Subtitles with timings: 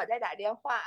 [0.00, 0.80] 我在打电话。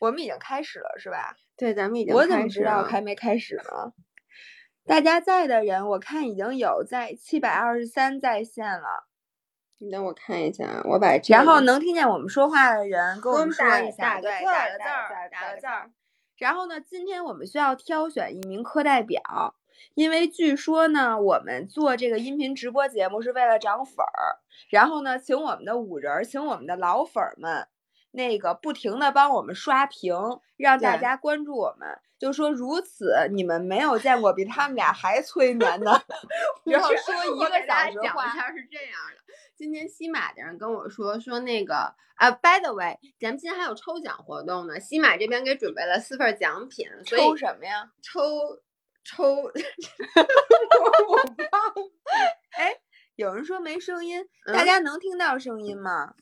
[0.00, 1.36] 我们已经开始了，是吧？
[1.56, 2.14] 对，咱们已经。
[2.14, 3.92] 我怎么知道还没开始呢？
[4.84, 9.06] 大家在的人，我看已经有在七百二十三在线了。
[9.78, 11.16] 你等我看一下，我把。
[11.28, 15.90] 然后能听见我们说话的人，给我们说一下，对，打个字儿，打个字儿。
[16.36, 19.20] 然后呢，今天我们需要挑选一名课代表，
[19.94, 24.38] 因为据说呢，我们做这个音频直播节目是为了涨粉儿。
[24.70, 27.68] 然后呢，请我们的五人，请我们的老粉儿们。
[28.18, 30.12] 那个不停的帮我们刷屏，
[30.56, 36.02] 让大家关注我们，就说如此，你们没有见过比他们俩还催眠的。
[36.66, 39.22] 然后说一个小时话是这样的。
[39.56, 44.80] 今天西马的人跟我说说那个啊，by the way，咱们今天还有抽奖活动呢。
[44.80, 47.88] 西马这边给准备了四份奖品，抽什么呀？
[48.02, 48.22] 抽
[49.04, 49.50] 抽， 我
[51.12, 51.74] 忘。
[52.58, 52.74] 哎，
[53.14, 56.14] 有人说没声音，大家能听到声音吗？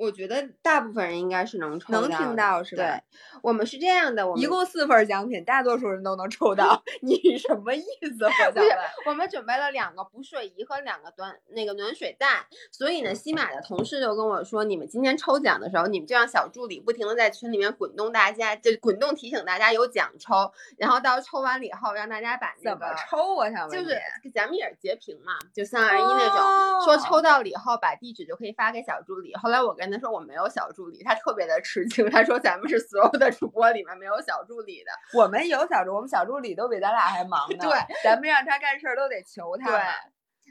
[0.00, 2.82] 我觉得大部分人应该是能抽能听到是吧？
[2.82, 3.02] 对，
[3.42, 6.82] 我们是这样的，我们一共四份奖品，大多数人都能抽到。
[7.02, 7.82] 你什么意
[8.16, 8.24] 思？
[8.24, 8.66] 我想问，
[9.04, 23.34] 我们准备了两个补水仪和两个暖那个暖水袋，所以呢，西马的同事就跟我说，你们今天抽奖的时候，你们就让小助理不停的在群里面滚动大家，就滚动提醒大家有奖抽，然后到抽完了以后，让大家把那个怎么抽？
[23.34, 24.00] 我想问，就是
[24.32, 29.34] 咱们也是截屏嘛，就三二一那种，说抽到了以后，把地址就可以发给小助理。
[29.34, 29.89] 后来我跟。
[29.90, 32.08] 他说我没有小助理，他特别的吃惊。
[32.10, 34.90] 他说咱们是所有的主播里面没有小助理的。
[35.18, 37.58] 我们有小助，我们小助理都比咱俩还忙呢。
[37.60, 37.70] 对，
[38.04, 39.70] 咱们让他干事儿都得求他。
[39.70, 39.80] 对，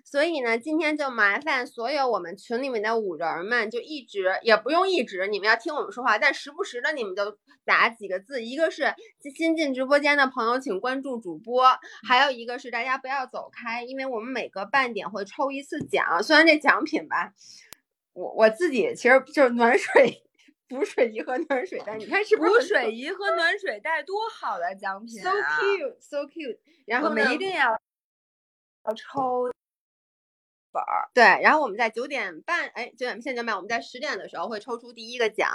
[0.06, 8.44] 所以呢，今天就麻烦所有我们群里面的五人们，就一直也不用一直，你们要听我们说话，但时不时的你们就打几个字。
[8.44, 8.94] 一个是
[9.36, 11.64] 新进直播间的朋友，请关注主播；
[12.08, 16.24] 还有一个是大家不要走开，因为我们每隔半点会抽一次奖。
[16.24, 17.34] 虽然这奖品吧。
[18.14, 20.24] 我我自己其实就是暖水
[20.68, 22.50] 补水仪和暖水袋，你看是不是？
[22.52, 26.60] 补水仪和暖水袋多好的奖品啊！So cute, so cute。
[26.86, 27.72] 然后我们一定要
[28.86, 29.50] 要抽。
[31.14, 35.50] 对，然后我们在九点半，哎，九点现在半，我们在十点的时候会抽出第一个奖。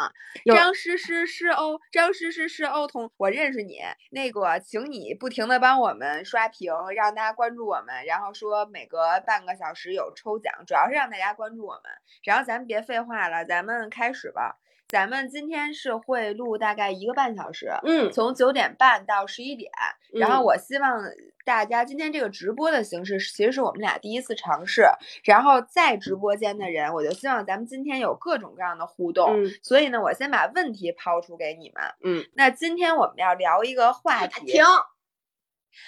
[0.54, 3.80] 张诗诗诗欧，张诗诗诗欧同，我认识你，
[4.10, 11.82] 那个，请你不停的帮我们刷屏，让大家关注我们，然后说每隔半个小时有抽奖，主要是让大家关注我们。
[12.24, 14.58] 然后咱们别废话了，咱们开始吧。
[14.94, 19.69] 咱们今天是会录大概一个半小时，嗯，从九点半到十一点。
[20.12, 21.03] 然后我希望
[21.44, 24.84] 大家今天这个直播的形式，其实是我们俩第一次尝试。
[25.25, 29.44] 然后在直播间的人，我就希望咱们今天有各种各样的互动。
[29.65, 31.83] 所以呢，我先把问题抛出给你们。
[32.04, 34.47] 嗯，那今天我们要聊一个话题。
[34.47, 34.62] 停。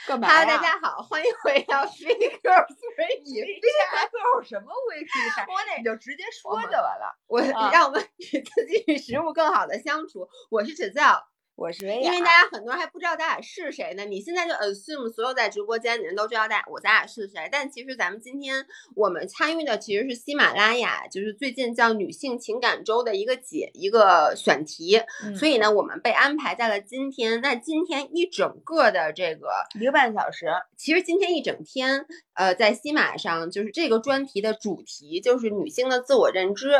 [0.06, 7.16] Hello，大家好，欢迎回到 Free Girls Free Girls 什么 e e k 我得就直接说就完了。
[7.26, 10.28] 我让我们 与自己与食物更好的相处。
[10.50, 11.26] 我是指教。
[11.56, 12.26] 我是因为大。
[12.26, 25.00] 家很多人还不知道咱俩是谁呢，你现在就 assume 所有在直播间的人都知道咱我咱俩是谁，但其实咱们今天我们参与的其实是喜马拉雅，就是最近叫女性情感周的一个解一个选题，
[25.34, 27.40] 所以呢，我们被安排在了今天。
[27.40, 29.48] 那今天一整个的这个
[29.80, 36.70] 一个半小时，其实今天一整天，呃，在西马上就是这个专题的主题就是女性的自我认知，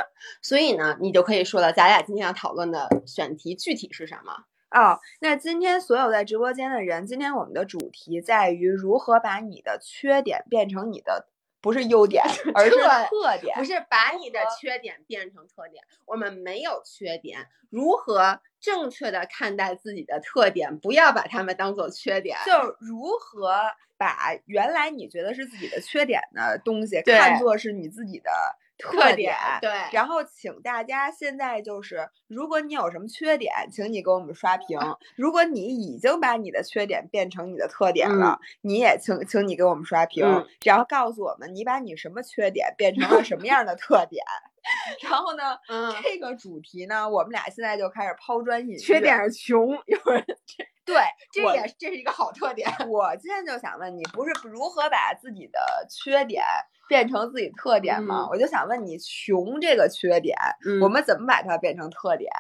[0.43, 4.45] 所以呢，你就可以说了，咱俩今天要讨论的选题具体是什么？
[4.71, 11.29] 哦，那今天所有在直播间的人，今天我们的主题在于如何把你的缺点变成你的
[11.67, 12.23] 不是优点，
[12.55, 15.83] 而是特点，不是把你的缺点变成特点。
[16.05, 23.63] 我们没有缺点，如何正确的看待自己的特点，不要把它们当做缺点，就如何
[23.99, 28.31] 把原来你觉得是自己的缺点的东西看作是你自己的。
[28.79, 34.79] 特点对，然后请大家现在就是，如果你有什么缺点，请你给我们刷屏；
[35.17, 44.25] 如果你已经把你的缺点变成你的特点了，你也请请你给我们刷屏，然后告诉我们你把你什么缺点变成了什么样的特点。
[45.01, 45.57] 然后呢，
[46.03, 48.79] 这个主题呢，我们俩现在就开始抛砖引玉。
[48.79, 50.25] 缺点是穷，有人
[50.85, 50.97] 对，
[51.33, 52.69] 这也这是一个好特点。
[52.89, 56.45] 我今天就想问你，不是如何把自己的缺点？
[56.89, 58.29] 变成自己特点吗？
[58.31, 60.37] 我就想问你，穷这个缺点，
[60.83, 62.31] 我们怎么把它变成特点？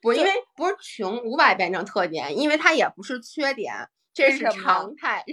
[0.00, 5.24] 不，因为不是穷无法变成特点，因为它也不是缺点，这是常态。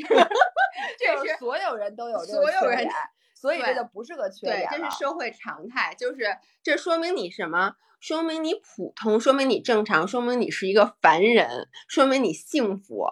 [1.00, 2.92] 这是所有人都有这个缺点，
[3.34, 7.74] 所以这就不是个缺点对这是社会常态，就是这说明你什么？
[8.00, 13.07] 说明你普通，说明你正常，说明你是一个凡人，说明你幸福。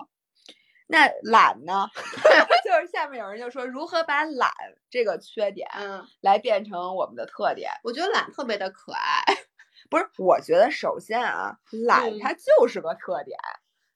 [0.87, 1.87] 那懒呢？
[2.63, 4.51] 就是下面有人就说如何把懒
[4.89, 7.71] 这个缺点嗯，来变成我们的特点。
[7.83, 9.23] 我觉得懒特别的可爱。
[9.89, 13.37] 不是，我觉得首先啊，懒嗯它就是个特点，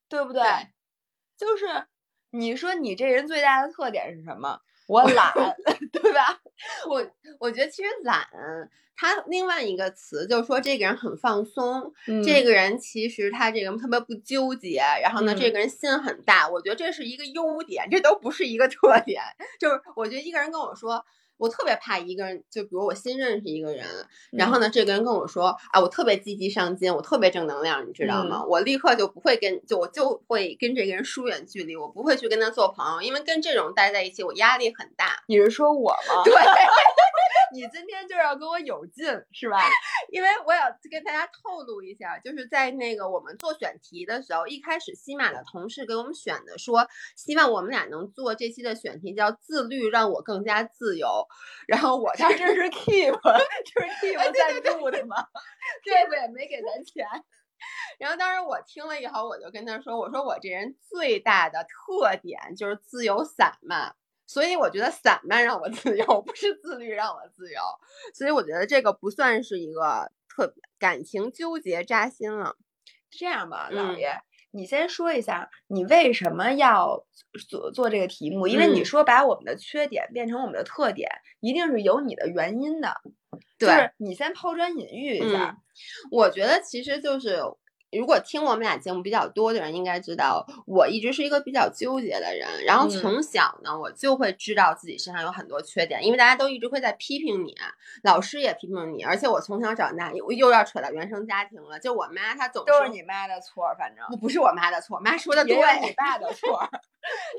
[0.09, 0.41] 对不对？
[0.43, 0.69] 对
[1.37, 1.65] 就是
[2.31, 4.59] 你说你这人最大的特点是什么？
[4.87, 5.33] 我懒，
[5.93, 6.39] 对吧？
[6.89, 7.05] 我
[7.39, 8.27] 我觉得其实懒，
[8.95, 19.21] 他另外一个词就是说这个人很放松，这个个人其实他这个人特别不纠结，然后呢，这嗯个人心很大，我觉得这是一个优点，这都不是一个特点。
[19.59, 21.05] 就是我觉得一个人跟我说。
[21.39, 23.85] 我特别怕一个人，就比如我新认识一个人，
[24.31, 28.43] 然后呢，这个人跟我说啊，我特别积极上进，我特别正能量，你知道吗？
[28.45, 35.23] 我立刻就不会跟，就我就会跟这个人疏远距离，我不会去跟他做朋友，因为跟这种待在一起，我压力很大。
[35.27, 36.23] 你是说我吗？
[36.25, 36.33] 对，
[37.53, 39.59] 你今天就是要跟我有劲，是吧？
[40.11, 51.27] 因为我要跟大家透露一下，就是在那个我们做选题的时候，一开始西马的同事给我们选的说，希望我们俩能做这期的选题叫“自律让我更加自由”，
[51.67, 53.11] 然后我当时这是 Keep，
[53.65, 55.15] 就是 Keep 赞助的嘛
[55.83, 57.05] ，keep 也没给咱钱。
[57.97, 63.93] 然后当时我听了以后，我就跟他说：“我说我这人最大的特点就是自由散漫，
[64.29, 67.59] 所以我觉得散漫让我自由， 不是自律让我自由。
[68.13, 72.55] 所以我觉得这个不算是一个特感情纠结扎心了。
[73.09, 74.19] 这样吧，嗯老爷，
[74.51, 77.07] 你先说一下你为什么要
[77.49, 78.45] 做做这个题目？
[78.45, 81.09] 因为你嗯说把我们的缺点变成我们的特点，
[81.39, 83.01] 一定是有你的原因的。
[83.57, 85.49] 就对是你先抛砖引玉一下。
[85.49, 85.57] 嗯，
[86.11, 87.41] 我觉得其实就是，
[87.91, 92.63] 如果听我们俩节目比较多的人应该知道，我一直是一个比较纠结的人。
[92.65, 97.55] 然后嗯从小呢，我就会知道自己身上有很多缺点，因为大家都一直会在批评你，
[98.03, 101.79] 老师也批评你，而且我从小长大，又又要扯到原生家庭了。
[101.79, 106.69] 就我妈她总说都是你妈的错，反正不不是我妈的错，妈说的对也，有你爸的错儿。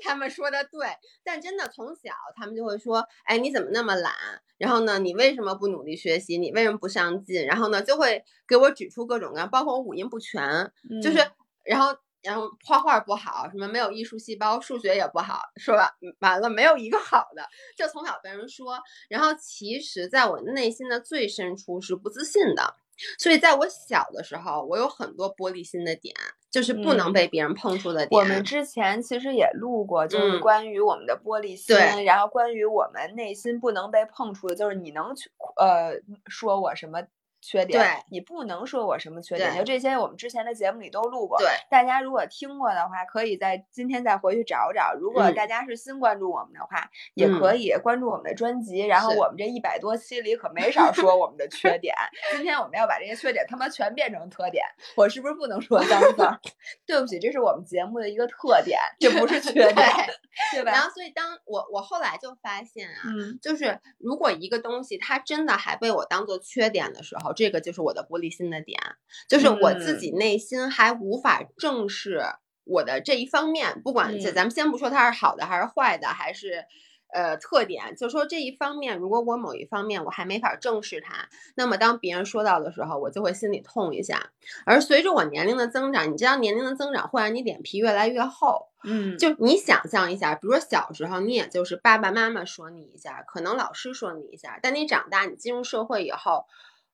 [0.03, 0.87] 他们说的对，
[1.23, 4.13] 但真的从小他们就会说，哎，你怎么那么懒？
[4.59, 6.39] 然后呢，你为什么不努力学习？
[6.39, 7.45] 你为什么不上进？
[7.47, 10.71] 然后呢，就会给我指出各种各样，包括我五音不全，
[11.03, 11.33] 就是嗯
[11.65, 15.97] 然后然后画画不好，什么没有艺术细胞，数学也不好，是吧？
[16.03, 17.47] 嗯完了没有一个好的，
[17.77, 18.79] 就从小被人说。
[19.09, 22.77] 然后其实在我内心的最深处是不自信的。
[23.19, 26.15] 所以在我小的时候，我有很多玻璃心的点，
[26.51, 28.21] 就是不能嗯被别人碰触的点。
[28.21, 35.93] 我们之前其实也录过，就是嗯关于我们的玻璃心，对然后关于我们内心不能被碰触的，就是你能去呃
[36.27, 37.03] 说我什么
[37.41, 41.39] 缺点，对你不能说我什么缺点，就这些我们之前的节目里都录过。
[41.39, 44.95] 对，大家如果听过的话，可以在今天再回去找找。
[44.95, 48.81] 如果嗯大家是新关注我们的话，也可以关注我们的专辑。
[48.81, 51.95] 然后我们这一百多期里可没少说我们的缺点。
[52.33, 54.65] 今天我们要把这些缺点他妈全变成特点。
[54.97, 56.39] 我是不是不能说脏字儿？
[56.87, 59.75] 对不起，这是我们节目的一个特点，这不是 缺点，
[60.53, 60.73] 对吧？
[60.73, 68.81] 然后，所以当我我后来就发现啊，嗯就是如果一个东西它真的还被我当做缺点的时候，这个就是我的玻璃心的点，
[69.29, 72.23] 就是我自己内心还无法正视
[72.65, 76.65] 我的这一方面，不管咱们先不说它是好的还是坏的，还是。
[77.13, 84.31] 呃，特点就说这一方面，如果我某一方面我还没法正视它，那么当别人说到的时候，我就会心里痛一下。
[84.65, 96.47] 而随着我年龄的增长，你知道年龄的增长会让你脸皮越来越厚，嗯，就你想象一下，比如说小时候你也就是爸爸妈妈说你一下，可能老师说你一下，但你长大你进入社会以后，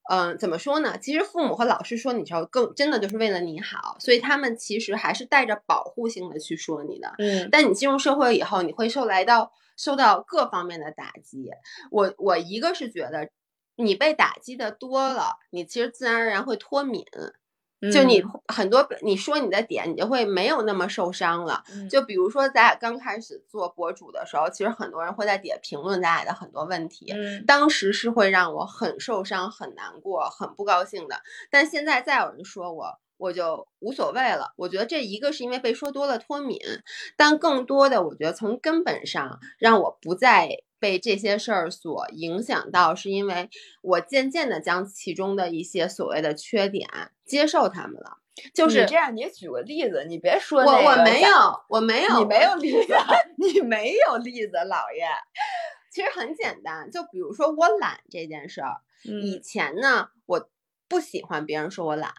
[0.08, 0.96] 嗯、怎么说呢？
[0.98, 7.14] 其实父母和老师说你的时候，更真的就是为了你好，所以他们其实还是带着保护性的去说你的。
[7.18, 11.50] 嗯但你进入社会以后，你会受来到受到各方面的打击。
[11.90, 13.30] 我我一个是觉得，
[13.76, 17.04] 你被打击的多了，你其实自然而然会脱敏。
[17.92, 21.62] 就你嗯很多你说你的点，你就会没有那么受伤了。
[21.72, 31.20] 嗯就比如说咱俩刚开始做博主的时候，其实很多人会在底下评论咱俩的很多问题，嗯当时是会让我很受伤、很难过、很不高兴的。
[31.50, 34.52] 但现在再有人说我，我就无所谓了。
[34.56, 36.58] 我觉得这一个是因为被说多了脱敏，
[37.16, 43.48] 但更多的我觉得从根本上让我不再被这些事儿所影响到，是因为
[43.82, 46.88] 我渐渐的将其中的一些所谓的缺点
[47.24, 48.18] 接受他们了。
[48.52, 52.94] 就是你这样，你举个例子，你别说我那个我我没有，我没有，你没有例子，
[53.38, 55.06] 你没有例子，老爷。
[55.90, 60.50] 其实很简单，就比如说我懒这件事儿，以嗯前呢，我
[60.86, 62.12] 不喜欢别人说我懒，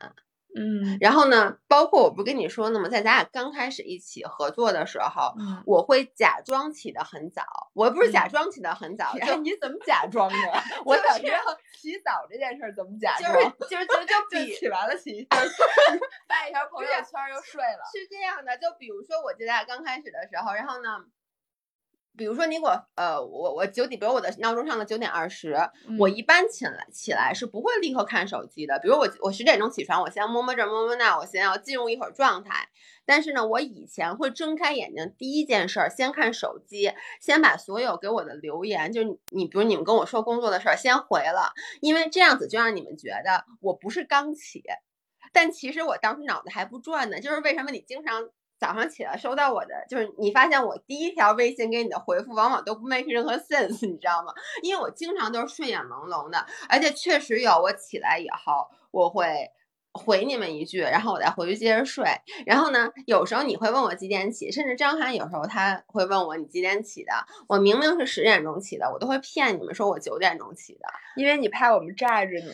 [0.55, 2.89] 嗯然后呢，包括我不跟你说呢吗？
[2.89, 10.37] 在咱俩刚开始一起合作的时候，嗯，我会假装起得很早，我不是假嗯装起得很早，哎，就你怎么假装的？
[10.85, 13.53] 我就是想知道洗澡这件事儿怎么假就是装？
[13.69, 15.37] 就是就就 就比起完了洗一 下，
[16.27, 17.83] 发一条朋友圈又睡了。
[17.91, 20.89] 是这样的，就比如说我记得咱俩刚开始的时候，然后呢，
[22.17, 25.53] 比如说你给我呃，我我九点，比如我的闹钟上的九点二十、
[25.99, 28.79] 我嗯一般起来起来是不会立刻看手机的。
[28.79, 32.67] 比如我我十点钟起床，我先摸摸这儿摸摸那儿，我先要进入一会儿状态。
[33.05, 44.61] 但是呢，我以前会睁开眼睛，第一件事儿先看手机，先把所有给我的留言，就是你你比如你们跟我说工作的事儿，先回了，因为这样子就让你们觉得我不是刚起，
[45.31, 47.21] 但其实我当时脑子还不转呢。
[47.21, 54.33] 就是为什么你经常早上起来收到我的，就是你发现我第一条微信给你的回复往往都不 make 任何 sense，你知道吗？
[54.63, 59.51] 因为我经常都是睡眼朦胧的，而且确实有我起来以后我会。
[59.93, 62.05] 回你们一句，然后我再回去接着睡。
[62.45, 67.11] 然后呢，有时候你会问我几点起，甚至张涵有时候他会问我你几点起的。
[67.47, 70.87] 我明明是十点钟起的，我都会骗你们说我九点钟起的。
[71.15, 72.53] 因为你怕我们炸着你。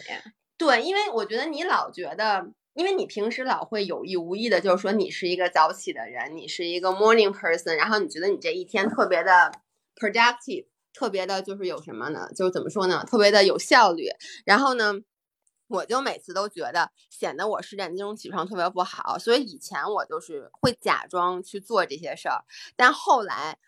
[0.57, 9.51] 对，因为我觉得你老觉得，因为你平时老会有意无意的，就是说你是一个早起的人，你是一个 morning person，然后你觉得你这一天特别的
[9.96, 12.30] productive，特别的就是有什么呢？
[12.36, 13.03] 就是怎么说呢？
[13.06, 14.08] 特别的有效率。
[14.46, 14.94] 然后呢，
[15.68, 22.44] 我就每次都觉得显得我十点钟起床特别不好，所以以前我就是会假装去做这些事儿，
[22.75, 23.60] 但后来。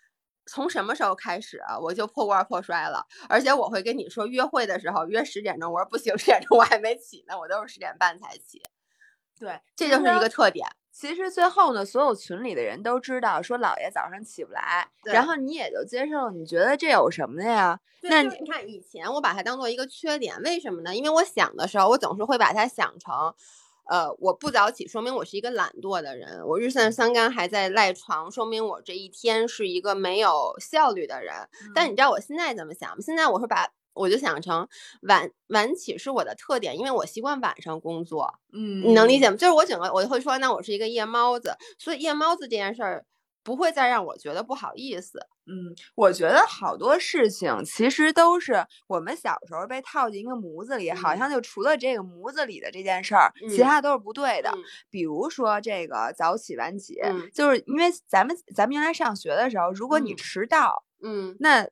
[0.48, 3.04] 从什么时候开始啊我就破罐破摔了？
[3.28, 8.62] 而且我会跟你说，约会的时候约十点钟，我说不行，十点钟我还没起呢，我都是十点半才起，
[9.38, 10.66] 对，这就是一个特点。
[10.92, 17.78] 其实最后呢，所有群里的人都知道，说姥爷早上起不来，然后你也就接受，你觉得这有什么的呀？
[18.00, 20.96] 那你看，以前我把它当做一个缺点，为什么呢？
[20.96, 23.34] 因为我想的时候，我总是会把它想成，
[23.90, 31.34] 呃，我不早起，说明我是一个懒惰的人；我日散三竿还在赖床，说明我这一天是一个没有效率的人。
[31.74, 32.96] 但你知道我现在怎么想吗？
[33.00, 34.68] 现在我是把我就想成
[35.02, 38.32] 晚晚起是我的特点，因为我习惯晚上工作。
[38.52, 39.36] 嗯，你能理解吗？
[39.36, 43.04] 就是我整个我就会说，那我是一个夜猫子，所以夜猫子这件事儿
[43.42, 45.18] 不会再让我觉得不好意思。
[45.48, 54.50] 嗯，我觉得好多事情其实都是我们小时候被套进一个模子里，好嗯像就除了这个模子里的这件事儿，其嗯他都是不对的。
[54.50, 54.58] 嗯
[54.90, 61.68] 比如说这个早起晚起，嗯就是因为咱们咱们原来上学的时候，如果你嗯迟到，嗯那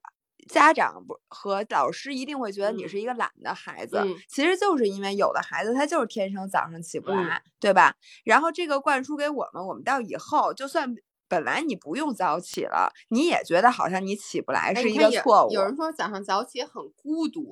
[0.48, 7.94] 家长不和老师一定会觉得你嗯是一个懒的孩子，嗯其实就是因为有的孩子他就是天生早上起不嗯来，对吧？
[8.24, 10.94] 然后这个灌输给我们，我们到以后就算
[11.26, 15.50] 本来你不用早起了，你也觉得好像你起不来是一个错误。
[15.50, 16.72] 有人说早上早起很
[17.02, 17.50] 孤独，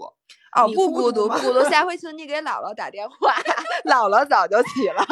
[0.55, 1.71] 哦，不孤独，孤独吗不孤独。
[1.71, 3.35] 下回 请你给姥姥打电话，
[3.85, 5.03] 姥姥早就起了，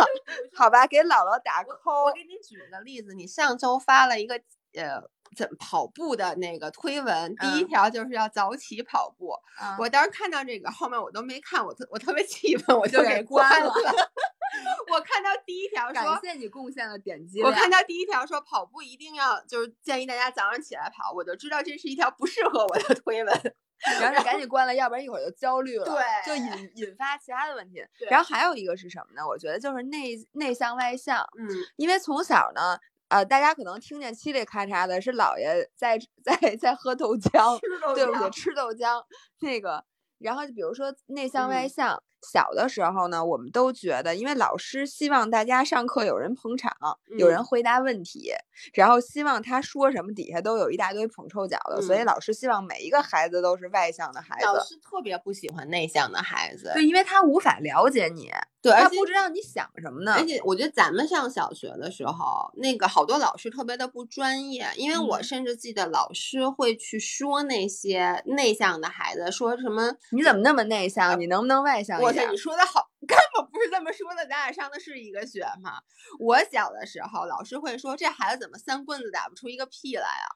[0.55, 0.87] 好吧？
[0.87, 2.05] 给姥姥打我 call。
[2.05, 4.41] 我给你举个例子，你上周发了一个
[4.75, 5.01] 呃
[5.37, 9.31] 怎么跑步的那个推文，第一嗯条就是要早起跑步。
[9.59, 13.73] 啊我当时看到这个，后面我都没看，我特我特别气愤，我就给给关关了
[14.93, 16.19] 我看到第一条感说。
[16.23, 17.49] 谢你贡献了点击量。
[17.49, 23.55] 我看到第一条说跑步一定要就是建议大家早上起来跑，我就知道这是一条不适合我的推文。
[23.99, 27.83] 然后就赶紧关了，要不然一会儿就焦虑了，对就引引发其他的问题。
[28.11, 29.27] 然后还有一个是什么呢？
[29.27, 32.79] 我觉得就是内内向外向，嗯因为从小呢，
[33.11, 37.59] 呃，大家可能听见嘁哩咔嚓的是姥爷在 在在喝豆浆，
[37.95, 38.31] 对不对？
[38.31, 39.03] 吃豆浆
[39.41, 39.85] 那个，
[40.19, 46.73] 然后就比如说内向外嗯向，小的时候呢，我们都觉得，因为老师希望大家上课有人捧场，
[47.19, 48.31] 有人嗯回答问题，
[48.75, 54.45] 然后希望他说什么底下都有一大堆捧臭脚的，所以嗯老师希望每一个孩子都是外向的孩子。
[54.47, 58.31] 老师特别不喜欢内向的孩子，对，因为他无法了解你，
[58.63, 60.13] 对，而且他不知道你想什么呢。
[60.13, 71.19] 而且我觉得咱们上小学的时候，那个好多老师特别的不专业，因为我嗯甚至记得老师会去说那些内向的孩子，说什么你怎么那么内向？
[71.19, 72.37] 你能不能外向一哇塞，点你？
[72.37, 74.27] 说的好， 根本不是这么说的。
[74.27, 75.81] 咱俩上的是一个学嘛。
[76.19, 80.29] 我小的时候，老师会说这孩子怎么三棍子打不出一个屁来啊？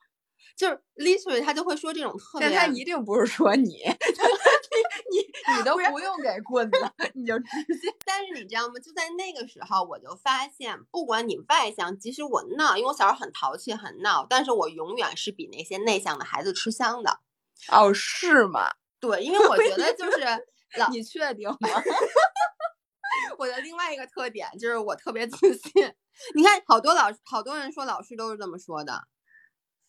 [0.57, 2.49] 就是 literally 他就会说这种特别。
[2.49, 3.63] 但他一定不是说你，
[5.11, 5.19] 你你
[5.59, 6.79] 你都不用给棍子，
[7.15, 7.47] 你就直
[7.81, 7.95] 接。
[8.05, 8.75] 但是你知道吗？
[8.83, 17.21] 就在那个时候，我就发现，不管你外向，即使我闹，因为我小时候很淘气、很闹，但是我永远是比那些内向的孩子吃香的。
[17.69, 18.71] 哦，是吗？
[19.01, 20.21] 对，因为我觉得就是
[20.79, 21.59] 老你确定吗？
[23.39, 25.73] 我的另外一个特点就是我特别自信。
[26.35, 29.03] 你看，好多老好多人说老师都是这么说的，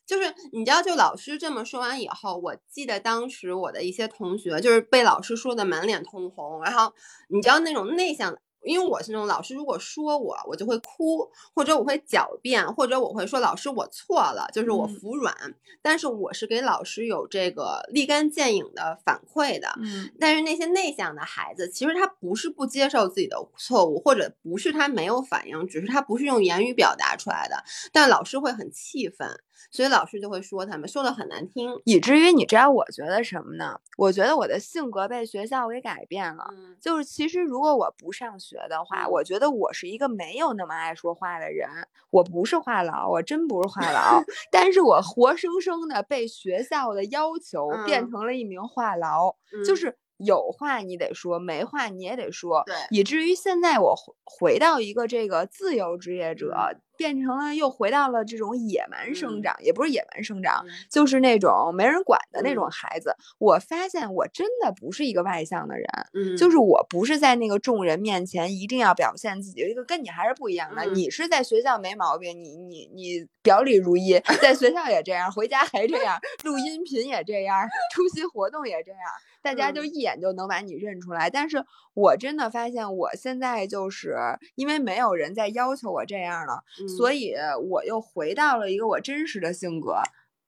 [0.06, 6.94] 就是你知道，就老师这么说完以后，我记得当时我的一些同学就是被老师说的满脸通红，然后
[7.30, 8.38] 你知道那种内向。
[8.68, 15.36] 因为我是那种老师如果说我，我就会哭，或者我会狡辩，或者我会说老师我错了，就是我嗯服软。
[15.84, 19.70] 但是我是给老师有这个立竿见影的反馈的。
[19.78, 27.64] 嗯但是那些内向的孩子，其实他不是不接受自己的错误，或者不是他没有反应，只是他不是用言语表达出来的。
[27.94, 29.30] 但老师会很气愤，
[29.72, 31.72] 所以老师就会说他们，说的很难听。
[31.86, 33.80] 以至于你知道我觉得什么呢？
[33.98, 36.46] 我觉得我的性格被学校给改变了。
[36.52, 41.68] 嗯就是其实如果我不上学的话，嗯我觉得我是一个没有那么爱说话的人。
[42.12, 49.36] 我不是话痨，我真不是话痨， 但是我活生生的被学校的要求变嗯成了一名话痨，
[49.66, 52.64] 就嗯是有话你得说，没话你也得说。
[52.66, 54.14] 对以至于现在我回
[54.54, 56.56] 回到一个这个自由职业者，
[56.98, 63.16] 变成了又回到了这种野蛮生嗯长，也不是野蛮生长，嗯就是那种没人管的那种嗯孩子。
[63.38, 70.84] 我发现我真的不是一个外向的人，嗯，就是我不是在那个众人面前一定要表现自己，这个跟你还是不一样的。
[70.86, 79.00] 嗯你是在学校没毛病，你你你表里如一，在学校也这样，回家还这样，录音频也这样，出席活动也这样，
[79.42, 81.30] 大家就嗯一眼就能把你认出来。
[81.30, 84.16] 但是我真的发现，我现在就是
[84.56, 87.36] 因为没有人在要求我这样了，所以以
[87.70, 90.02] 我又回到了一个我真实的性格。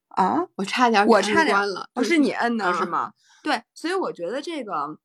[0.09, 1.89] 啊，我差点给我差点关了。
[1.93, 3.13] 哦，是你摁的是嗯吗？
[3.43, 4.97] 对，所以我觉得这个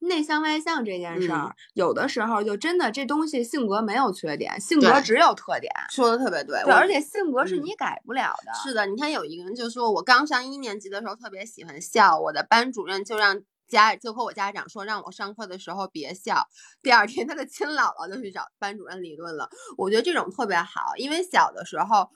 [0.00, 5.72] 内向外向这件事嗯儿，有的时候就真的这东西性格没有缺点，性格只有特点。
[5.90, 8.52] 说的特别对，而且性格是嗯你改不了的。
[8.54, 16.48] 是的，你看有一个人就说，我刚上一年级的时候特别喜欢笑，我的班主任就让家就和我家长说，让我上课的时候别笑。
[16.82, 19.48] 第二天，他的亲姥姥就去找班主任理论了。
[19.76, 22.10] 我觉得这种特别好，因为小的时候，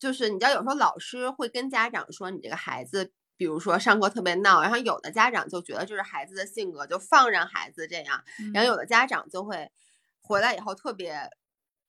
[0.00, 3.12] 就是你知道，有时候老师会跟家长说，你这个孩子。
[3.36, 9.70] 比如说上课特别闹，然后有的家长就觉得这是孩子的性格，就放任孩子这样，然后有的家长就会
[10.20, 11.30] 回来以后特别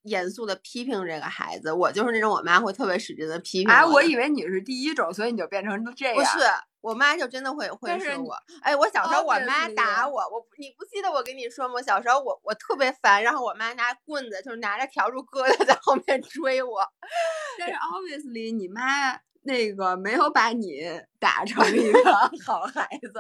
[0.04, 1.72] 严肃的批评这个孩子。
[1.72, 6.16] 我就是那种我妈会特别使劲的批评哎，我以为你是第一种，所以你就变成这样。
[6.16, 6.46] 不是，
[6.82, 8.34] 我妈就真的会会说我。
[8.62, 11.76] 哎，我小时候我妈打我，我你不记得我跟你说吗？
[11.76, 16.82] 我小时候我我特别烦，然后我妈拿棍子就是拿着笤帚疙瘩 在后面追我。
[17.58, 20.84] 但是 obviously 你妈那个没有把你
[21.20, 22.04] 打成 一个
[22.46, 23.20] 好孩子，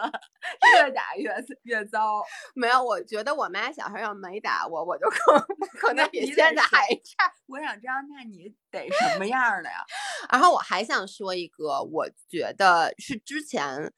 [0.75, 1.33] 越打越
[1.63, 2.21] 越糟。
[2.53, 5.39] 没有，我觉得我妈小时候要没打我，我就可
[5.79, 7.33] 可能比现在还差。
[7.47, 9.77] 我想知道，那你得什么样儿的呀？
[10.31, 13.91] 然后我还想说一个，我觉得是之前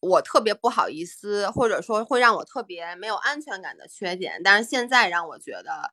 [0.00, 5.92] 我特别不好意思，或者说会让我特别没有安全感的缺点，但是现在让我觉得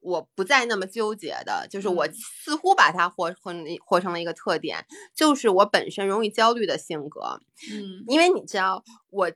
[0.00, 3.52] 我不再那么纠结的，就是我嗯似乎把它活活
[3.84, 7.40] 活成了一个特点，就是我本身容易焦虑的性格，
[7.72, 9.30] 嗯因为你知道我。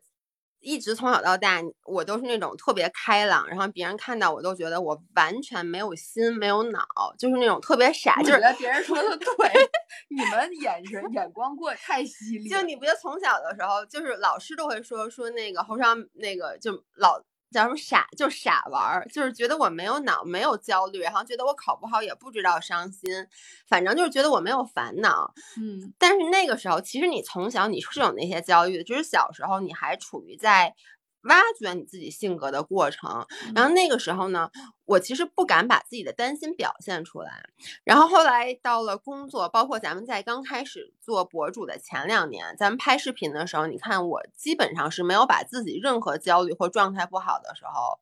[0.62, 6.84] 一直从小到大，我都是那种特别开朗，然后别人看到我都觉得我完全没有心没有脑，
[7.18, 9.26] 就是那种特别傻，我就是觉得别人说的对，
[10.14, 12.46] 你们眼神眼光过得太犀利。
[12.46, 17.18] 就你不觉得从小的时候，就是老师都会说说那个侯尚那个就老
[17.50, 23.26] 叫什么傻，就傻玩儿，就是觉得我没有脑，没有焦虑，然后觉得我考不好也不知道伤心，
[23.66, 25.32] 反正就是觉得我没有烦恼。
[25.56, 30.74] 嗯但是那个时候，其实你从小你是有那些焦虑的，就是小时候你还处于在
[31.22, 33.26] 挖掘你自己性格的过程。
[33.54, 34.50] 然后那个时候呢，
[34.84, 37.42] 我其实不敢把自己的担心表现出来。
[37.84, 48.00] 然后后来到了工作，包括咱们在刚开始做博主的前两年，咱们拍视频的时候，你看我基本上是没有把自己任何焦虑或状态不好的时候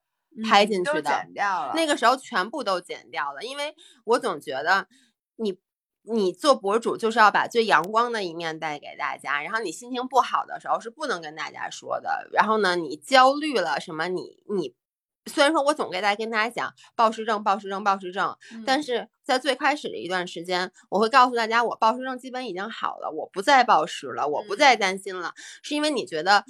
[0.49, 1.03] 拍进去的。
[1.03, 1.73] 剪掉了。
[1.75, 4.87] 那个时候全部都剪掉了，因为我总觉得
[5.37, 5.59] 你
[6.13, 12.29] 你做博主就是要把最阳光的一面带给大家，然后你心情不好的时候是不能跟大家说的。
[12.33, 14.75] 然后呢，你焦虑了什么，你你
[15.27, 26.45] 虽然说我总给大家跟大家讲暴食症、暴食症、暴食症，但是是在最开始的一段时间，我会告诉大家，我暴食症基本已经好了，我不再暴食了，我不再嗯担心了，是因为你觉得。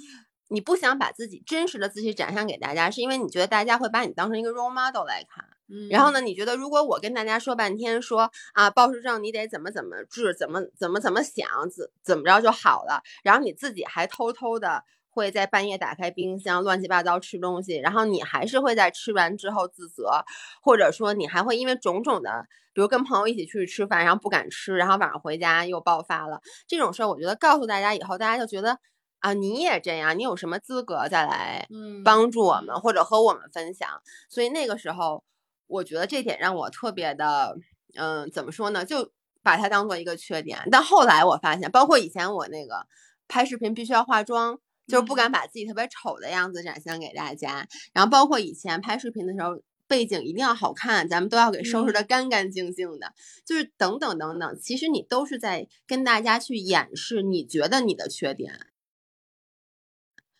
[0.49, 5.45] 你不想把自己真实的自己展现给大家，是因为你觉得大家会把你当成一个 role model 来看。
[5.71, 6.19] 嗯然后呢？
[6.19, 20.25] 呢，你觉得如果我跟大家说半天说啊，暴食症你得怎么怎么治，怎么怎么怎么想，怎怎么着就好了，然后你自己还偷偷的会在半夜打开冰箱乱七八糟吃东西，然后你还是会在吃完之后自责，
[20.63, 28.79] 或者说你还会因为种种的，比如跟朋友一起去吃饭，然后不敢吃，然后晚上回家又爆发了这种事儿，我觉得告诉大家以后，大家就觉得
[29.19, 33.87] 啊你也这样，你有什么资格再来嗯帮助我们或者和我们分享。
[34.29, 35.23] 所以那个时候，
[35.67, 37.57] 我觉得这点让我特别的，
[37.95, 38.85] 嗯，怎么说呢？
[38.85, 39.11] 就
[39.43, 40.59] 把它当做一个缺点。
[40.71, 42.85] 但后来我发现，包括以前我那个
[43.27, 47.67] 拍视频必须要化妆，就是不敢把自己特别丑的样子展现给大家。
[47.93, 53.13] 然后包括以前拍视频的时候，背景一定要好看，咱们都要给收拾的干干净净的，
[53.45, 54.59] 就是等等等等。
[54.61, 58.67] 其实你都是在跟大家去掩饰你觉得你的缺点。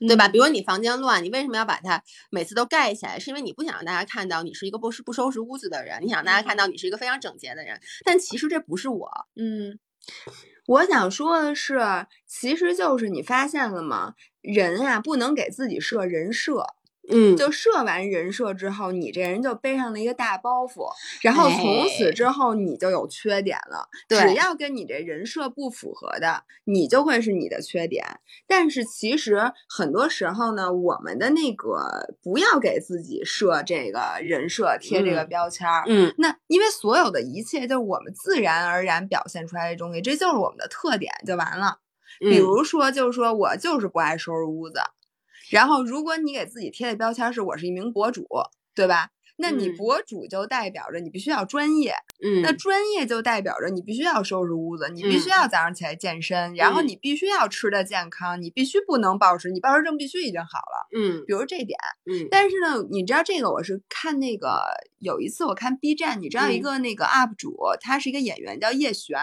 [0.08, 0.30] 对吧？
[0.30, 3.20] 比如你房间乱，你为什么要把它每次都盖起来？
[3.20, 7.80] 是因为你不想让大家看到你是一个不是不收拾屋子的人，你想大家看到你是一个非常整洁的人。
[8.06, 9.10] 但其实这不是我。
[9.36, 9.78] 嗯，
[10.68, 14.16] 我想说的是，其实就是你发现了吗？
[14.42, 16.66] 人啊，不能给自己设人设。
[17.12, 20.88] 嗯，就设完人设之后，你这人就背上了一个大包袱，
[21.22, 23.88] 然后从此之后你就有缺点了。
[24.08, 28.06] 只要跟你这人设不符合的，你就会是你的缺点。
[28.48, 35.84] 但是其实很多时候呢，我们的那个不要给自己设这个人设，贴这个标签儿。
[35.88, 41.80] 嗯，那因为所有的一切就是我们自然而然表现出来的东西，这就是我们的特点就完了。
[42.20, 44.80] 比如说，就是说我就是不爱收拾屋子。
[45.50, 48.28] 然后，如果你给自己贴的标签是我是一名博主，
[48.76, 49.10] 对吧？
[49.42, 61.80] 那你博主就代表着你必须要专业，嗯，那专业就代表着你必须要收拾屋子，你必须要早上起来健身，然后你必须要吃的健康，你必须不能暴食，你暴食症必须已经好了，嗯，比如这点，
[62.12, 64.60] 嗯，但是呢，你知道这个我是看那个
[65.00, 69.18] 有一次我看 B 站，你知道一个那个 UP 主，他是一个演员叫叶璇，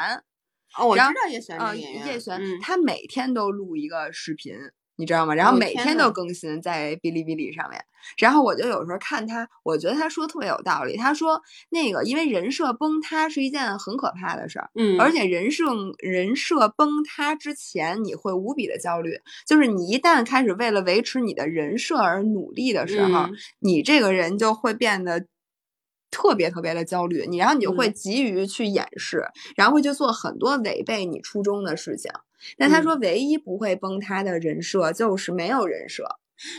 [0.78, 4.54] 哦，我知道叶璇啊，叶璇，他每天都录一个视频。
[4.96, 5.34] 你知道吗？
[5.34, 7.84] 然后每天都更新在哔哩哔哩上面，
[8.18, 10.96] 然后我就有时候看他，我觉得他说特别有道理。
[10.96, 15.64] 他说那个因为人设崩塌是一件很可怕的事儿，嗯，而且人设
[15.98, 23.28] 人设崩塌之前你会无比的焦虑，就是你一旦开始为了维持你的人设而努力的时候，
[23.60, 25.26] 你这个人就会变得
[26.10, 29.24] 特别特别的焦虑，你然后你就会急于去掩饰，
[29.56, 32.10] 然后会去做很多违背你初衷的事情。
[32.58, 36.04] 但他说，唯一不会崩塌的人设就是没有人设。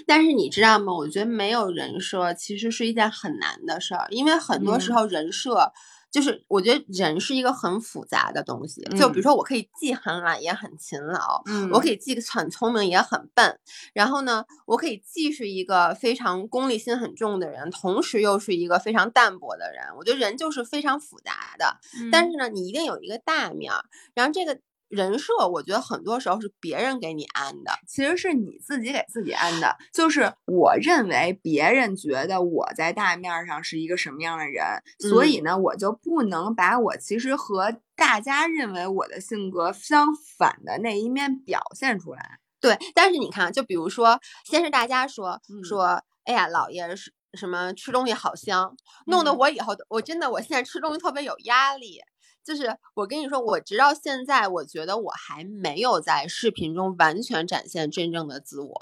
[0.08, 0.92] 但是你知道吗？
[0.92, 5.72] 我觉得没有人设其实是一件很难的事儿，因为很多时候人设
[6.10, 8.82] 就是我觉得人是一个很复杂的东西。
[8.98, 13.60] 就比如说，我可以既很懒也很勤劳，嗯，我可以既很聪明也很笨。
[13.94, 19.96] 然后呢，我可以既是一个非常功利心很重的人，同时又是一个非常淡泊的人。
[19.96, 21.78] 我觉得人就是非常复杂的。
[22.12, 23.86] 但是呢，你一定有一个大面儿，
[24.16, 24.60] 然后这个。
[24.90, 29.76] 人设，我觉得很多时候是别人给你安的，其实是你自己给自己安的。
[29.94, 34.66] 就是我认为别人觉得我在大面上是一个什么样的人，
[35.00, 42.40] 所以呢，我就不能把我其实和大家认为我的性格相反的那一面表现出来。
[42.60, 52.00] 对，但是你看，就比如说，先是大家说说，哎呀，姥爷是什么吃东西好香，弄得我以后我真的我现在吃东西特别有压力。
[52.48, 58.74] 就是我跟你说，我直到现在，我觉得我还没有在视频中完全展现真正的自我。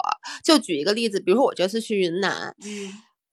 [0.44, 2.92] 就举一个例子，比如说我这次去云南，嗯，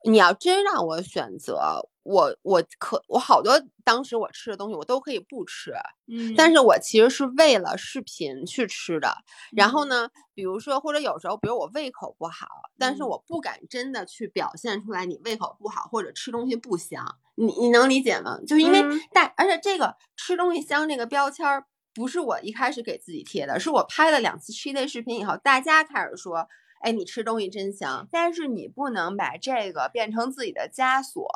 [0.10, 5.74] 你要真让我选择，我我可我好多当时我吃的东西我都可以不吃，
[6.08, 9.16] 嗯，但是我其实是为了视频去吃的。
[9.56, 17.04] 然后呢，比如说或者有时候，比如我胃口不好，但是我不敢真的去表现出来你胃口不好或者吃东西不香。
[17.36, 18.38] 你你能理解吗？
[18.46, 26.48] 就是因为大，而且这个吃东西香这个标签儿不是我一开始给自己贴的，是我拍了两次吃类视频以后，大家开始说，
[26.82, 28.08] 哎，你吃东西真香。
[28.12, 31.28] 但是你不能把这个变成自己的枷锁。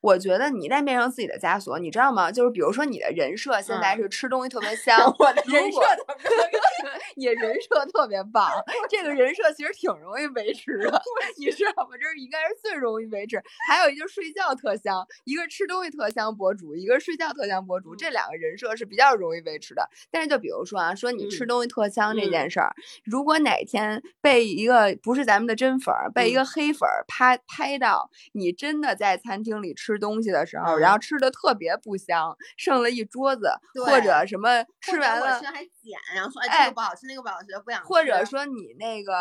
[0.00, 2.30] 我觉得你一旦变成自己的枷锁，你知道吗？
[2.30, 6.60] 就是比如说你的人设现在是吃东西特别香，我的 人设特别，
[7.16, 8.50] 你人设特别棒，
[8.88, 11.02] 这个人设其实挺容易维持的，
[11.38, 11.96] 你知道吗？
[12.00, 13.42] 这是应该是最容易维持。
[13.68, 19.88] 还有一个睡觉特香，一个吃东西特香博主，一个睡觉特香博主，这两个人设是比较容易维持的。
[20.10, 29.73] 但是就比如说啊，说你吃东西特香这件事儿，如果哪天被一个不是咱们的真粉儿，被一个黑粉儿拍拍到你真的在餐厅里。
[29.74, 33.50] 吃东西的时候，然后吃的特别不香，剩了一桌子，
[33.86, 37.86] 或者什么吃完了还捡，然后说哎这个不好吃，那个不好吃，不想吃。
[37.86, 39.12] 或者说你那个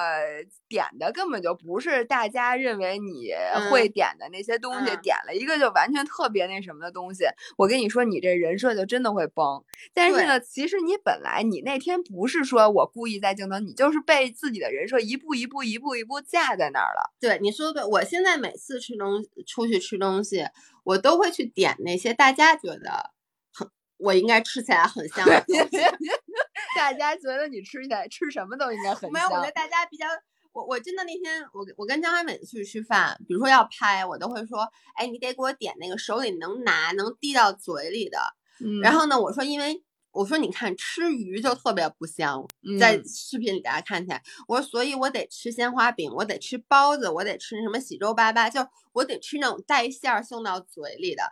[0.68, 3.32] 点的根本就不是大家认为你
[3.70, 7.26] 会点的那些东西，点了一个就完全特别那什么的东西，
[7.58, 9.64] 我跟你说，你这人设就真的会崩。
[9.94, 17.14] 但是呢，其实你本来你那天不是说我故意在镜头，你就是被自己的人设一步一步一步一步架在那儿了。
[17.20, 20.43] 对，你说的对，我现在每次吃东出去吃东西。
[20.84, 23.12] 我都会去点那些大家觉得
[23.52, 25.78] 很，我应该吃起来很香的东西。
[26.76, 29.12] 大家觉得你吃起来吃什么都应该很香。
[29.12, 30.06] 没有，我觉得大家比较，
[30.52, 38.18] 我我真的那天我我跟张海每次去吃饭，比如说要拍，我都会说，哎，你得给我点那个手里能拿能递到嘴里的。
[38.60, 38.82] 嗯。
[38.82, 42.46] 然后呢，我说因为我说你看吃鱼就特别不香，
[42.80, 51.24] 在嗯视频里大家看起来，我说所以我得吃鲜花饼，我得吃包子，我得吃什么喜洲粑粑，就我得吃那种带馅儿送到嘴里的。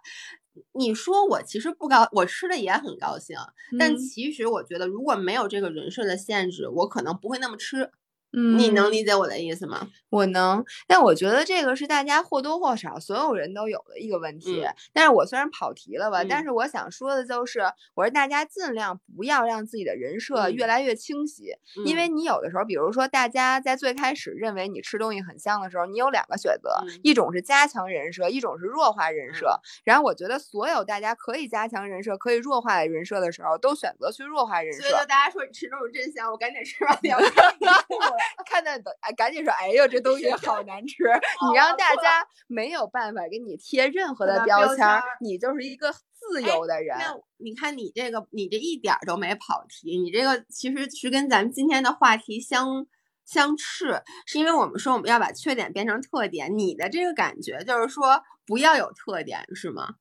[0.74, 3.38] 你说我其实不高，我吃的也很高兴，
[3.80, 7.89] 但嗯其实我觉得如果没有这个人设的限制，我可能不会那么吃。
[8.34, 9.88] 嗯你能理解我的意思吗？
[10.10, 14.62] 我能，但我觉得这个是大家或多或少所有人都有的一个问题。
[14.62, 17.62] 嗯但是我虽然跑题了吧，但嗯是我想说的就是，
[17.96, 21.54] 我说大家尽量不要让自己的人设越嗯来越清晰，
[21.86, 29.60] 因为嗯你有的时候，比如说大家在最开始认为你吃东西很香的时候，你有两个选择，嗯一种是加强人设，一种是弱化人设。
[29.84, 34.98] 然后我觉得所有大家可以加强人设、可以弱化人设的时候，都选择去弱化人设所以就。
[35.08, 37.20] 大家说你吃东西真香，我赶紧吃完两
[38.46, 41.04] 看到的，哎，赶紧说，哎呦，这东西好难吃！
[41.50, 46.98] 你让大家没有办法给你贴任何的的标签你就是一个自哎由的人。
[46.98, 52.86] 那你看你这个，你这一点儿都没跑题，你这个其实是跟咱们今天的话题相
[53.26, 59.96] 相斥，是因为我们说我们要把缺点变成特点，你的这个感觉就是说不要有特点，是吗？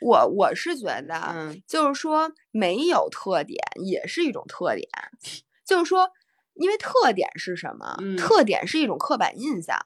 [0.00, 4.88] 我我是觉得，嗯就是说没有特点也是一种特点，
[5.66, 6.08] 就是说，
[6.58, 7.96] 因为特点是什么？
[8.00, 9.76] 嗯特点是一种刻板印象。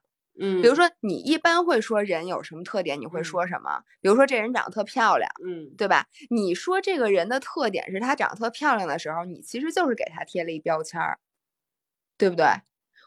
[0.41, 3.83] 嗯，比如说，你一般会说人有什么特点，你会嗯说什么？
[4.01, 5.31] 比如说这人长得特漂亮。
[5.45, 6.07] 嗯对吧？
[6.31, 11.19] 你说这个人的特点是他长得特漂亮的时候，你其实就是给他贴了一标签儿，
[12.17, 12.47] 对不对？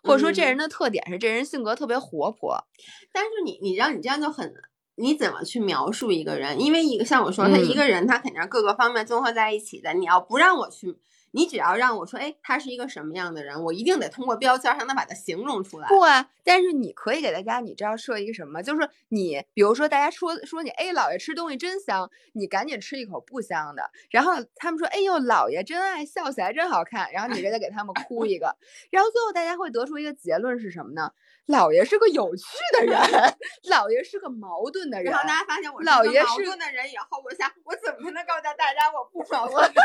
[0.04, 2.64] 或者说这嗯人的特点是这人性格特别活泼，
[3.12, 4.54] 但是你你让你这样就很。
[4.98, 6.62] 你怎么去描述一个人？
[6.62, 9.94] 因为一个像我说，他一嗯个人，他肯定是各个方面综合在一起的。
[9.94, 10.96] 你要不让我去，
[11.36, 15.88] 你只要让我说，哎，他是一个什么样的人，我一定得通过标签儿才能把他形容出来。
[15.90, 16.30] 不啊？
[16.46, 18.64] 但是你可以给大家，你知道设一个什么？
[18.64, 23.84] 就是你，比如说大家说说你，哎，姥爷吃东西真香，你赶紧吃一口不香的。
[24.10, 27.12] 然后他们说，哎呦，姥爷真爱笑起来真好看。
[27.12, 28.56] 然后你这得给他们哭一个。
[28.90, 31.12] 然后最后大家会得出一个结论是什么呢？
[31.48, 33.00] 姥爷是个有趣的人，
[33.70, 35.22] 姥爷是个矛盾的人然。
[35.22, 39.62] 后大家发现我是老爷是矛盾的人以后，我想我怎么才能告诉大家我不矛盾？
[39.72, 39.82] 怎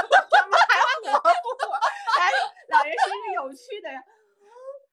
[0.48, 1.28] 么还让我不
[1.68, 1.74] 我？
[2.18, 4.02] 还说老爷是一个有趣的人，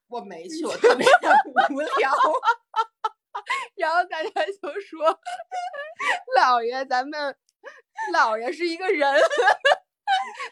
[0.10, 1.34] 我没去，我特别的
[1.74, 2.12] 无聊。
[3.78, 5.20] 然后大家就说
[6.38, 7.36] ：“姥爷，咱们
[8.12, 9.14] 姥爷是一个人，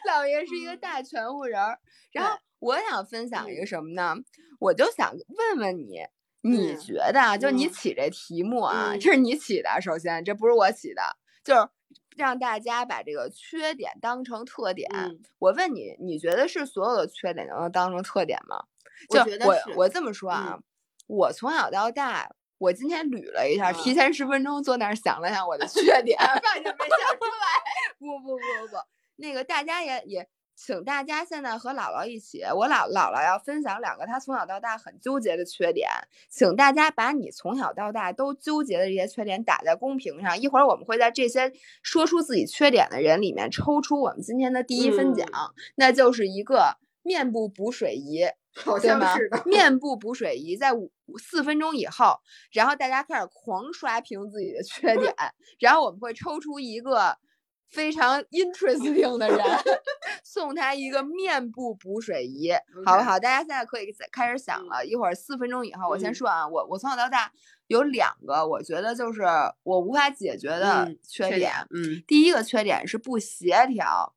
[0.08, 1.78] 姥爷是一个大全乎人儿。”
[2.12, 4.16] 然后我想分享一个什么呢？
[4.58, 6.00] 我就想问问你，
[6.40, 11.02] 你嗯觉得啊，就你嗯起这题目啊，嗯这是你起的，首先这不是我起的，
[11.44, 11.68] 就是
[12.16, 14.88] 让大家把这个缺点当成特点。
[14.94, 18.64] 嗯我问你，你觉得是所有的缺点都能当成特点吗？
[19.10, 20.58] 就我我这么说啊，
[21.06, 27.46] 我从小到大，我今天捋了一下，提嗯前十分钟坐那儿想了想我的缺点，发现没想出来。
[28.00, 28.76] 不不不不不，
[29.16, 30.26] 那个大家也也。
[30.56, 35.88] 请大家现在和姥姥一起，我姥姥姥要分享两个她从小到大很纠结的缺点，
[36.30, 40.40] 请大家把你从小到大都纠结的这些缺点打在公屏上。
[40.40, 48.24] 一会儿我们会在这些说出自己缺点的人里面抽出我们今天的第一分奖，嗯那就是一个面部补水仪。
[48.58, 49.42] 好对吗像是的。？
[49.44, 52.18] 面部补水仪在五四分钟以后，
[52.50, 55.14] 然后大家开始狂刷屏自己的缺点，
[55.60, 57.18] 然后我们会抽出一个
[57.68, 59.38] 非常 interesting 的人，
[60.24, 62.52] 送他一个面部补水仪，
[62.84, 63.18] 好不好？
[63.18, 67.30] 大家现在可以开始想嗯了，一会儿四分钟以后，我先嗯说啊，我我从小到大
[67.66, 69.22] 有两个，我觉得就是
[69.62, 71.52] 我无法解决的嗯缺点。
[71.70, 74.14] 嗯第一个缺点是不协调，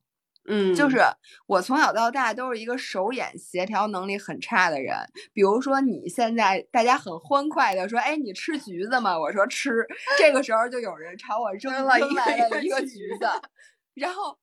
[0.47, 0.99] 嗯，就是
[1.45, 4.95] 我从小到大都是一个手眼协调能力很差的人。
[5.34, 9.17] 比如说你现在大家很欢快的说，哎，你吃橘子吗？
[9.19, 9.86] 我说吃，
[10.17, 13.28] 这个时候就有人朝我扔扔了一个一个橘橘子，
[13.95, 14.38] 然后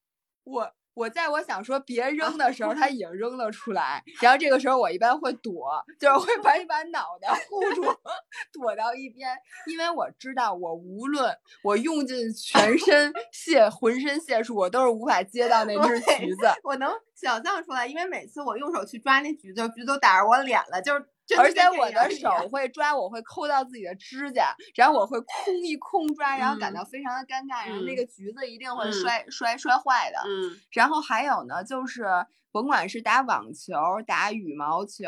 [0.45, 0.73] 我。
[0.97, 7.83] 我在我想说别扔的时候，他已经扔了出来，然后这个时候我一般会躲，就是会把你把脑袋护住，
[8.51, 9.29] 躲到一边，
[9.67, 16.49] 因为我知道我无论我用尽全身解浑身解数，我都是无法接到那只橘子。
[16.65, 21.07] 我能想象出来，因为每次我用手去抓那橘子，橘子都打着我脸了，就是真
[21.39, 30.19] 而且我的手会抓，我会抠到自己的指甲，然后我会空一空抓，然后感嗯到非常的尴尬，然后那嗯个橘子一定会嗯摔、摔摔坏的。
[30.29, 32.05] 嗯然后还有呢，就是
[32.53, 33.75] 甭管是打网球、
[34.07, 35.05] 打羽毛球、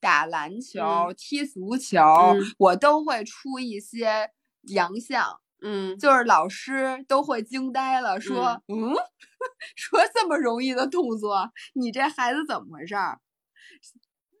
[0.00, 4.30] 打篮球、嗯踢足球，嗯我都会出一些
[4.62, 8.92] 洋相，嗯，就是老师都会惊呆了，说嗯
[9.76, 13.20] 说这么容易的动作，你这孩子怎么回事儿？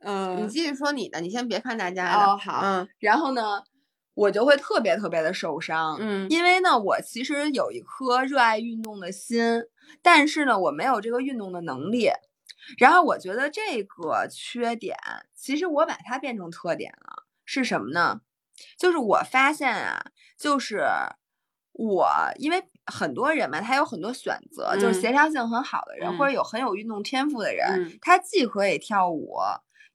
[0.04, 2.32] 嗯，你继续说你的，你先别看大家的。
[2.32, 3.62] 哦好嗯然后呢，
[4.14, 5.96] 我就会特别特别的受伤。
[6.00, 9.40] 嗯因为呢，我其实有一颗热爱运动的心，
[10.02, 12.10] 但是呢，我没有这个运动的能力。
[12.78, 14.96] 然后我觉得这个缺点，
[15.34, 18.20] 其实我把它变成特点了，是什么呢？
[18.78, 20.00] 就是我发现啊，
[20.38, 20.86] 就是
[21.72, 29.36] 我因为很多人嘛，他有很多选择，就是嗯协调性很好的人，或嗯者有很有运动天赋的人，嗯他既可以跳舞，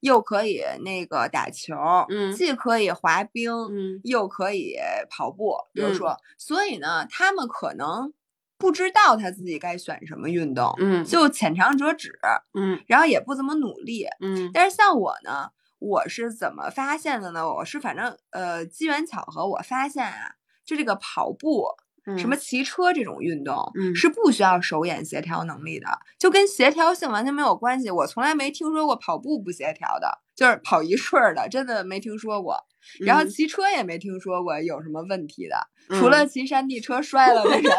[0.00, 1.74] 又可以那个打球，
[2.08, 4.76] 嗯既可以滑冰，嗯又可以
[5.10, 8.12] 跑步，比如嗯说，所以呢，他们可能
[8.56, 12.18] 不知道他自己该选什么运动，嗯就浅尝辄止，
[12.54, 14.06] 嗯然后也不怎么努力。
[14.20, 17.48] 嗯但是像我呢，我是怎么发现的呢？
[17.52, 20.34] 我是反正呃机缘巧合，我发现啊，
[20.64, 21.66] 就这个跑步。
[22.16, 25.86] 什么骑车这种运动，嗯是不需要手眼协调能力的，
[26.18, 27.90] 就跟协调性完全没有关系。
[27.90, 32.56] 我从来没听说过跑步不协调的，就是跑一顺儿的，真的没听说过。
[33.00, 35.56] 然后嗯骑车也没听说过有什么问题的，
[35.90, 37.70] 嗯除了骑山地车摔了的人，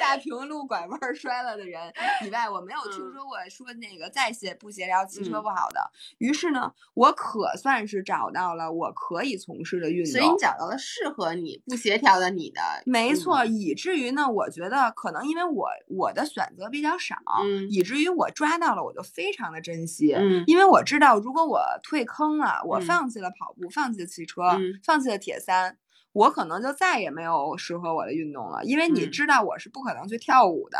[0.00, 1.92] 大平路拐弯儿摔了的人
[2.24, 3.12] 以外，我没有听嗯。
[3.12, 5.42] 说过说那个再协不协调骑车嗯。
[5.42, 5.90] 不好的。
[6.18, 10.12] 于是呢，我可算是找到了我可以从事的运动。
[10.12, 17.68] 所以你找到了适合你不协调的你的，没错，以至于呢，我觉得可能因为我我的选择比较少，嗯。
[17.70, 20.44] 以至于我抓到了，我就非常的珍惜，嗯。
[20.46, 22.82] 因为我知道，如果我退坑了，我嗯。
[22.82, 24.80] 放弃了跑步，放弃了骑车，嗯。
[24.82, 25.76] 放弃了铁三，
[26.18, 30.78] 我可能就再也没有适合我的运动了，因为你嗯知道我是不可能去跳舞的，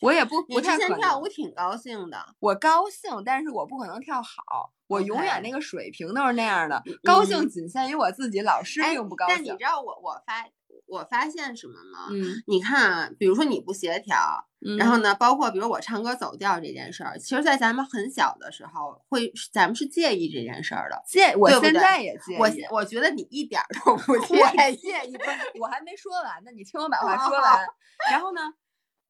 [0.00, 0.98] 我也不不太可能。
[0.98, 6.82] 跳舞挺高兴的，我高兴，但是我不可能跳好，我永远那个水平都是那样的。
[7.04, 9.50] 高兴嗯仅限于我自己，老师哎并不高兴但你。
[9.56, 10.44] 知道我我发
[10.92, 12.08] 我发现什么呢？
[12.10, 14.46] 嗯，你看啊，比如说你不协调，
[14.78, 21.02] 然后呢，包括比如我唱歌走调这件事儿，其实，在咱们很小的时候，会咱们是介意这件事儿的。
[21.06, 22.36] 介，我现在也介意。
[22.36, 24.76] 我我觉得你一点儿都 不介我意。
[24.76, 27.66] 介意，不是我还没说完呢，你听我把话哦说完。
[28.10, 28.40] 然后呢，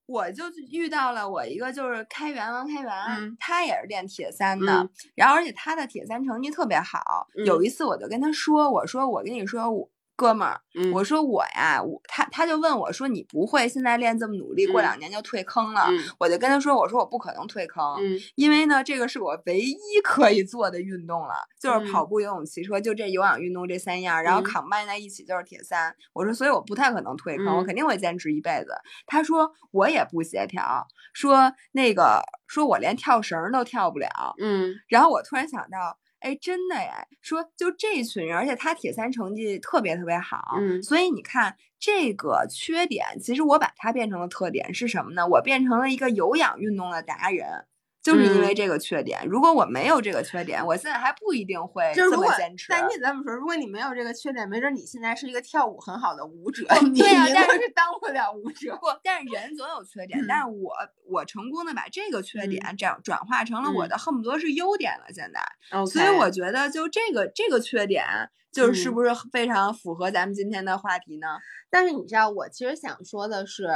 [0.06, 7.26] 我就遇到了我一个就是开源王开源，嗯他也是练铁三的，嗯然后而且他的铁三成绩特别好。
[7.44, 9.90] 有嗯一次我就跟他说，我说我跟你说我。
[10.14, 15.86] 哥们儿，嗯我说我呀，我他他就问我说你不会现在练这么努力，过嗯两年就退坑了？
[15.90, 25.94] 嗯我就跟他说，我说我不可能退坑，嗯因为呢，这个是我唯一可以做的运动了，就是跑嗯步、游泳、骑车，就这有氧运动这三样儿，然后嗯 combine 在一起就是铁三。
[26.12, 28.74] 我说，所以我不太可能退坑，我嗯肯定会坚持一辈子。
[29.06, 34.08] 他说我也不协调，说那个说我连跳绳儿都跳不了。
[34.38, 35.98] 嗯然后我突然想到。
[36.22, 37.06] 哎，真的哎！
[37.20, 45.26] 说就这群人，而且他铁三成绩特别特别好，嗯所以你看这个缺点，其实我把它变成了特点是什么呢？
[45.26, 47.66] 我变成了一个有氧运动的达人，
[48.02, 49.24] 就是因为嗯这个缺点。
[49.26, 52.66] 如果我没有这个缺点，我现在还不一定会这么坚持。
[52.68, 58.76] 但你这么说，如果你没有这个缺点，没准你现在是一个跳舞很好的舞者，对啊但是当不了舞者。
[58.76, 60.72] 不，但是人总有缺点，但是我
[61.08, 65.06] 我成功的把这个缺点转转化成了我嗯的恨不得是优点了。
[65.12, 68.04] 现在所以我觉得就这个这个缺点，
[68.50, 71.38] 就是不是非常符合咱们今天的话题呢？
[71.70, 73.68] 但是你知道，我其实想说的是，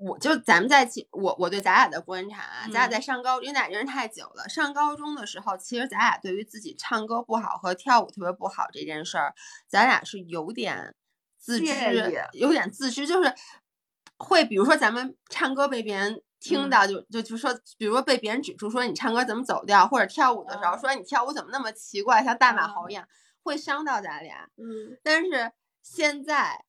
[0.00, 4.48] 我就咱们在其我我对咱俩的观察啊，咱俩嗯在上高，因为咱俩认识太久了。
[4.48, 9.34] 上高中的时候，其实咱俩对于自己唱歌不好和跳舞特别不好这件事儿，
[9.66, 10.94] 咱俩是有点
[11.38, 13.34] 自知意，有点自知，就是
[14.16, 16.22] 会比如说咱们唱歌被别人。
[16.40, 23.08] 听嗯到就就就说，比如说被别人指出说你唱歌怎么走调，或者跳舞的时候嗯说你跳舞怎么那么奇怪，像大马嗯猴一样，
[23.42, 24.48] 会伤到咱俩。
[24.56, 25.50] 嗯但是
[25.82, 26.64] 现在，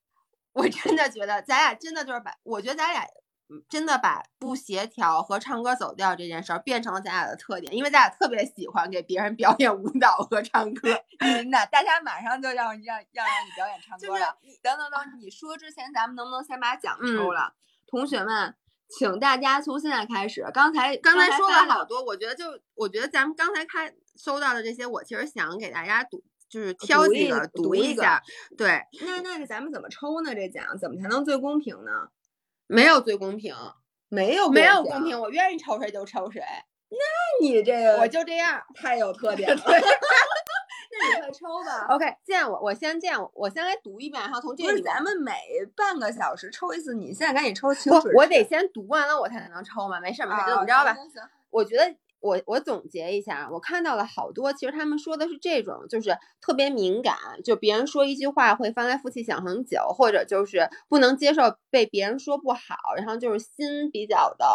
[0.53, 3.03] 我真的觉得咱俩真的就是把，我觉得咱俩
[3.51, 10.89] 嗯真的把不协调和唱歌走调这件事儿变成了咱俩的特点，因为咱俩特别喜欢给别人表演舞蹈和唱歌。
[11.19, 14.37] 真的大家马上就要让要让你表演唱就是歌了。
[14.61, 17.53] 等等等，你说之前，咱们能不能先把奖嗯抽了？
[17.87, 18.55] 同学们，
[18.87, 28.21] 请大家从现在开始，刚才刚才说了好多，我觉得就我觉得咱们刚才开收到的这些，我其实想给大家读，就是挑几个读一下。
[28.57, 30.33] 对，那那咱们怎么抽呢？
[30.33, 31.91] 这奖怎么才能最公平呢？
[32.67, 33.55] 没有最公平，
[34.09, 36.41] 没有没有公平，，我愿意抽谁就抽谁，
[36.89, 36.97] 那
[37.41, 38.61] 你这个我就这样。
[38.75, 39.63] 太有特 点了。
[40.91, 41.85] 那你快抽吧。
[41.93, 45.33] OK，这样我我先这样，我先来读一遍，然后从这里面咱们每
[45.75, 50.91] 半个小时抽一次，你现在赶紧抽清不，我得先读完了我才能抽嘛，没事儿没事儿，就这么着吧。
[50.91, 64.45] 啊行行行我觉得我我总结一下，我看到了好多，其实他们说的是这种，就是特别敏感，就别人说一句话会翻来覆去想很久，或者就是不能接受被别人说不好，然后就是心比较的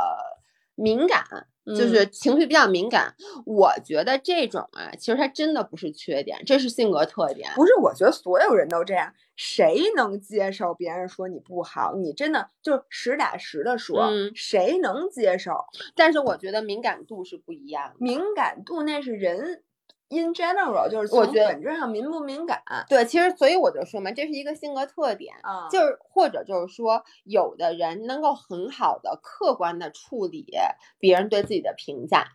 [0.75, 1.25] 敏感，
[1.67, 3.15] 就是情绪比较敏感。
[3.47, 7.51] 我觉得这种啊，其实它真的不是缺点，这是性格特点。
[7.55, 11.95] 不是，我觉得所有人都这样，谁能接受别人说你不好？
[11.97, 15.53] 你真的就是实打实的说，谁能接受？
[15.95, 19.63] 但是我觉得敏感度是不一样的，敏感度那是人。
[20.11, 30.47] In general，就是我觉得本质上敏不敏感，对，其实所以我就说嘛，这是一个性格特点，啊，就是或者就是说，有的人能够很好的客观的处理
[31.01, 32.27] 别人对自己的评价，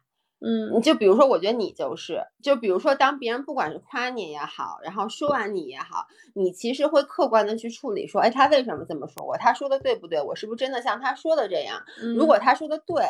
[0.42, 9.38] 嗯，就比如说，我觉得你就是，就比如说，当别人不管是夸你也好，然后说完你也好，你其实会客观的去处理，说，哎，他为什么这么说我？
[9.38, 10.22] 他说的对不对？
[10.22, 11.82] 我是不是真的像他说的这样？
[12.18, 13.06] 如果他说的对，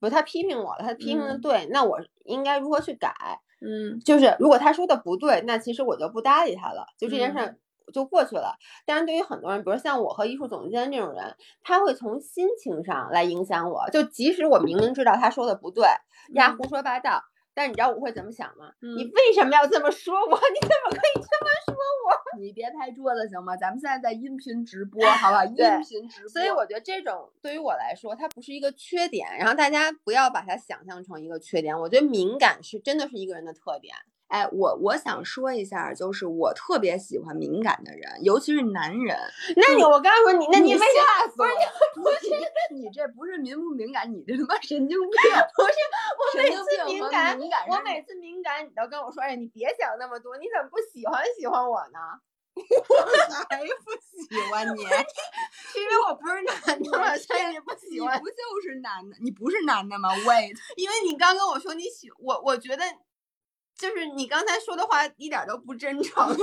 [0.00, 3.40] 不，他批评我了，他批评的对，那我应该如何去改？
[3.64, 7.56] 嗯，就是如果他说的不对，那其实我就不搭理他了，就这件事
[7.92, 8.56] 就过去了。
[8.84, 13.88] 但是对于很多人，比如像我和艺术总监这种人，他会从心情上来影响我。
[13.90, 15.86] 就即使我明明知道他说的不对，
[16.34, 17.22] 呀胡说八道。
[17.54, 18.72] 但你知道我会怎么想吗？
[18.80, 20.36] 你为什么要这么说我？
[20.54, 22.40] 你怎么可以这么说我？
[22.40, 23.56] 你别拍桌子行吗？
[23.56, 25.44] 咱们现在在音频直播， 好不好？
[25.44, 26.28] 音频直播。
[26.28, 29.28] 所以我觉得这种对于我来说，它不是一个缺点。
[29.38, 31.78] 然后大家不要把它想象成一个缺点。
[31.78, 33.94] 我觉得敏感是真的是一个人的特点。
[34.32, 39.14] 哎，我我想说一下，就是我特别喜欢敏感的人，尤其是男人。
[39.56, 41.50] 那你我刚才说你，那你为啥不是
[41.94, 42.30] 不是
[42.72, 45.20] 你这不是敏不敏感，你这他妈神经病！
[45.54, 45.76] 不是
[46.16, 52.00] 我每次敏感，我每次敏感，你都跟我说，哎，你别想那么多，你怎么不喜欢喜欢我呢？
[52.56, 52.96] 我
[53.50, 58.18] 还不喜欢你，是因为我不是男的，所以你不喜欢。
[58.18, 59.16] 不就是男的？
[59.20, 62.82] 你不是男的吗？Wait， 因为你刚跟我说你喜我，我觉得。
[63.82, 66.36] 就是你刚才说的话一点都不真诚， 你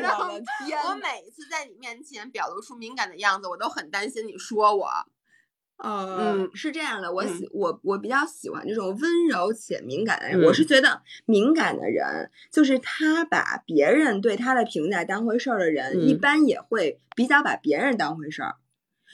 [0.00, 0.34] 知道吗？
[0.88, 4.88] 我每一次在你面前表露出敏感的样子，我都很担心你说我。
[5.82, 10.42] 嗯，是这样的，我喜我我比较喜欢这种温柔且敏感的人。
[10.42, 18.56] 我是觉得敏感的人，就是他把别人对他的评价当回事儿的人，一般也会比较把别人当回事儿。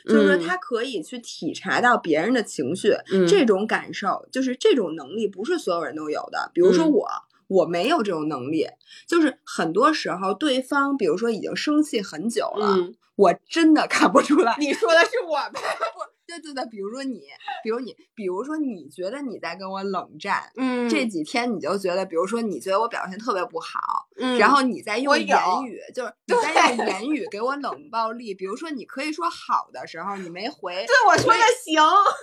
[0.09, 2.95] 就是说，他可以去体察到别人的情绪，
[3.29, 6.51] 这种感受，就是这种能力，不是所有人都有的。
[6.55, 7.07] 比如说我。
[7.49, 8.67] 我没有这种能力，
[9.07, 12.77] 就是很多时候对方，比如说已经生气很久了，
[13.17, 14.57] 我真的看不出来。
[14.59, 15.53] 你说的是我吧？
[16.27, 17.21] 对对对，比如说你，
[17.63, 28.35] 比如你，比如说你觉得你在跟我冷战，嗯，这几天你就觉得，比如说你觉得我表现特别不好，嗯，然后你在用言语，就是你在用言语给我冷暴力。
[28.35, 31.81] 比如说你可以说好的时候你没回， 对我说的行，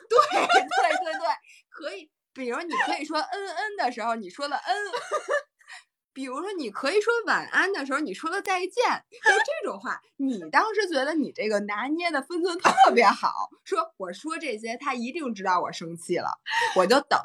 [0.10, 1.28] 对对对对，
[1.70, 2.10] 可以。
[2.34, 4.76] 比如你可以说嗯嗯的时候，你说了嗯；
[6.14, 8.72] 比如说你可以说晚安的时候，你说了再见。
[9.12, 16.30] 就这种话，你当时觉得你这个拿捏的分寸特别好，说我说这些，他一定知道我生气了，
[16.76, 17.20] 我就等，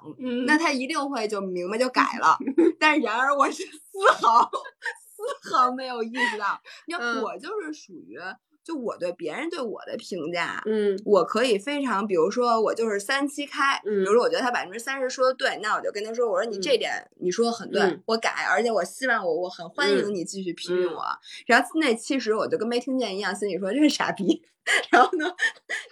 [0.47, 2.39] 那他一定会就明白就改了。
[2.81, 4.51] 但然而我是 丝毫
[5.43, 8.19] 丝毫没有意识到，你看我就是属于。
[8.69, 21.03] 就我对别人对我的评价，嗯，我可以非常，比如说我就是三七开，嗯，比如说我觉得他百分之三十说的对，那我就跟他说，我说你这点你说的很对，我改，而且我希望我我很欢迎你继续批评我，
[21.47, 24.43] 然后那七十我就跟没听见一样，心里说这是傻逼。
[24.91, 25.27] 然后呢，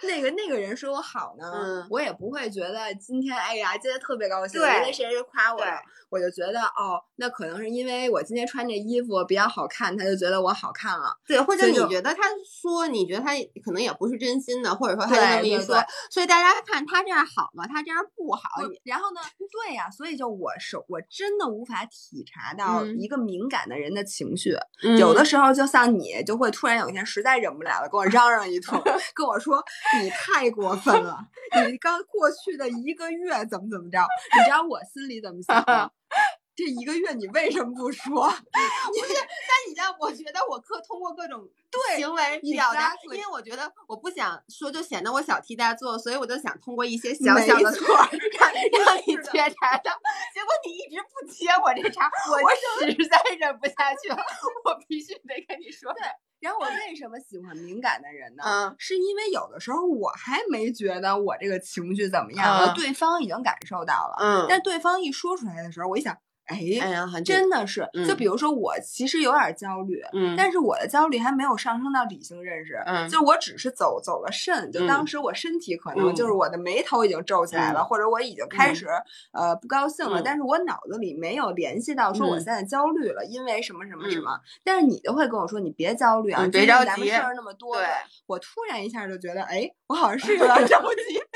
[0.03, 5.61] 那个那个人说我好呢，我也不会觉得今天哎呀，今天特别高兴，因为谁谁夸我，
[6.09, 11.15] 我就觉得哦，那可能是因为我今天穿这衣服比较好看，他就觉得我好看了。
[11.27, 12.23] 对，或者你觉得他
[12.61, 13.31] 说，你觉得他
[13.63, 15.75] 可能也不是真心的，或者说他这么一说，
[16.11, 17.65] 所以大家看他这样好吗？
[17.67, 18.41] 他这样不好。
[18.83, 19.21] 然后呢，
[19.65, 24.55] 对呀，所以就我是我真的无法体察到一个敏感的人的情绪，
[24.99, 28.57] 有的时候就像你，就会突然有一天实在忍不了了，跟我 嚷嚷一。
[29.13, 29.63] 跟我说
[30.01, 31.17] 你太过分了，
[31.67, 33.99] 你刚过去的一个月怎么怎么着？
[34.37, 35.89] 你知道我心里怎么想吗？
[36.57, 38.25] 这一个月你为什么不说？
[38.27, 48.51] 不是，但你知道，我觉得我可通过各种对行为表达，因为我觉得我不想说，就显得我小题大做，所以我就想通过一些小小的错让
[48.85, 49.91] 让你觉察到。
[50.33, 54.17] 结果你一直不接我这茬，我实在忍不下去了，
[54.65, 55.93] 我必须得跟你说。
[55.93, 56.01] 对。
[56.39, 58.43] 然后我为什么喜欢敏感的人呢？
[58.45, 64.15] 嗯，是因为有的时候我还没觉得我这个情绪怎么样了，对方已经感受到了。
[64.19, 66.17] 嗯，但对方一说出来的时候，我一想。
[66.47, 66.57] 哎，
[67.23, 78.87] 真的是，就比如说我其实有点焦虑，嗯，但是我的焦虑还没有上升到理性认识，嗯，就我只是走走了肾，就当时我身体可能就是我的眉头已经皱起来了，或者我已经开始
[79.33, 87.85] 呃不高兴了，但是我脑子里没有联系到说我现在焦虑了，因为什么什么什么，但是你就会跟我说你别焦虑啊，别着急，咱们事儿那么多，对，
[88.25, 91.19] 我突然一下就觉得，哎，我好像是有点着急。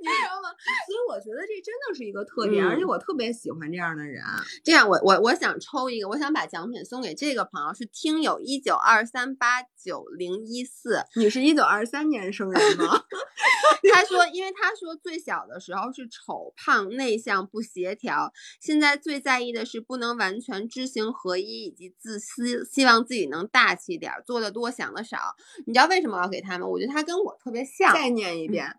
[0.00, 0.48] 你知道吗？
[0.86, 4.22] 所以我觉得这真的是一个特点，而且嗯我特别喜欢这样的人。
[4.64, 11.02] 这样我我我想抽一个，我想把奖品送给这个朋友，是听友一九二三八九零一四。
[11.16, 13.02] 你是一九二三年生人吗？
[13.92, 25.18] 他说，因为他说最小的时候是丑、胖、内向、不协调，现在最在意的是不能完全知行合一以及自私，希望自己能大气点儿，做的多，想的少。
[25.66, 26.66] 你知道为什么我要给他吗？
[26.66, 28.76] 我觉得他跟我特别像，再念一遍，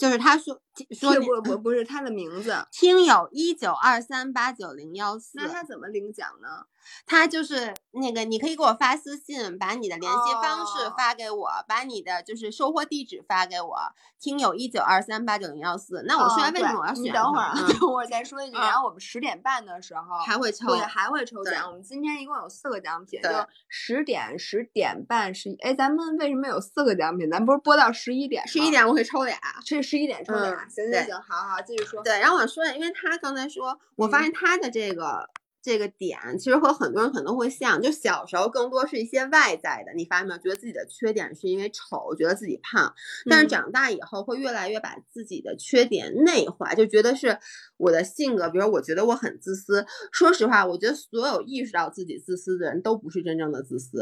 [0.00, 0.58] 就是他说
[0.98, 6.64] 说是不不不是他的名字，听友一九二三八九零幺四，那他怎么领奖呢？
[7.04, 13.76] 他就是那个，你可以给我发私信，把你的联系方式哦发给我，把你的就是收货地址发给我。
[14.18, 16.02] 听友一九二三八九零幺四。
[16.06, 18.56] 那我说完为什么我要选、等会儿啊，嗯等会儿再说一句。
[18.56, 21.68] 嗯然后我们十点半的时候还会抽对还会抽奖。
[21.68, 25.56] 我们今天一共有四个奖品，就对十点、十点半、十一。
[25.56, 27.30] 哎，咱们为什么有四个奖品？
[27.30, 28.46] 咱不是播到十一点吗？
[28.46, 29.38] 十一点我会抽俩。
[29.64, 30.52] 这十一点抽俩。
[30.52, 32.02] 嗯行行行，好好继续说。
[32.02, 35.28] 对，然后我说，因为他刚才说，我发嗯现他的这个。
[35.62, 40.40] 这个点其实和很多人可能会像，就小时候更多是一些外在的，你发现没有？
[40.40, 42.94] 觉得自己的缺点是因为丑，觉得自己胖，
[43.28, 47.38] 但是嗯长大以后会越来越把自己的缺点内化，就觉得是
[47.76, 49.84] 我的性格，比如我觉得我很自私。
[50.10, 54.00] 说实话，我觉得所有意识到自己自私的人都不是真正的自私。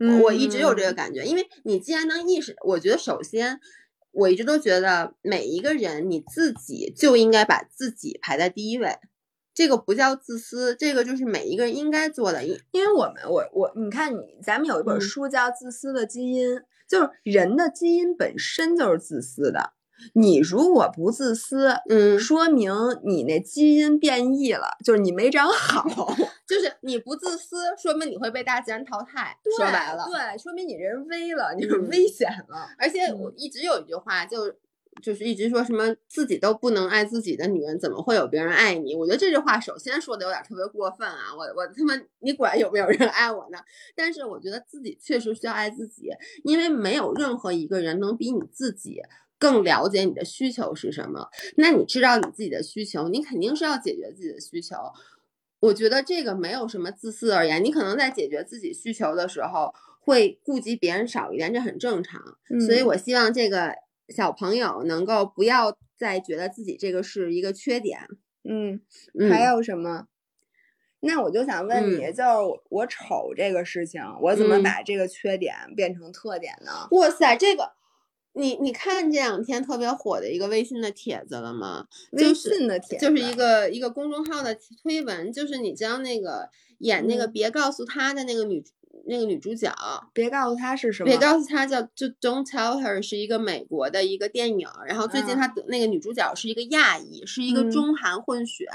[0.00, 3.58] 嗯我一直有这个感觉，因为你既然能意识，我觉得首先。
[4.14, 8.96] 我一直都觉得每一个人你自己就应该把自己排在第一位，
[9.52, 12.44] 这个不叫自私，这个就是每一个人应该做的。
[12.44, 16.56] 因因为我们我我你看你，咱们有一本嗯书叫《自私的基因》，
[16.88, 19.74] 就是人的基因本身就是自私的。
[20.14, 22.72] 你如果不自私，嗯，说明
[23.04, 25.84] 你那基因变异了，就是你没长好。
[26.46, 29.36] 就是你不自私，说明你会被大自然淘汰。
[29.56, 32.68] 说白了，对，说明你人危了，你是嗯危险了。
[32.78, 34.54] 而且我一直有一句话，就
[35.02, 38.94] 就是一直说什么自己都不能爱自己的女人，怎么会有别人爱你？
[38.94, 41.32] 我觉得这句话首先说的有点特别过分啊！
[41.34, 43.58] 我我他妈你管有没有人爱我呢？
[43.96, 46.10] 但是我觉得自己确实需要爱自己，
[46.44, 49.00] 因为没有任何一个人能比你自己。
[49.44, 51.28] 更了解你的需求是什么？
[51.58, 54.74] 那你知道你自己的需求，你肯定是要解决自己的需求。
[55.60, 62.22] 我觉得这个没有什么自私而言，你可能在解决自己需求的时候会顾及别人少一点，这很正常。
[62.66, 63.74] 所以嗯我希望这个
[64.08, 68.00] 小朋友能够不要再觉得自己这个是一个缺点。
[68.44, 68.80] 嗯，
[69.18, 70.06] 嗯、还有什么？
[71.00, 76.88] 那我就想问你，嗯就是我丑这个事情，我怎么嗯把这个缺点变成特点呢？
[76.92, 77.72] 哇塞，这个
[78.34, 81.86] 你你看这两天特别火的一个微信的帖子了吗？
[82.18, 87.32] 就微是信的帖就是一个一个公众号的推文，就是你知道那个演那个嗯。
[87.32, 88.64] 别告诉他的那个女
[89.06, 89.72] 那个女主角，
[90.12, 95.36] 别告诉他是什么，别告诉他叫就 Don't Tell Her 是一个美国的一个电影，然后最近嗯。
[95.36, 97.70] 她得那个女主角是一个亚裔，是一个嗯。
[97.70, 98.66] 中韩混血，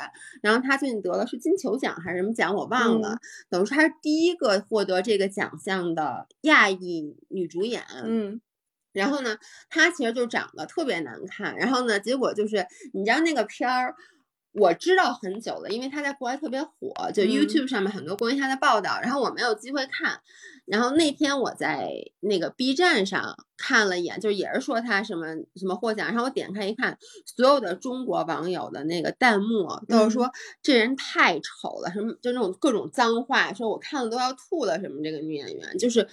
[0.41, 3.19] 然后她最近得了是金球奖还是什么奖我忘了，嗯。
[3.49, 8.39] 等于说她是第一个获得这个奖项的亚裔女主演，嗯
[8.91, 9.37] 然后呢，
[9.69, 13.95] 她其实就长得特别难看，然后呢，结果就是你知道那个片儿。
[14.51, 20.19] 我知道很久了，因为她在国外特别火，就嗯 YouTube 上面很多关于她的报道，然后我没有机会看。
[20.65, 21.87] 然后那天我在
[22.21, 30.31] 那个 B 站上看了一眼，就也是说她什么什么获奖，然后我点开一看，所有的中国网友的那个弹幕都是说、
[30.63, 36.07] 这人太丑了，什么就那种各种脏话，说我看了都要吐了，什么这个女演员就是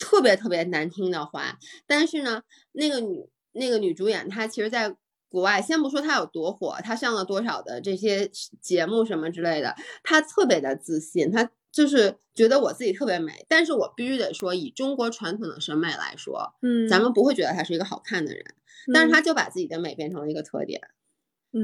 [0.00, 1.60] 特别特别难听的话。
[1.86, 2.42] 但是呢，
[2.72, 4.96] 那个女那个女主演她其实在。
[5.32, 8.28] 国外先不说她有多火，她上了多少的这些
[8.60, 13.46] 节目什么之类的，她特别的自信，她就是觉得我自己特别美。
[13.48, 18.44] 但是我必须得说，以中国传统的审美来说，嗯，咱们不会觉得她是一个好看的人，
[18.92, 20.80] 但是嗯她就把自己的美变成了一个特点。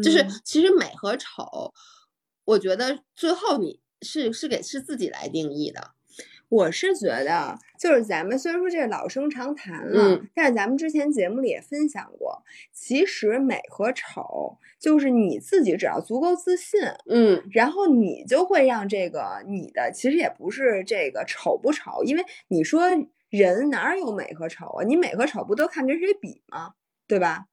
[0.01, 1.74] 就是嗯其实美和丑，
[2.45, 5.95] 我觉得最后你是是给是自己来定义的。
[6.49, 12.42] 我是觉得，就是咱们虽然说这是老生常谈了，嗯但是咱们之前节目里也分享过，
[12.72, 22.82] 其实美和丑就是你自己只要足够自信，嗯然后你就会让这个你的其实也不是这个丑不丑，因为你说
[23.28, 24.84] 人哪有美和丑啊？
[24.84, 26.74] 你美和丑不都看跟谁比吗？
[27.09, 27.47] 对吧？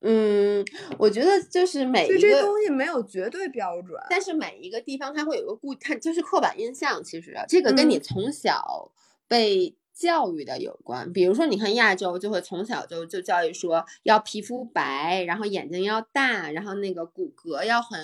[0.00, 0.64] 嗯，
[0.98, 4.00] 我觉得就是每一个，东西没有绝对标准。
[4.08, 7.02] 但是每一个地方它会有个固，它就是刻板印象。
[7.02, 8.90] 其实啊这个跟你嗯从小
[9.28, 11.12] 被教育的有关。
[11.12, 17.98] 比如说，你看亚洲就会从小就就教育说要皮肤白，然后眼睛要大，然后那个骨骼要很。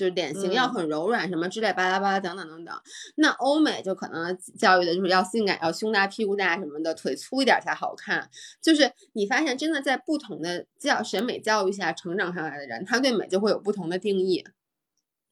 [0.00, 2.74] 就是脸型要嗯很柔软什么之类巴拉巴拉等等等等。
[3.16, 8.30] 那欧美就可能教育的就是要性感，要胸大屁股大什么的，腿粗一点才好看。
[8.62, 14.42] 就是你发现真的在不同的教审美教育下成长上来的人，他对美就会有不同的定义。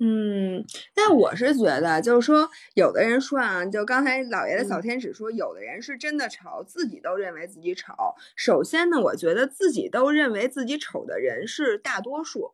[0.01, 0.65] 嗯，
[0.95, 7.95] 但我是觉得，就是说，有的人说啊，就刚才老爷的小嗯天使说，有的人是真的丑，自己都认为自己丑。
[8.37, 12.53] 首先呢，我觉得自己都认为自己丑的人是大多数，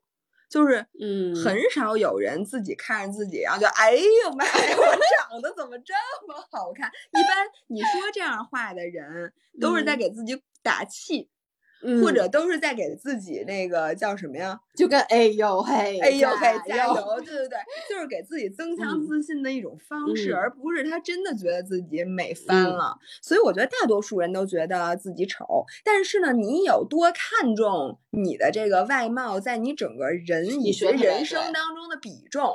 [0.54, 4.84] 就是嗯很少有人自己看着自己，然后就哎呦妈呀，我
[5.28, 5.92] 长得怎么这
[6.28, 6.88] 么好看？
[7.10, 11.28] 一般你说这样话的人，都是在嗯给自己打气，
[11.84, 14.58] 嗯或者都是在给自己那个叫什么呀？
[14.74, 16.94] 就跟哎呦嘿，哎呦嘿，加油！
[17.24, 17.58] 对对对，
[17.88, 22.96] 就是给自己增强嗯自信的一种方式，嗯而不是他真的觉得自己美翻嗯了。
[23.22, 32.50] 所以我觉得大多数人都觉得自己丑，但是呢，你有多看重你的这个外貌在你整个人以及说得人生当中的比重？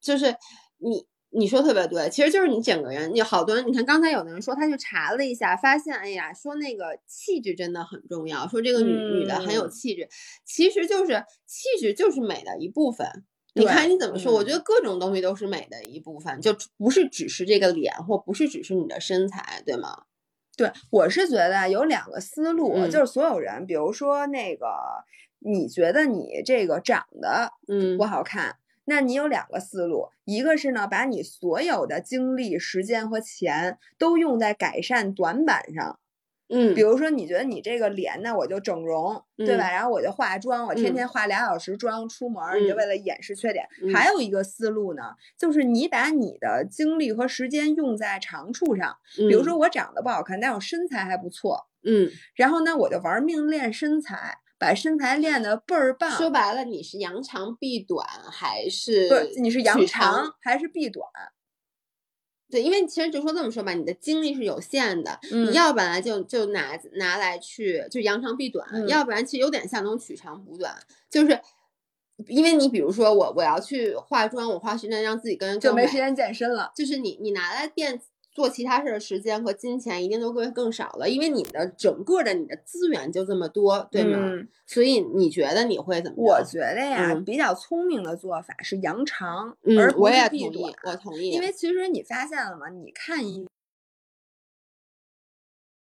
[0.00, 0.36] 就是
[0.78, 10.08] 你你说特别对，其实就是你整个人，你好多人，你看刚才有的人说他去查了一下，发现哎呀，说那个气质真的很重要，说这个女、女的很有嗯气质，
[10.44, 13.06] 其实就是气质就是美的一部分。
[13.54, 14.34] 你看你怎么说？
[14.34, 20.04] 我嗯觉得各种东西都是美的一部分，就不是只是这个脸，或不是只是你的身材，对吗？
[20.58, 24.66] 对，我是觉得啊有两个思路，嗯就是所有人，比如说那个，
[25.38, 28.56] 你觉得你这个长得嗯不好看，
[28.86, 35.98] 那你有两个思路，一个是呢，把你所有的精力、时间和钱都用在改善短板上。
[36.48, 36.74] 嗯。
[36.74, 39.68] 比如说，你觉得你这个脸那，我就整容，对吧？
[39.72, 40.94] 然后我就化妆，我天嗯。
[40.94, 42.76] 天化俩小时妆出门儿，你就嗯。
[42.76, 43.66] 为了掩饰缺点。
[43.82, 43.92] 嗯。
[43.92, 45.02] 还有一个思路呢，
[45.36, 56.10] 就是你把你的精力和时间用在长处上，比如说我长得不好看，但我身材还不错，嗯，然后呢，我就玩命练身材，把身材练得倍儿棒。
[56.10, 61.06] 说白了，你是扬长避短还是你是扬长还是避短？
[62.48, 70.72] 对，因为其实就说这么说吧，你的精力是有限的，嗯你要不然就就拿拿来去就扬长避短，嗯要不然其实有点像那种取长补短，
[71.10, 71.40] 就是
[72.28, 76.70] 因为你比如说我我要去化妆，我花时间让自己跟人就没时间健身了。
[76.74, 78.00] 就是你你拿来变
[78.36, 84.18] 做其他事儿的时间和金钱一定都会更少了，因为你的整个的你的资源就这么多，对吗？
[84.20, 86.16] 嗯所以你觉得你会怎么？
[86.18, 92.68] 我觉得呀，嗯比较聪明的做法是扬长，嗯而，不我是避也同意短。，我同意，因为其实你发现了吗？
[92.68, 93.46] 你看一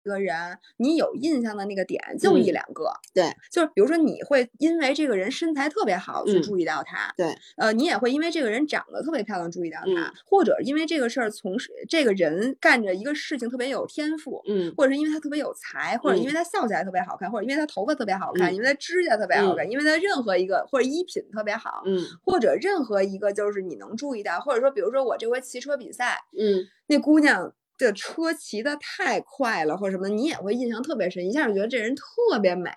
[0.04, 2.92] 个人，你有印象的那个点就一嗯两个。
[3.14, 32.72] 对，就是比如说你会因为这个人身材特别好去嗯注意到他，对，呃，你也会因为这个人长得特别漂亮注意到他，嗯或者因为这个事儿从事这个人干着一个事情特别有天赋，嗯或者是因为他特别有才，或者因嗯为他笑起来特别好看，或者因为他头发特别好看，嗯因为他指甲特别好看，嗯因为他任何一个或者衣品特别好，嗯或者任何一个就是你能注意到，或者说比如说我这回骑车比赛，嗯那姑娘的车骑的太快了，或者什么，你也会印象特别深，一下就觉得这人特别美。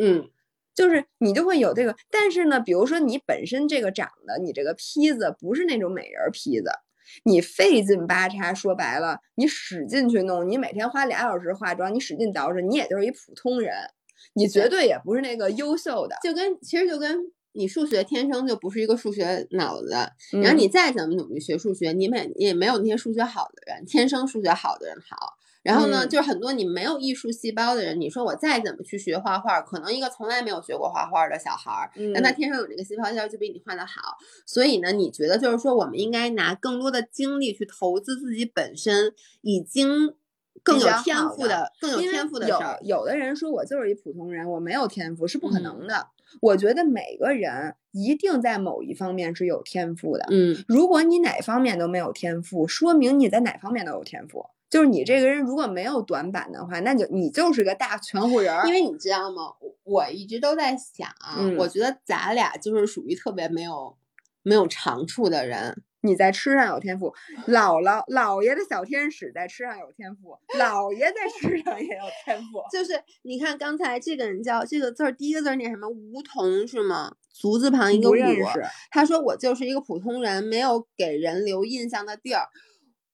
[0.00, 0.28] 嗯
[0.74, 6.70] 就是你就会有这个，但是呢，比如说你本身这个长得，你这个坯子不是那种美人坯子，
[7.24, 13.72] 你费劲巴叉，说白了，你使劲去弄，你每天花俩小时化妆，你使劲捯饬，你也就是一普通人，
[14.34, 16.16] 你绝对也不是那个优秀的。
[16.22, 19.90] 就跟其实就跟你数学天生就不是一个数学脑子，
[20.32, 25.38] 然后嗯你再怎么努力学数学，你没也没有那些数学好的人，天生数学好的人好。
[25.62, 34.16] 然后呢，嗯就是很多你没有艺术细胞的人，你说我再怎么去学画画，可能一个从来没有学过画画的小孩儿，但他嗯天生有这个细胞就比你画的好。
[34.46, 40.14] 所以呢，你觉得就是说，我们应该拿更多的精力去投资自己本身已经
[40.62, 42.78] 更有天赋的、更有天赋的有事儿。
[42.82, 46.06] 有的人说我就是一普通人，我没有天赋是不可嗯能的。
[46.40, 50.26] 我觉得每个人一定在某一方面是有天赋的。
[50.30, 54.46] 嗯如果你哪方面都没有天赋，说明你在哪方面都有天赋。
[54.68, 58.66] 就是你这个人如果没有短板的话，那就你就是个大全乎人儿。
[58.66, 59.42] 因为你知道吗？
[59.60, 63.96] 我我一直都在想啊，嗯我觉得咱俩就是属于特别没有
[64.42, 65.82] 没有长处的人。
[66.06, 67.12] 你在吃上有天赋，
[67.48, 72.62] 姥姥姥爷的小天使在吃上有天赋，姥爷在吃上也有天赋。
[72.72, 75.88] 就是你看刚才这个人叫这个字儿，第一个字儿念什么？
[75.88, 77.14] 梧桐是吗？
[77.32, 78.14] 足字旁一个不梧。
[78.14, 82.48] 认识，他说我就是一个普通人，没有给人留印象的地儿。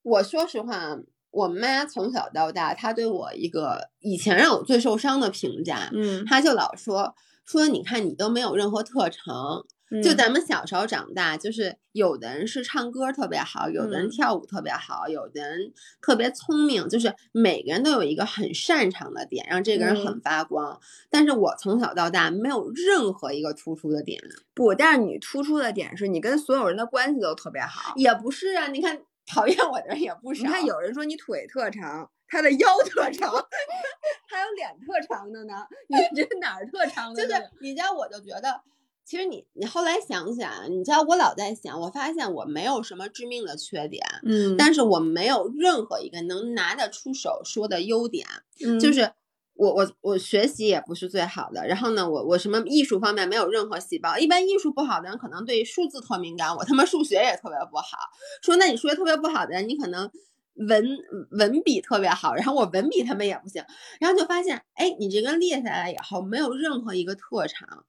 [0.03, 0.97] 我说实话，
[1.31, 7.15] 我妈从小到大，她对我一个以前让我最受伤的评价，嗯她就老说
[7.45, 9.65] 说你看你都没有任何特长，
[10.01, 20.81] 就嗯咱们小时候长大，就是有的人是唱歌特别好，有的人嗯跳舞特别好，有的人特别聪明，就是每个人都有一个很擅长的点，让这个人很嗯发光。
[21.11, 24.23] 但是我从小到大没有任何一个突出的点，
[24.55, 27.95] 不，但是你突出的点是你跟所有人的关系都特别好。
[27.97, 28.69] 也不是啊。
[28.69, 30.43] 你看讨厌我的人也不少。
[30.43, 33.31] 你看，有人说你腿特长，他的腰特长，
[34.29, 35.67] 还有脸特长的呢。
[35.89, 37.35] 你这哪儿特长的就？
[37.35, 38.61] 是你知道，我就觉得，
[39.05, 48.27] 其实你你后来想想，你知道我老在想，我发现我没有什么致命的缺点，嗯但是我没有任何一个能拿得出手说的优点，
[48.65, 49.13] 嗯就是。
[49.55, 54.17] 我我我学习也不是最好的，然后呢，我我什么艺术方面没有任何细胞。
[54.17, 57.99] 一般艺术不好的人可能对数字特敏感，我他妈数学也特别不好。
[58.43, 60.11] 说那你数学特别不好的人，你可能
[60.55, 60.85] 文
[61.33, 63.63] 文笔特别好，然后我文笔他们也不行，
[64.01, 67.85] 然后就发现，哎，你这个列下来以后没有任何一个特长，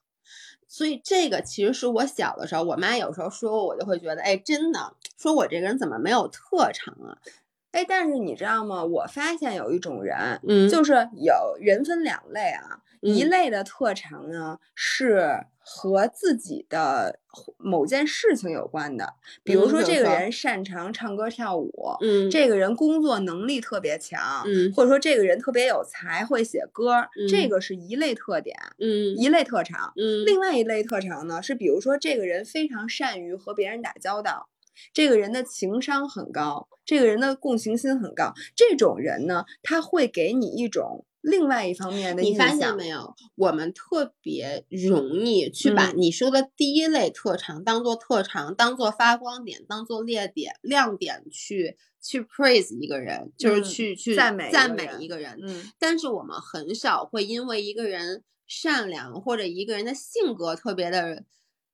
[0.73, 7.15] 所以这个其实是我小的时候，我妈有时候说我，我就会觉得，哎，真的，说我这个人怎么没有特长啊？
[7.73, 8.83] 哎，但是你知道吗？
[8.83, 13.29] 我发现有一种人，嗯就是有人分两类啊，一嗯。
[13.29, 17.19] 类的特长呢是和自己的
[17.57, 22.29] 某件事情有关的，比如说说这个人擅长唱歌跳舞，嗯。
[22.29, 24.71] 这个人工作能力特别强，嗯。
[24.73, 27.49] 或者说这个人特别有才，会写歌，这嗯。
[27.49, 29.15] 个是一类特点，嗯。
[29.17, 29.93] 一类特长。
[29.95, 30.25] 嗯。
[30.25, 34.49] 另外一类特长呢，是比如说这个人非常善于和别人打交道，
[34.93, 38.33] 这个人的情商很高，这个人的共情心很高。
[38.55, 42.75] 这种人呢，他会给你一种另外一方面的印你发现。
[42.75, 43.15] 没有？
[43.35, 55.39] 我们特别容易去把嗯你说的第一类特长当做特长，当做发光点，当做亮点亮点去去 praise 一个人，就是嗯去去赞美赞美一个人。
[55.41, 61.23] 嗯但是我们很少会因为一个人善良或者一个人的性格特别的，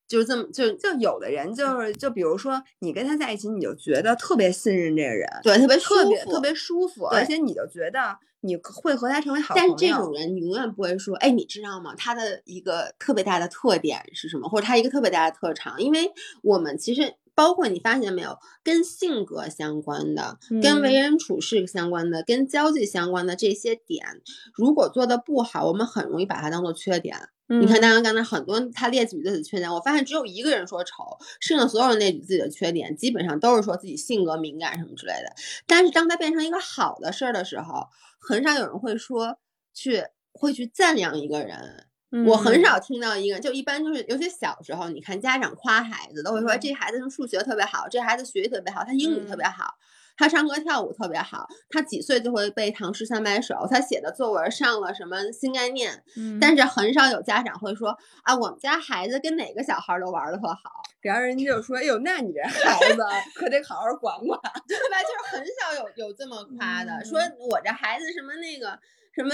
[0.09, 9.69] 就是这么就就有的人就是，就比如说你跟他在一起，你就觉得特别信任这个人，对特别特别特别舒服，而且你就觉得你会和他成为好朋友。
[9.69, 11.93] 但是这种人，你永远不会说，哎，你知道吗？
[11.95, 15.79] 他的一个特别大的特点是什么，或者他一个特别大的特长？
[15.79, 24.05] 因为我们其实包括你发现没有，跟性格相关的、跟为嗯人处事相关的、跟交际相关的这些点，
[24.53, 27.17] 如果做的不好，我们很容易把它当做缺点。
[27.47, 35.33] 你看，嗯刚刚刚才很多他列举自己的缺点，我发现只有一个人说丑，剩下所有人列举自己的缺点，基本上都是说自己性格敏感什么之类的。
[35.65, 37.87] 但是当他变成一个好的事儿的时候，
[38.19, 39.37] 很少有人会说
[39.73, 41.85] 去会去赞扬一个人。
[42.25, 42.63] 我很嗯。
[42.63, 49.37] 少听到一个人，就一般就是，尤其小时候，你看家长夸孩子，都会说嗯这孩子数学特别好，这孩子学习特别好，他英语特嗯。
[49.37, 49.75] 别好，
[50.17, 56.39] 他唱歌跳舞特别好，他几岁就会背唐诗三百首，他写的作文上了什么新概念，嗯。
[56.39, 62.97] 但是很少有家长会说啊，我们家孩子跟哪个小孩儿都玩的特好，然后人家就说：“哎呦，那你这孩子
[63.35, 64.39] 可得好好管管。
[64.67, 64.97] 对吧？
[65.03, 67.35] 就是很少有有这么夸的，说嗯。
[67.51, 68.79] 我这孩子什么那个
[69.13, 69.29] 什么。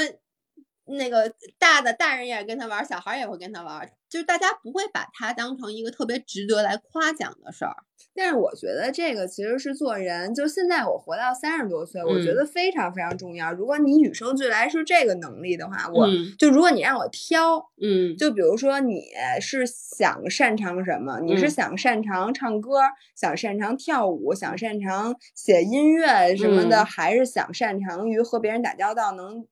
[0.88, 7.75] 那个大的大人也跟他玩儿，小孩儿也会跟他玩儿，就是大家不会把他当成一个特别值得来夸奖的事儿。”
[8.17, 12.36] 但是我觉得这个其实是做人，就现在我活到三十多岁，我觉嗯。
[12.36, 13.51] 得非常非常重要。
[13.51, 16.33] 如果你与生俱来是这个能力的话，我嗯。
[16.39, 18.15] 就如果你让我挑，嗯。
[18.17, 19.01] 就比如说你
[19.41, 21.49] 是想擅长什么，你是嗯。
[21.49, 22.79] 想擅长唱歌，
[23.15, 26.86] 想擅长跳舞，想擅长写音乐什么的，嗯。
[26.86, 29.45] 还是想擅长于和别人打交道，能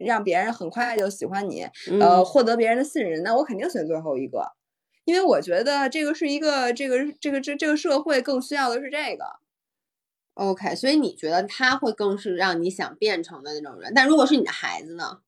[0.00, 4.52] 让别人很快就喜欢你，嗯呃，获得别人的信任，那我肯定选最后一个，
[5.04, 9.24] 因为我觉得这个是一个这个这个这这个社会更需要的是这个。
[10.34, 13.92] OK，所以你觉得他会更是让你想变成的那种人？
[13.94, 15.18] 但如果是你的孩子呢？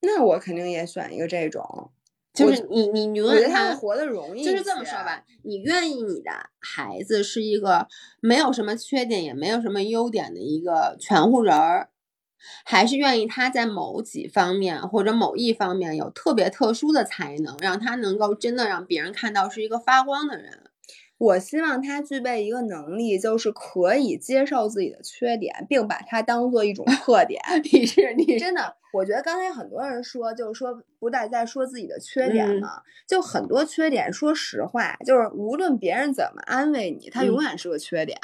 [0.00, 1.90] 那我肯定也选一个这种，
[2.34, 4.44] 就是你你永我觉得远他活得容易。
[4.44, 7.86] 就是这么说吧，你愿意你的孩子是一个
[8.20, 11.90] 没有什么缺点也没有什么优点的一个全乎人儿，
[12.64, 20.60] 还是愿意他在某几方面或者某一方面有特别特殊的才能，让他能够真的让别人看到是一个发光的人？
[21.18, 27.40] 我希望他具备一个能力，就是可以接受自己的缺点，并把它当做一种特点。
[27.72, 38.18] 你是你真的，我觉得刚才很多人说，就是说不带在说自己的缺点嗯嘛，就很多缺点，说实话，就是无论别人怎么安慰你，它嗯永远是个缺点。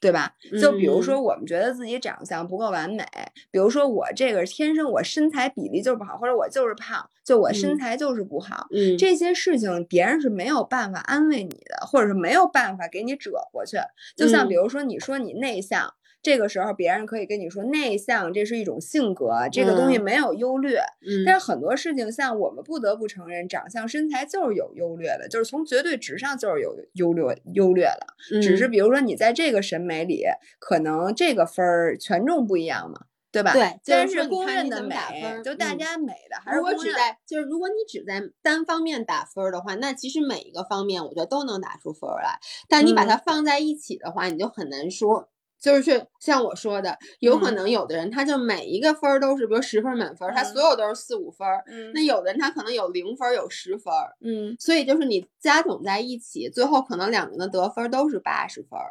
[0.00, 0.32] 对吧？
[0.60, 3.04] 就比如嗯说，我们觉得自己长相不够完美，
[3.50, 13.76] 比如说我这个天生我身材比例就是不好，或者我就是胖，就我身嗯材就是不好，嗯这些事情别人是没有办法安慰你的，或者是没有办法给你折过去。
[14.16, 15.92] 就像比嗯如说，你说你内向，
[16.28, 20.78] 这个时候别人可以跟你说内向，这是一种性格，这个东西嗯没有优劣。
[21.00, 28.06] 嗯但是很多事情，像我们不得不承认，长相、身材就是有优劣的，就是从绝对值上就是有优劣优劣的。
[28.42, 30.26] 只是嗯比如说你在这个审美里，
[30.58, 33.54] 可能这个分儿权重不一样嘛，对吧？
[33.54, 34.94] 对就但是公认的美，
[35.42, 36.74] 就大嗯家美的还是如果。
[36.74, 42.38] 只在就是如果你只在单方面打分儿的话，那其实每一个方面我觉得都能打出分儿来。
[42.68, 45.30] 但你把它嗯放在一起的话，你就很难说。
[45.60, 51.62] 就是像我说的，有可嗯能有的人他就每一个分儿都是，比如十分儿满分儿，他嗯所有都是四五分儿。
[51.66, 58.90] 嗯那有的人他可能有零分儿，有十分儿，嗯，所以就是你加总在一起，最后可能两个人的得分儿都是八十分儿。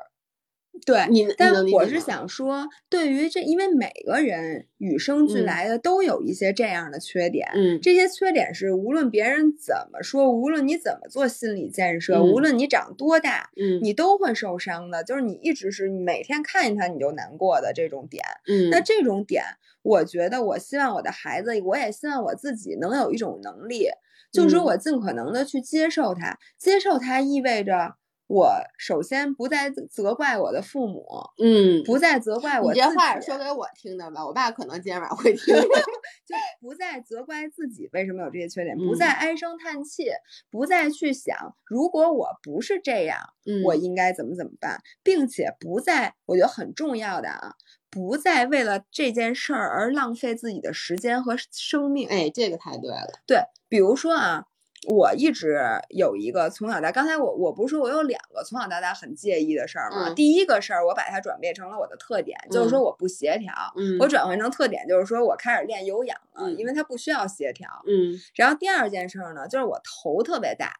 [0.85, 1.35] 对。
[1.37, 15.03] 但我是想说，对于这，因为每个人与生俱嗯来的都有一些这样的缺点，嗯这些缺点是无论别人怎么说，无论你怎么做心理建设，无嗯论你长多大，嗯你都会受伤的。
[15.03, 18.23] 就是你一直是每天看见他你就难过的这种点。
[18.47, 19.43] 嗯那这种点，
[19.81, 23.87] 我觉得我希望我的孩子，我也希望我自己能有一种能力，
[24.31, 26.37] 就是说嗯我尽可能的去接受它。
[26.57, 27.95] 接受它意味着
[28.27, 31.05] 我首先不再责怪我的父母，
[31.41, 32.79] 嗯不再责怪我你。
[32.79, 34.25] 这话是说给我听的吧？
[34.25, 35.55] 我爸可能今天晚上会 听。
[36.27, 40.09] 就不再责怪自己为什么有这些缺点，不嗯再唉声叹气，
[40.51, 47.53] 不再去想如果我不是这样，嗯我应该怎么怎么办，并且不再，我觉得很重要的啊，
[47.89, 52.09] 不再为了这件事儿而浪费自己的时间和生命。
[52.09, 53.21] 哎，这个太对了。
[53.25, 54.45] 对，比如说啊，
[54.87, 55.59] 我一直
[55.89, 60.07] 有一个从小到刚才我我不是说我有两个从小到大很介意的事儿吗？
[60.09, 63.51] 嗯第一个事儿我把它转变成了我的特点，就是说嗯我不协调。
[63.75, 67.69] 嗯我转换成特点就是说我开始练有氧了，嗯因为它不需要协调。
[67.85, 70.73] 嗯然后第二件事儿呢，就是我头特别大，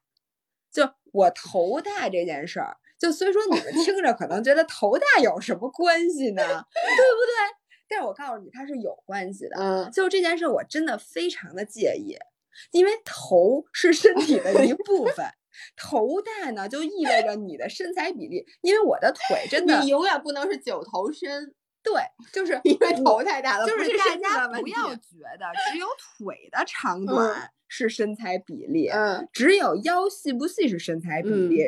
[0.72, 7.58] 就我头大这件事儿，就虽说你们听着可能觉得头大有什么关系呢， 对不对？
[7.90, 9.56] 但是我告诉你，它是有关系的。
[9.58, 12.18] 嗯就这件事，我真的非常的介意，
[12.72, 15.26] 因为头是身体的一 部分。
[15.76, 21.52] 头大呢，就意味着你的身材比例，因为我的腿真的你永远不能是九头身，
[21.82, 22.02] 对，
[22.32, 25.88] 就是因为头太大了，就是大家不要觉得只有
[26.20, 31.64] 腿的长短是身材比例，嗯只有腰细不细是身材比嗯例。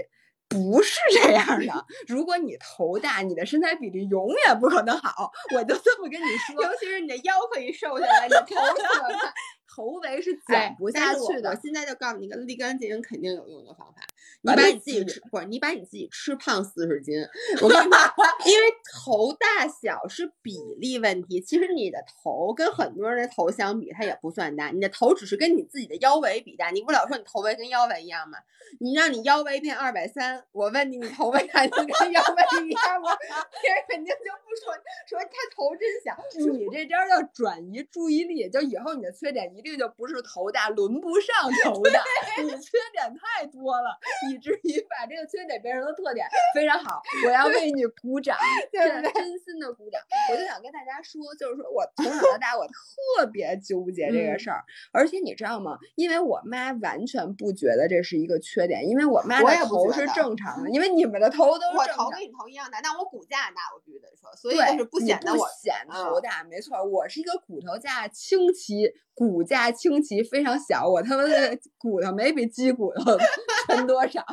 [0.51, 5.31] 不是这样的，如果你头大，你的身材比例永远不可能好。
[5.53, 9.33] 我就这么跟你说，尤其是你的腰可以瘦下来，你的 头怎么办？
[9.79, 11.51] 头围是哎减不下去的。
[11.51, 14.01] 我现在就告诉你一个立竿见影、肯定有用的方法，
[14.41, 17.15] 你把你自己吃不是你把你自己吃胖四十斤，
[17.61, 17.99] 我跟你说，
[18.45, 28.37] 因为头大小是比例问题，其实你的头跟很多人的头相比，它也不算大，你的头只是跟你自己的腰围比大，你不老说你头围跟腰围一样吗？
[28.79, 33.15] 你让你腰围变二百三，我问你，你头围还能跟腰围一样吗？
[33.61, 34.73] 别人肯定就不说
[35.07, 36.15] 说他头真小，
[36.53, 42.03] 你这招叫转移注意力，就以后你的缺点一定就不是头大，轮不上头大，
[42.43, 43.97] 你缺点太多了，
[44.29, 48.37] 以至于把这个缺点变成了特点，非常好，我要为你鼓掌，
[48.71, 50.01] 对不对真真心的鼓掌。
[50.31, 55.77] 我就想跟大家说，就是说我从小到大我特别纠结这个嗯事儿，而且你知道吗？
[55.95, 62.05] 因为我妈完全不觉得这是一个缺点，因为我妈的头是正常的，因为你们的头都是我正常。
[62.05, 73.17] 头跟你头一样大，但我骨架大，我必须得说，所以是不显得我显头嗯大，没错，我是一个骨头架清奇，骨架清奇非常小，我他妈的骨头没比鸡骨头
[73.67, 74.23] 沉多少，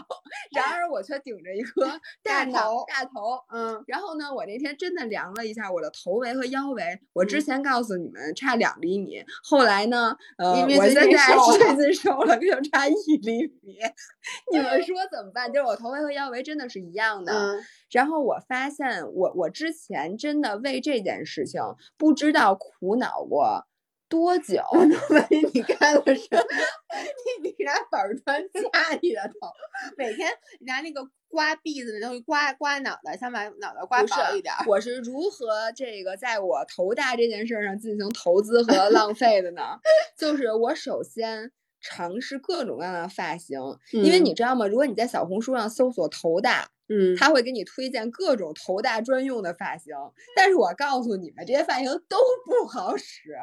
[0.54, 1.86] 然而我却顶着一颗
[2.22, 3.38] 大头大头。
[3.52, 13.78] 嗯然后呢，我那天真的量了一下我的头围和腰围，我之嗯前告诉你们差两厘米，后来呢，呃，我现在瘦 了最近瘦了，就差一厘米。
[14.52, 15.52] 你们说怎么办？
[15.52, 17.32] 就是我头围和腰围真的是一样的。
[17.32, 21.62] 嗯然后我发现我，我之前真的为这件事情
[21.96, 23.64] 不知道苦恼过
[24.08, 24.62] 多久。
[25.10, 26.42] 万一你干了什么？
[27.42, 29.50] 你你拿板儿砖掐你的头，
[29.96, 30.30] 每天
[30.60, 34.64] 拿那个刮篦子的东西刮刮脑袋，想把脑袋刮薄一点儿。
[34.66, 39.62] 我是如何这个在我头大这件事儿上进行投资和浪费的呢？
[40.16, 43.58] 就是我首先尝试各种各样的发型，
[43.92, 44.66] 因为嗯你知道吗？
[44.66, 49.94] 如果你在小红书上搜索头大，嗯，他会给你推荐各种头大专用的发型，
[50.36, 53.36] 但是我告诉你们，这些发型都不好使。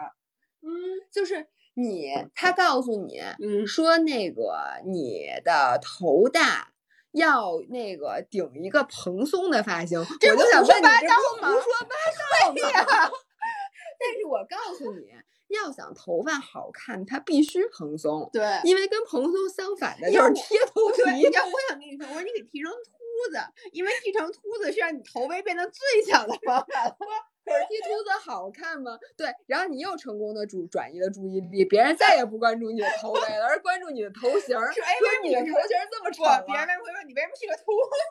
[0.64, 0.72] 嗯
[1.11, 1.45] 就是
[1.76, 4.55] 你，他告诉你，嗯说那个
[4.86, 6.70] 你的头大。
[7.14, 13.11] 要那个顶一个蓬松的发型，我就想问你，胡说八这不胡说八道吗？
[14.01, 15.11] 但是我告诉你，
[15.49, 18.43] 要想头发好看，它必须蓬松，对。
[18.64, 21.22] 因为跟蓬松相反的就是贴头对，皮。
[21.30, 22.72] 要我想跟你说，我说你给剃成
[23.32, 23.38] 子，
[23.72, 26.97] 因为剃成秃子是让你头围变得最小的方法。
[27.45, 28.97] 可是剃秃子好看吗？
[29.18, 34.72] 对，然后你又成功的主转移了注意力，别人再也不关注你的头围了，而关注你的头型儿。
[34.72, 36.39] 说哎，你的头型这么丑、啊，？
[36.47, 37.64] 别人会问你为什么是个秃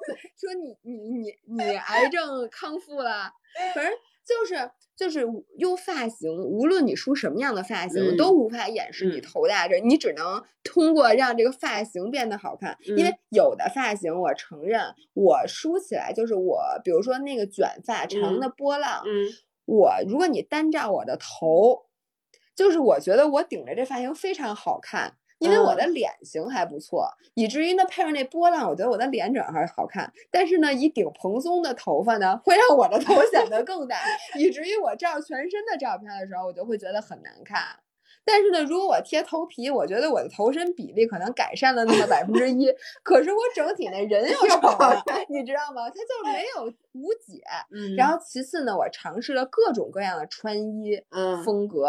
[0.05, 0.17] 子？
[0.37, 3.33] 说你你你你癌症康复了，
[3.75, 3.93] 反正
[4.25, 5.27] 就是就是
[5.59, 9.23] 用发型，无论你梳什么样的发型，嗯都无法掩饰你嗯。
[9.23, 12.77] 头大这，你只能通过让这个发型变得好看。
[12.85, 13.19] 因为嗯。
[13.31, 19.29] 有的发型，我承认我梳起来就是我，比如说那个卷发长的波浪，嗯。
[19.65, 21.87] 我如果你单照我的头，
[22.55, 30.11] 就是我觉得我顶着这发型非常好看，因为我的脸型还不错，以至于呢配上那波浪，我觉得我的脸整还好看。
[30.31, 33.97] 但是呢，一顶蓬松的头发呢，会让我的头 显得更大，
[34.39, 37.59] 以至于我照全身的照片的时候，我就会觉得很难看。
[38.25, 42.67] 但是呢，如果我贴头皮，我觉得我的头身比例可能改善了那么百分之一，
[43.03, 45.89] 可是我整体那人又丑了，你知道吗？
[45.91, 47.43] 它就没有无解。
[47.71, 51.89] 嗯然后其次呢，我尝试了各种各样的穿衣嗯风格，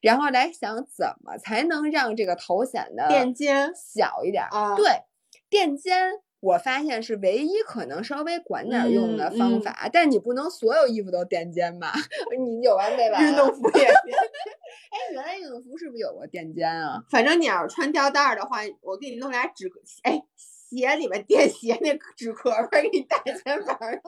[0.00, 4.44] 然后来想怎么才能让这个头显得垫肩小一点
[4.76, 5.02] 对，
[5.48, 6.12] 垫肩。
[6.42, 11.92] 我发现是唯一可能稍微管点儿用的嗯嗯方法，但你不能所有衣服都垫肩吧？
[12.36, 13.22] 你有完没完？
[13.24, 13.94] 运动服也是。
[15.12, 17.02] 哎，原来运动服是不是有个垫肩啊？
[17.10, 24.00] 反正你要是穿吊带儿的话，我给你弄俩纸壳，哎，鞋里面垫鞋那纸壳儿给你带 肩膀上。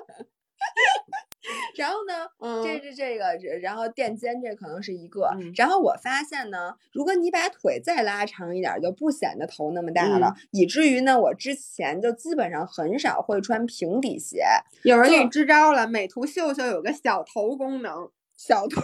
[1.77, 2.27] 然后呢，
[2.65, 5.27] 这嗯这这个，然后垫肩这可能是一个。
[5.39, 14.43] 嗯然后我发现呢，如果你把腿再拉长一点儿，就不显得头那么大了，以至于呢，我之前就基本上很少会穿平底鞋。
[14.85, 18.81] 有人给你支招了，美图秀秀有个小头功能，小偷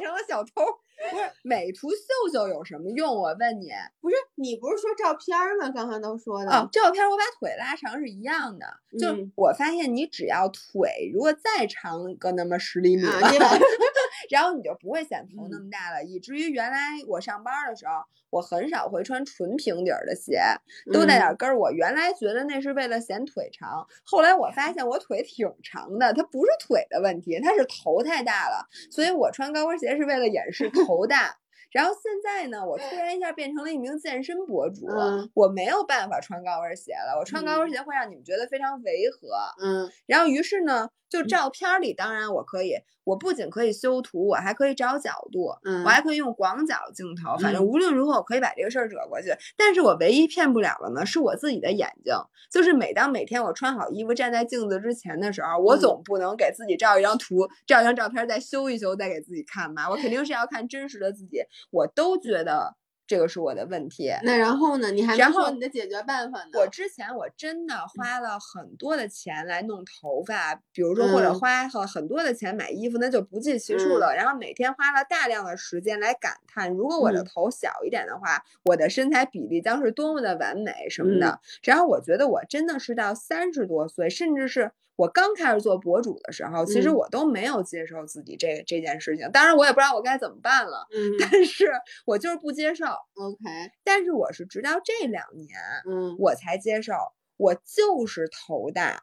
[0.00, 0.80] 成了小偷。
[1.10, 1.96] 不是美图秀
[2.32, 3.14] 秀有什么用？
[3.14, 3.70] 我问你
[4.00, 5.70] 不是你不是说照片儿吗？
[5.74, 6.50] 刚刚都说的。
[6.50, 8.66] 啊，照片我把腿拉长是一样的，
[8.98, 13.02] 就嗯我发现你只要腿如果再长个那么十厘米
[14.30, 16.78] 然后你就不会显头那嗯么大了，以至于原来
[17.08, 17.94] 我上班的时候，
[18.30, 20.40] 我很少会穿纯平底儿的鞋，
[20.92, 21.58] 都带点跟儿。
[21.58, 31.39] 我原来觉得那是为了显腿长，后来我发现我腿挺长的，它不是腿的问题，它是头太大了，所以我穿高跟鞋是为了掩饰 头头大。
[31.72, 37.18] 然后现在呢，我突然一下变成了一名健身博主，嗯我没有办法穿高跟鞋了。
[37.18, 39.28] 我穿高跟嗯鞋会让你们觉得非常违和。
[39.62, 47.36] 嗯然后于是呢，就嗯照片儿里，当然我可以，我不仅可以修图，我还可以找角度，嗯我还可以用广角镜头。
[47.38, 49.28] 反正嗯无论如何，我可以把这个事儿惹过去。
[49.56, 52.14] 但是我唯一骗不了的呢，是我自己的眼睛。
[52.50, 59.88] 就是每当每天我穿好衣服站在镜子之前的时候，我嗯总不能给自己照一张图，照一张照片再修一修，再给自己看吧。
[59.88, 61.40] 我肯定是要看真实的自己。
[61.70, 64.12] 我都觉得这个是我的问题。
[64.22, 64.90] 那然后呢？
[64.92, 66.50] 你还说你的解决办法呢。
[66.54, 74.14] 我之前我真的花了很多的钱来弄头发，比如说或者嗯花了很多的钱买衣服，那就不计其数了。
[74.14, 81.40] 然后每天花了大量的时间来感叹，如果我的嗯头小一点的话，我的身材比例将是多么的完美什么嗯的。
[81.62, 84.72] 然后我觉得我真的是到三十多岁，甚至是。
[85.00, 89.30] 我刚开始做博主的时候，其实嗯我都没有接受自己这这件事情。
[89.32, 91.72] 当然，我也不知道我该怎么办了，嗯但是
[92.04, 92.84] 我就是不接受。
[92.84, 95.56] ，OK，但是我是直到这两年，
[95.88, 96.92] 嗯，我才接受，
[97.38, 99.02] 我就是头大，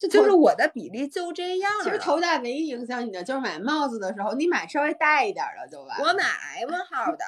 [0.00, 6.00] 就就是我的比例就这样其实头大唯一影响你的就是买帽子的时候，你买稍微大一点儿的就完。
[6.00, 6.24] 我买
[6.66, 7.24] M 号的，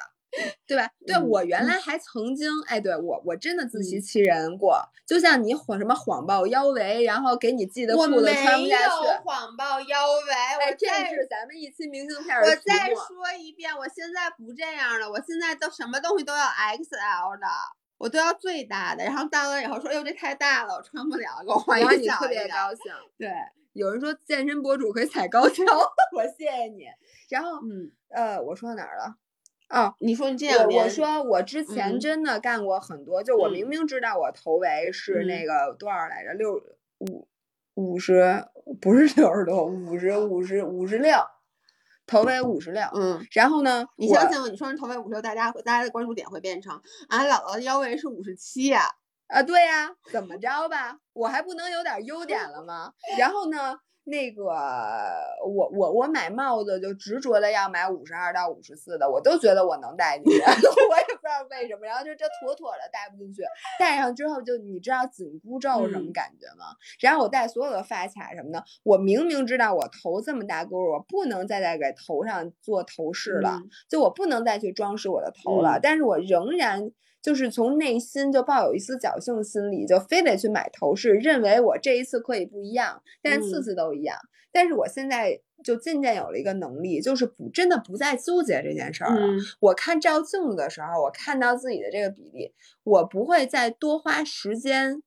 [0.67, 0.89] 对吧？
[1.05, 9.05] 对、嗯我原来还曾经，哎，对我我真的自欺嗯欺人过，就像你谎什么谎报腰围，然后给你寄的裤子没穿不下去。
[9.05, 12.89] 有谎报腰围，我再是咱们一期明信片儿我再。
[12.93, 17.47] 说一遍，我现在不这样了，我现在都什么东西都要 XL 的，
[17.97, 19.03] 我都要最大的。
[19.03, 23.31] 然后到了以后说，哎呦这太大了，我穿不了，给我换一然后个小你特别高兴，对，
[23.73, 25.63] 有人说健身博主可以踩高跷，
[26.15, 26.85] 我谢谢你。
[27.29, 29.15] 然后嗯，呃，我说到哪儿了？
[29.69, 36.55] 哦，你说你这样我年，我说我之前嗯真的干过很多，就我嗯明明知道我头围是嗯那个多少来着，六
[36.99, 37.27] 五
[37.75, 38.45] 五十
[38.81, 41.15] 不是六十多，五十五十五十六，
[42.07, 42.83] 头围五十六。
[42.95, 48.81] 嗯，然后呢，你相信我，你说人头围五十六，大家大家的关注点会变成俺姥姥的腰围是五十七呀，
[49.27, 52.91] 啊，对呀、怎么着吧，我还不能有点优点了吗？
[53.19, 53.79] 然后呢，
[54.09, 54.43] 那个
[55.45, 61.85] 我我我买帽子就执着的要买五十二到五十四的，我都觉得我能戴进去， 我也不知道为什么。
[61.85, 63.43] 然后就这妥妥的戴不进去，
[63.79, 66.65] 戴上之后就你知道紧箍咒什么嗯感觉吗？
[66.99, 76.91] 然后我戴所有的发卡什么的，我明明知道我头这么大个儿，我不能再再给头上做头饰了，嗯就我不能再去装饰我的头了，嗯但是我仍然
[77.21, 84.17] 就是从内心就抱有一丝侥幸心理，就非得去买头饰，认为我这一次可以不一样，但是次嗯次都一样。
[84.51, 89.27] 但是我现在就渐渐有了一个能力，就是不真的不再纠结这件事儿了。
[89.27, 92.51] 嗯我看照镜子的时候，我看到自己的这个比例，
[92.83, 95.03] 我不会再多花时间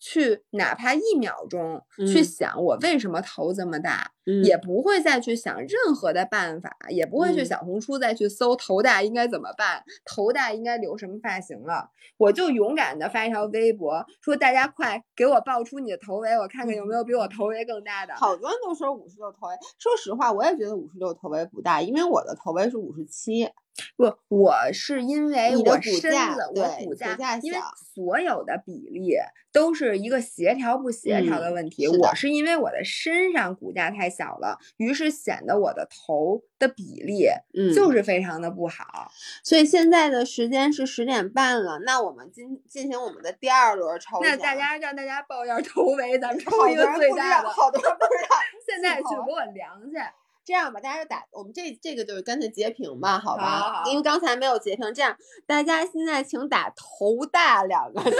[0.00, 11.90] 去哪怕一秒钟去嗯想我为什么头这么大，嗯也不会再去想任何的办法，也不会去嗯小红书再去搜头大应该怎么办，头大应该留什么发型了。
[12.16, 18.14] 我就勇敢的发一条微博，说大家快给我报出你的头围，我看看有没有比我头围更大的。
[18.14, 23.48] 好多人都说五十六头围，说实话，我也觉得五十六头围不大，因为我的头围是五十七。
[23.96, 27.58] 不，我是因为我身架子，我对骨骨架，因为
[27.94, 29.16] 所有的比例
[29.52, 31.84] 都是一个协调不协调的嗯问题。
[31.86, 39.10] 是我是因为我的身上骨架太小了，于是显得我的头的比例嗯就是非常的不好。
[39.42, 44.20] 所以现在的时间是十点半了，那我们进进行我们的第二轮抽。
[44.22, 47.48] 那大家让大家报一下头围，咱们抽一个最大的。
[47.48, 48.36] 好多人不知道。
[48.66, 49.96] 现在去给我量去。
[50.44, 53.60] 这样吧，大家就打我们这这个就是干脆截屏吧，好吧？
[53.60, 55.16] 好好因为刚才没有截屏，这样
[55.46, 58.16] 大家现在请打“头大”两个字，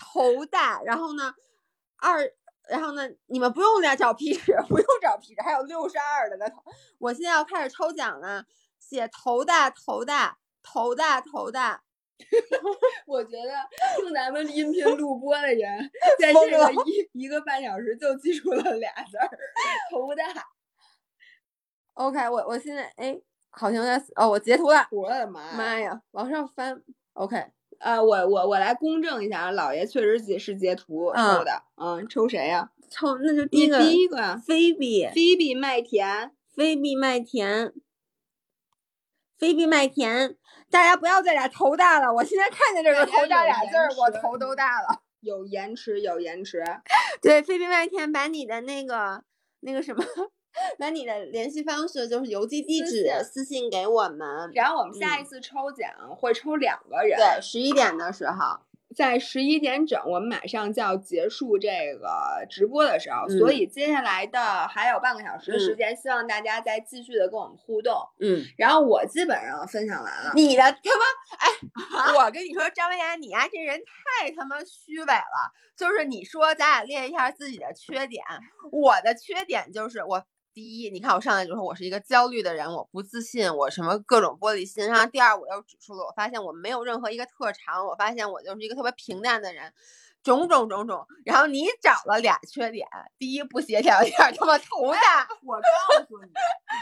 [0.00, 0.80] 头大。
[0.82, 1.34] 然后呢，
[1.96, 2.30] 二，
[2.68, 6.46] 然后呢，你们不用来找皮尺，不用找皮尺，还有六十二的呢。
[6.98, 8.44] 我现在要开始抽奖了，
[8.78, 11.82] 写头大头大头大头大。
[13.06, 13.52] 我觉得
[14.00, 19.28] 听咱们音频录播的人， 在这个一一个半小时就记住了俩字儿
[19.92, 20.24] “头大
[21.96, 23.18] OK，我我现在哎，
[23.50, 24.86] 好像在哦，我截图了”。。
[24.92, 25.52] 我的妈呀！
[25.56, 26.82] 妈呀，往上翻。
[27.14, 27.42] OK，
[27.80, 35.08] 呃，我我我来公证一下啊，姥爷确实截是截图嗯抽的，嗯，抽谁呀、抽那就第第一个第一个菲比。
[35.14, 37.72] 菲比麦田，菲比麦田，
[39.38, 40.36] 菲比麦田，
[40.70, 42.12] 大家不要再俩头大了。
[42.12, 45.00] 我现在看见这个头大俩字我头都大了。
[45.20, 46.62] 有延迟，有延迟。
[47.22, 49.24] 对，菲比麦田，把你的那个
[49.60, 50.04] 那个什么，
[50.78, 54.50] 把你的联系方式，就是邮寄地址私信给我们。
[54.54, 58.60] 然后我们下一嗯次抽奖会抽两个人，对，十一点的时候，
[58.94, 67.94] 在十一点整，我们马上就要结束这个直播的时候，嗯所以接下来的还有半个小时的时嗯间，希望大家再继续的跟我们互动。
[68.20, 73.78] 嗯，然后我基本上分享完了，你的他妈，哎， 我跟你说，张文雅，你呀、这人
[74.20, 75.52] 太他妈虚伪了。
[75.76, 78.24] 就是你说咱俩列一下自己的缺点，
[78.72, 80.24] 我的缺点就是我。
[80.56, 84.88] 第一，你看我上来就说我是一个焦虑的人，我不自信，我什么各种玻璃心。
[84.88, 89.70] 然后第二，我又指出了，我发现我没有任何一个特长，我发现我就是一个特别平淡的人，
[90.22, 91.06] 种种种种。
[91.26, 92.88] 然后你找了俩缺点，
[93.18, 95.28] 第一不协调， 第二他妈头大。
[95.44, 96.32] 我告诉你，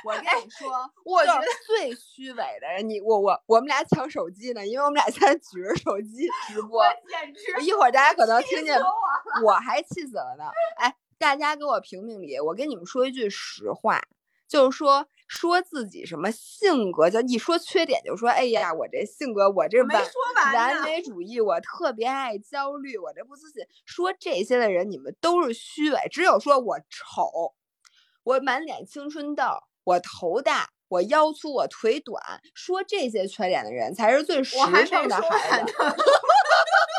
[0.04, 0.70] 我跟你说，
[1.04, 6.84] 我觉得最虚伪的人，你我我我们俩抢手机呢，因为我们俩现在举着手机直播，
[7.60, 8.78] 一会儿大家可能听见，
[9.44, 10.44] 我还气死了呢。
[10.76, 10.94] 哎，
[11.24, 14.02] 大家给我评评理，我跟你们说一句实话，
[14.46, 23.66] 就是说说自己什么性格，就一说缺点就说，哎呀，我这性格，我这完美主义，我特别爱焦虑，我这不自信。
[23.86, 27.54] 说这些的人，你们都是虚伪，只有说我丑，
[28.22, 29.44] 我满脸青春痘，
[29.84, 30.68] 我头大。
[30.88, 32.22] 我腰粗，我腿短，
[32.52, 35.72] 说这些缺点的人才是最实我还没诚的说孩子。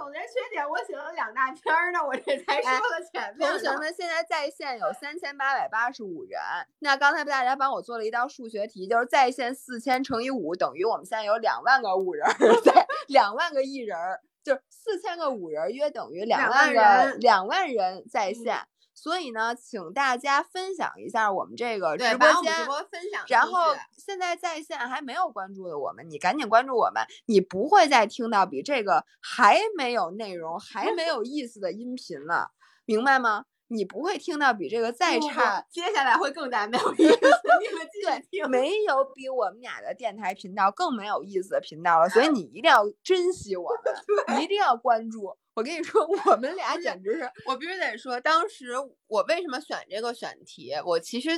[0.00, 3.36] 总结缺点，我写了两大篇儿呢，我这才说哎了前。
[3.36, 6.40] 同学们，现在在线有三千八百八十五人。
[6.78, 12.32] 那刚才大家帮我做了一道数学题，就是在线四千乘以五等于我们现在有两万个五人儿
[12.64, 18.56] 在，两万个一人儿，就是四千个五人儿约等于两两万万个人两万人在嗯线。
[19.02, 22.64] 所以呢，请大家分享一下我们这个，直播间把我们直。
[22.66, 23.24] 播分享。
[23.28, 32.50] 然后现在在线还没有关注的我们，你赶紧关注我们，你不会再听到比这个还没有内容、还 没有意思的音频了，
[32.84, 33.46] 明白吗？
[33.72, 37.04] 你不会听到比这个再差，接下来会更加没有意思。
[37.06, 38.46] 你们继续听。
[38.50, 43.70] 没有比我们俩的电台频道更没有意思的频道了，所以 你一定要珍惜我
[44.26, 45.36] 们，一定要关注。
[45.54, 48.72] 我跟你说，我们俩简直是我必须得说，当时
[49.06, 50.72] 我为什么选这个选题？
[50.84, 51.30] 我其实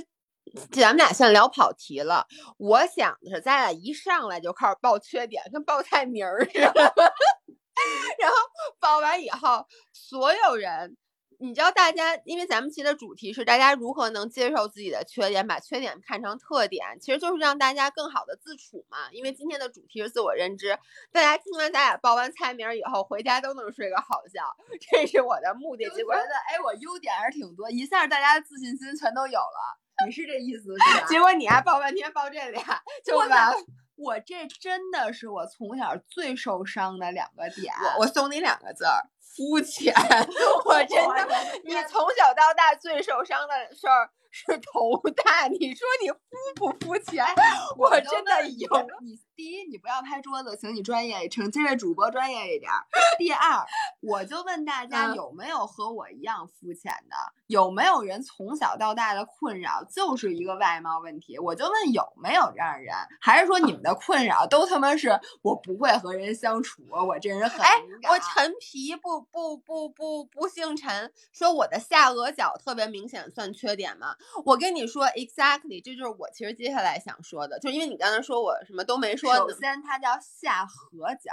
[0.71, 2.27] 咱们俩现在聊跑题了。
[2.57, 6.73] 我想的是，咱俩一上来就开始报缺点，跟报菜名儿似的。
[8.19, 8.37] 然后
[8.81, 10.97] 报完以后，所有人。
[11.43, 19.11] 你知道大家，因为咱们期的主题是大家如何能接受自己的缺点，把缺点看成特点，其实就是让大家更好的自处嘛。
[19.11, 20.79] 因为今天的主题是自我认知，
[21.11, 24.57] 大家听完咱俩报完菜名儿以后，回家都能睡个好觉，
[24.93, 25.91] 这是我的目的。
[25.91, 30.07] 结果觉得哎，我优点还是挺多，一下大家的自信心全都有了。
[30.07, 31.07] 你是这意思是吧？
[31.09, 32.63] 结果你还报半天报这俩，
[33.05, 33.53] 就我完。
[33.95, 37.73] 我这真的是我从小最受伤的两个点。
[37.97, 38.99] 我我送你两个字儿：
[39.35, 39.95] 肤浅。
[40.65, 41.29] 我真的，
[41.65, 44.11] 你从小到大最受伤的事儿。
[44.33, 46.19] 是头大，你说你肤
[46.57, 47.23] 不肤浅？
[47.77, 48.69] 我真的有。
[49.03, 52.71] 你第一，你不要拍桌子，请你专业，请这位主播专业一点。
[53.19, 53.65] 第二，
[54.01, 57.17] 我就问大家有没有和我一样肤浅的？
[57.47, 61.39] 有没有人从小到大的困扰就是一个外貌问题？
[61.39, 62.95] 我就问有没有这样的人？
[63.21, 74.17] 还是说你们的困扰都他妈是我不会和人相处，我这人很哎，我陈皮不不不不不姓陈，说我的下颚角特别明显，算缺点吗？
[74.45, 79.35] 我跟你说，exactly，这就是我其实接下来想说的，就因为你刚才说我什么都没说。
[79.35, 81.33] 首先，它叫下颌角，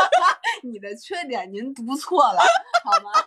[0.62, 2.40] 你的缺点您读错了，
[2.84, 3.10] 好吗？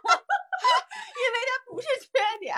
[1.14, 2.56] 因为它不是缺点。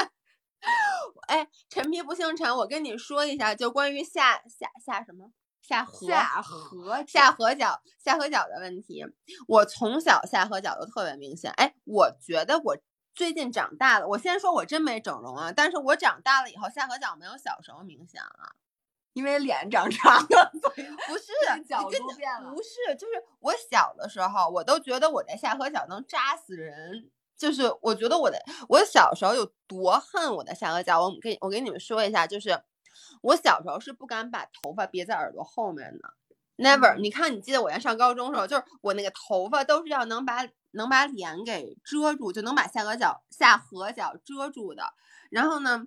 [1.28, 5.26] 哎，陈皮不姓陈，我跟你说一下，就关于下下下什么
[5.62, 9.04] 下颌下颌下颌角下颌角的问题，
[9.48, 11.52] 我从小下颌角就特别明显。
[11.52, 12.78] 哎，我觉得我。
[13.16, 18.56] 最近长大了，我先说，我真没整容啊，但是我长大了以后，下颌角没有小时候明显了，
[19.14, 21.32] 因为脸长长了，不是
[21.66, 28.38] 角度变了，不是，就是我小的时候，我都觉得我的下颌角能扎死人，就是我觉得我的，
[28.68, 32.62] 我小时候有多恨我的下颌角，我给我给你们说一下，就是
[33.22, 36.14] 我小时候是不敢把头发别在耳朵后面的
[36.58, 40.46] ，never，你看，你记得我原上高中时候，就是我那个头发都是要能把。
[40.76, 44.84] 能把脸给遮住，就能把下颌角、下颌角遮住的。
[45.30, 45.86] 然后呢，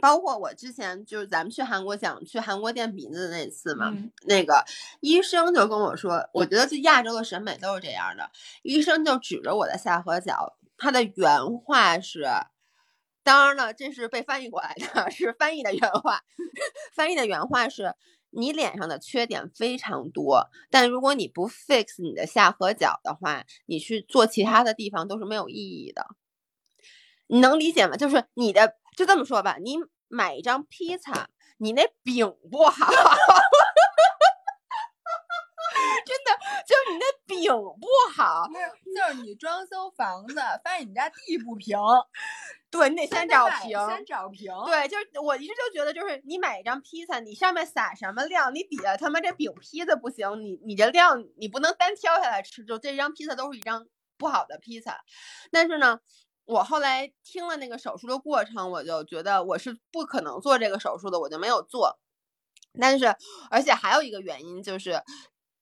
[0.00, 3.94] 包括我之前就是咱们去韩国想去韩国垫鼻子的那次嘛，
[4.26, 4.64] 那个
[5.00, 8.30] 医生就跟我说，我觉得就亚洲的审美都是这样的。
[8.62, 12.26] 医生就指着我的下颌角，他的原话是，
[13.22, 16.22] 当然了，这是被翻译过来的， 是翻译的原话。
[16.94, 17.94] 翻译的原话是。
[18.36, 26.06] 你脸上的缺点非常多，但如果你不 fix 你的下颌角的话，你去做其他的地方都是没有意义的。
[27.28, 27.96] 你能理解吗？
[27.96, 29.76] 就是你的，就这么说吧，你
[30.08, 32.92] 买一张披萨，你那饼不好，
[36.04, 36.30] 真的，
[36.66, 38.46] 就是你那饼不好，
[38.94, 41.78] 就是你装修房子，发现你们家地不平。
[42.76, 44.52] 对你得先找平，先找平。
[44.66, 53.86] 对，就是我一直就觉得，就是你买一张披萨，你上面撒什么料，你底下他妈这饼坯子不行，你你这料你不能单挑下来吃，就这张披萨都是一张
[54.18, 55.04] 不好的披萨。
[55.52, 56.00] 但是呢，
[56.46, 62.00] 我后来听了那个手术的过程，我就觉得我是不可能做这个手术的，我就没有做。
[62.80, 63.14] 但是，
[63.52, 65.00] 而且还有一个原因就是，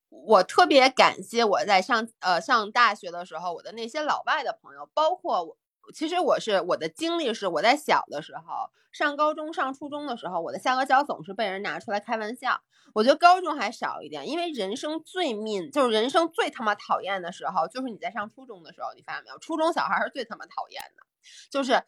[0.08, 5.58] 我特别感谢我在上呃上大学的时候，我的那些老外的朋友，包括我。
[5.94, 12.60] 其实我是我的经历是我在小的时候上高中上初中的时候，我的下颌角总是被人拿出来开玩笑。
[12.94, 18.92] 我觉得高中还少一点，因为人生最命就是人生最他妈讨厌的时候，就是你在上初中的时候。
[18.94, 19.38] 你发现没有？
[19.38, 21.02] 初中小孩是最他妈讨厌的，
[21.50, 21.82] 就是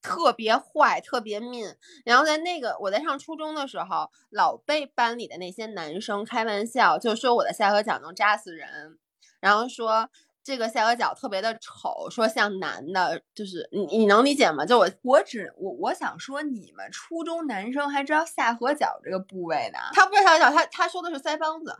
[0.00, 1.76] 特别坏、特别命。
[2.04, 8.98] 然后在那个我在上初中的时候，老被班里的那些男生开玩笑，就说我的下颌角能扎死人，
[9.40, 10.08] 然后说。
[10.46, 14.64] 这个下颌角特别的丑，说像男的，就是你你能理解吗？
[14.64, 19.78] 就我我只我我想说，你们初中男生还知道下颌角这个部位呢？
[19.92, 21.76] 他不是下颌角，他他说的是腮帮子。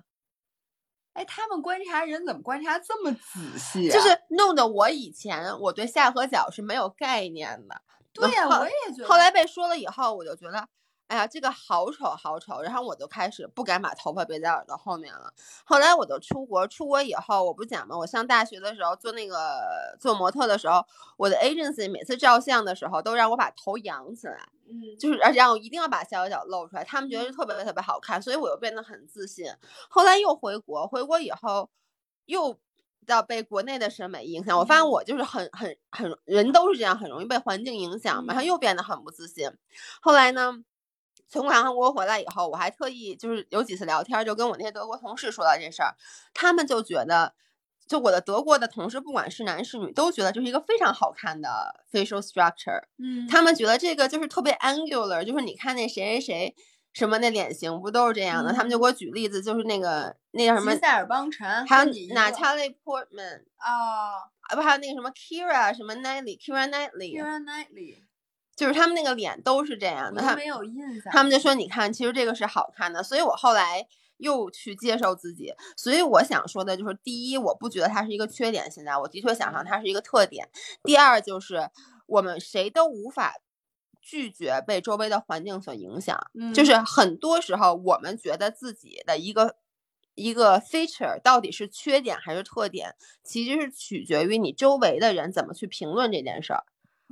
[1.12, 3.88] 哎，他们观察人怎么观察这么仔细？
[3.88, 7.80] 就是弄得我以前我对下颌角是没有概念的。
[8.12, 9.08] 对呀，我也觉得。
[9.08, 10.66] 后来被说了以后，我就觉得。
[11.08, 15.32] 哎呀，这个好丑好丑，然后我就开始不敢把头发别在耳朵后面了。
[15.64, 17.96] 后来我就出国，出国以后我不讲吗？
[17.96, 19.62] 我上大学的时候做那个
[20.00, 20.84] 做模特的时候，
[21.16, 29.46] 我的 agency 每次照相的时候都让我把头扬起来，嗯，就是而且让我一定要把下颌角露出来，他们觉得特别特别好看，所以我又变得很自信。
[29.88, 31.70] 后来又回国，回国以后
[32.24, 32.58] 又
[33.06, 39.48] 到被国内的审美影响，我发现我就是很很很人都是这样，很容易被环境影响，然后又变得很不自信。
[40.00, 40.64] 后来呢？
[41.28, 45.94] 从韩国回来以后，我还特意就是有几次聊天，就跟我那些德国同事说到这事儿，
[46.32, 47.34] 他们就觉得，
[47.86, 52.82] 就我的德国的同事，不管是男是女，都觉得这是一个非常好看的 facial structure。
[52.98, 56.56] 嗯，他们觉得这个就是特别 angular，就是你看那谁谁谁
[56.92, 58.52] 什么那脸型不都是这样的？
[58.52, 64.22] 他们就给我举例子，就是那个那叫什么塞尔邦辰，还有 Natalie Portman 啊，
[64.54, 68.05] 不还有那个什么 Kira 什么 Knightley，Kira Knightley，Kira Knightley。
[68.56, 71.12] 就是他们那个脸都是这样的，他没有印象。
[71.12, 75.52] 他们就说：“你看，其实这个是好看的。”所以我后来又去接受自己。
[75.76, 80.48] 所以我想说的就是：第一，我不觉得它是一个缺点，现在我的确想象它是一个特点。
[80.82, 81.68] 第二，就是
[82.06, 83.34] 我们谁都无法
[84.00, 86.18] 拒绝被周围的环境所影响。
[86.54, 89.56] 就是很多时候，我们觉得自己的一个
[90.14, 96.64] 一个 feature 到底是缺点还是特点，其实是取决于你周围的人怎么去评论这件事儿。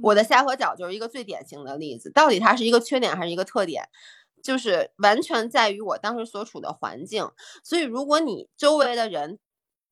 [0.02, 3.88] 我的下颌角就是一个最典型的例子，到底它是一个缺点还是一个特点，
[4.42, 7.30] 就是完全在于我当时所处的环境。
[7.62, 9.38] 所以，如果你周围的人，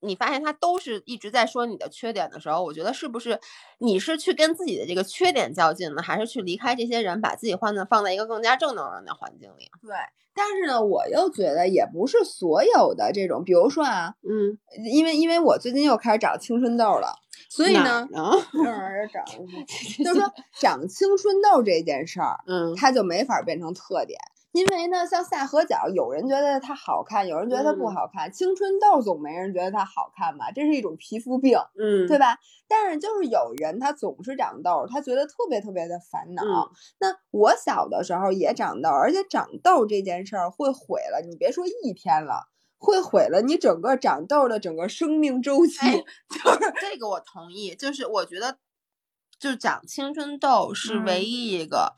[0.03, 3.39] 你发现他都是一直在说你的缺点的时候，我觉得是不是
[3.79, 9.71] 你是去跟自己的这个缺点较劲呢，还是去离开这些人，把自己换的放在一个更加正能量的环境里？
[9.81, 9.95] 对，
[10.35, 14.59] 但是呢，我又觉得也不是所有的这种，比如说啊，嗯，
[14.93, 17.15] 因为因为我最近又开始长青春痘了，
[17.49, 19.25] 所以呢，然这玩意儿长，
[20.05, 24.19] 就是说长青春痘这件事儿，嗯，它就没法变成特点。
[24.53, 28.31] 因为呢，像下颌角，有人觉得它好看，有人觉得它不好看。
[28.31, 30.51] 青春痘总没人觉得它好看吧？
[30.55, 32.39] 这是一种皮肤病，嗯，对吧？
[32.69, 36.43] 但是就是有人他总是长痘，他觉得特别特别的烦恼。
[36.43, 36.71] 嗯
[37.01, 45.79] 那我小的时候也长痘，而且长痘这件事儿会毁了你，别说一天了，会毁了你整个长痘的整个生命周期。
[45.81, 45.93] 哎
[46.29, 48.59] 就是这个我同意，就是我觉得，
[49.39, 51.95] 就长青春痘是嗯唯一一个。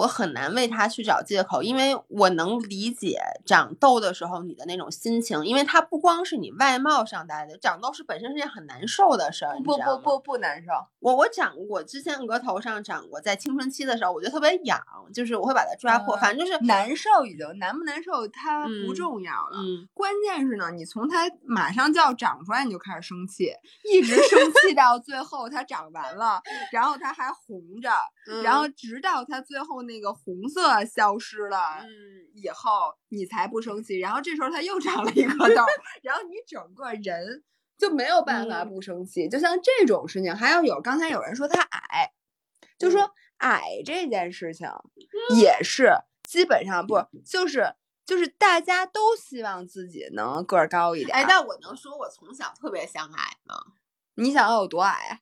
[0.00, 9.58] 我很难为他去找借口，因为我能理解长痘的时候你的那种心情，因为它不光是你外貌上带的，长痘是本身是件很难受的事儿。
[9.62, 10.70] 不不不不难受。
[11.00, 14.80] 我我长我，之前额头上长过，在青春期的时候，我觉得特别痒，
[15.12, 19.58] 就是我会把它抓破，嗯反正就是难受已经难不难受，它不嗯重要了。
[19.58, 23.52] 嗯，关键是呢，你从它马上就要长出来，你就开始生气，
[23.90, 26.40] 一直生 气到最后它长完了，
[26.72, 27.90] 然后它还红着，
[28.42, 31.88] 然后直到它最后那个红色消失了嗯
[32.34, 33.98] 以后，你才不生气。
[33.98, 35.62] 然后这时候它又长了一颗 痘，
[36.02, 37.42] 然后你整个人
[37.76, 39.28] 就没有办法嗯不生气。
[39.28, 42.12] 就像这种事情，还要有刚才有人说他矮，
[42.78, 44.68] 就说矮这件事情
[45.40, 45.92] 也是
[46.22, 47.74] 基本上不就是。
[48.06, 51.20] 就是大家都希望自己能个儿高一点儿。
[51.20, 53.54] 哎，但我能说我从小特别想矮吗？
[54.16, 55.20] 你想要有多矮啊？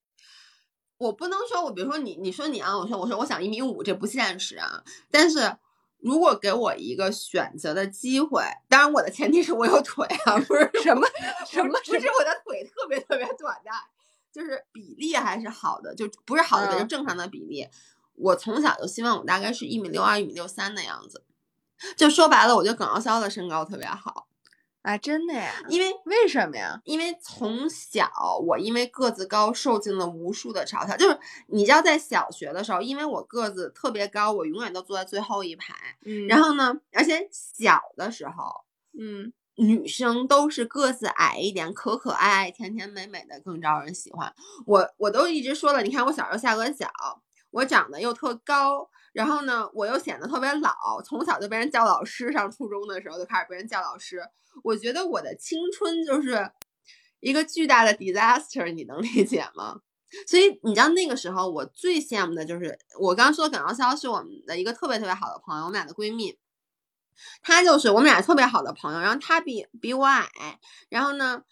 [0.99, 4.83] 我不能说我，比如说你，你说你啊，我说我说我想一米五，这不现实啊。
[5.11, 5.57] 但是
[6.01, 11.07] 如果给我一个选择的机会，当然我的前提是我有腿啊，不是什么
[11.47, 13.71] 什么，不是我的腿特别特别短的，
[14.33, 17.67] 就是比例还是好的，就不是好的，就嗯正常的比例。
[18.15, 21.25] 我从小就希望我大概是一米六二、一米六三的样子。
[21.97, 24.28] 就说白了，我觉得耿傲潇的身高特别好，
[24.83, 25.53] 啊，真的呀？
[25.69, 26.81] 因为为什么呀？
[26.85, 28.09] 因为从小
[28.47, 31.19] 我因为个子高受尽了无数的嘲笑，就是
[31.49, 35.75] 你知道在小学的时候，因为我个子特别高，我永远都坐在最后一排。
[36.05, 38.65] 嗯然后呢，而且小的时候，
[38.99, 44.33] 嗯女生都是个子矮一点，可可爱爱、甜甜美美的更招人喜欢。
[44.65, 46.89] 我我都一直说了，你看我小时候下颌小，
[47.51, 48.89] 我长得又特高，
[49.19, 54.23] 然后呢，我又显得特别老，从小就被人叫老师，上初中的时候就开始被人叫老师。
[54.63, 56.49] 我觉得我的青春就是
[57.19, 59.81] 一个巨大的 disaster，你能理解吗？
[60.29, 66.39] 所以你知道那个时候我最羡慕的就是我刚刚说的耿傲潇是我们的一个特别特别好的朋友，我们俩的闺蜜。
[67.43, 71.43] 她就是我们俩特别好的朋友，然后她比比我矮，然后呢，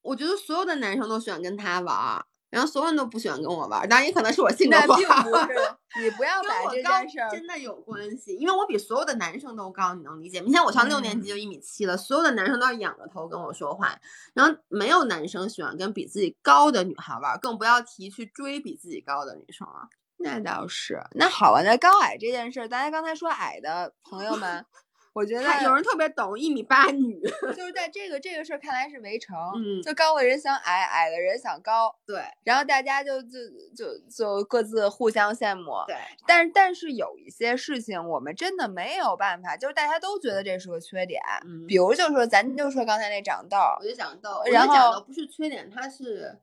[0.00, 5.22] 我觉得所有的男生都喜欢跟她玩儿，然后所有人都不喜欢跟我玩儿，当然也可能是我性格不好。
[5.22, 5.54] 不是，
[6.02, 10.46] 你不要把这件事儿真的有关系，因为我比所有的男生都高，你能理解吗？
[10.48, 13.96] 你像我上六年级就一米七了，所有的男生都要仰着头跟我说话，
[14.34, 19.88] 然后没有男生喜欢跟比自己高的女孩玩，更不要提去追比自己高的女生了。
[20.22, 21.00] 那倒是。
[21.12, 24.66] 那好啊，那高矮这件事儿，大家刚才说矮的朋友们，
[25.12, 27.20] 我觉得有人特别懂一米八女，
[27.56, 33.38] 就是在这个这个事儿看来是围城，嗯就高的人想矮，矮的人想高，对然后大家就就
[33.76, 35.72] 就就各自互相羡慕。
[35.88, 35.96] 对，
[36.26, 46.38] 但是但是有一些事情我们真的没有办法，就是大家都觉得这是个缺点，嗯比如就说咱就说刚才那长痘儿，我就长痘，然后不是缺点，它是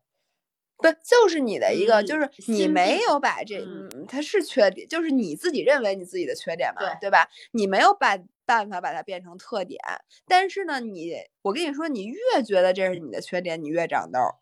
[0.78, 7.28] 不就是你的一个，嗯就是你没有把这，嗯嗯，它是缺点，就是你自己认为你自己的缺点嘛，对对吧？
[7.54, 8.18] 你没有把
[8.48, 9.80] 办法把它变成特点，
[10.26, 11.14] 但是呢，你
[11.44, 14.34] 我跟你说，你越觉得这是你的缺点，你越长痘儿。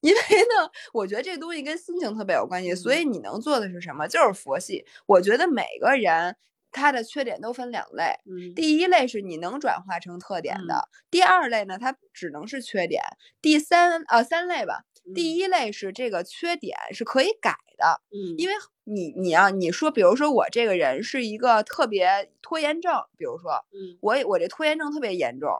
[0.00, 4.08] 因为呢，我觉得这东西跟心情特别有关系，所以你能做的是什么？
[4.08, 4.86] 就是佛系。
[5.06, 6.36] 我觉得每个人
[6.72, 13.02] 他的缺点都分两类，嗯第一类是你能转化成特点的，第二类呢，它只能是缺点，
[13.40, 14.84] 第三呃三类吧。
[15.14, 25.50] 第一一类是这个缺点是可以改的，嗯因为你你要你说，比如说我这个人是一个特别拖延症，比如说嗯我我这拖延症特别严重，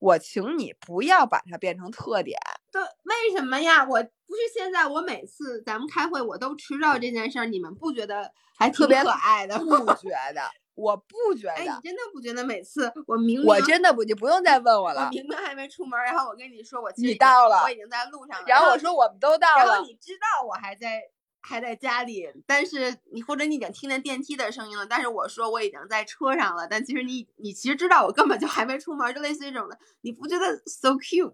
[0.00, 2.38] 我请你不要把它变成特点。
[2.70, 3.84] 对，为什么呀？
[3.84, 9.58] 我不是现在，我每次咱们开会我都迟到这件事儿，你们不觉得还特别可爱的？
[9.58, 9.64] 不
[9.94, 10.42] 觉得，
[10.80, 15.10] 我不觉哎，你，真的不觉得每次我明明我真的不，你不用再问我了我了。
[15.10, 21.02] 明明还没出门，然后我跟你说我其实你到了我已经在路上了，然后后我说我们都到了然后，你知道我还在
[21.40, 31.32] 还在家里，但是你或者你已经听见电梯的声音了，但是我说我已经在车上了，但其实你你其实知道我根本就还没出门，就类似于这种的，你不觉得 so cute？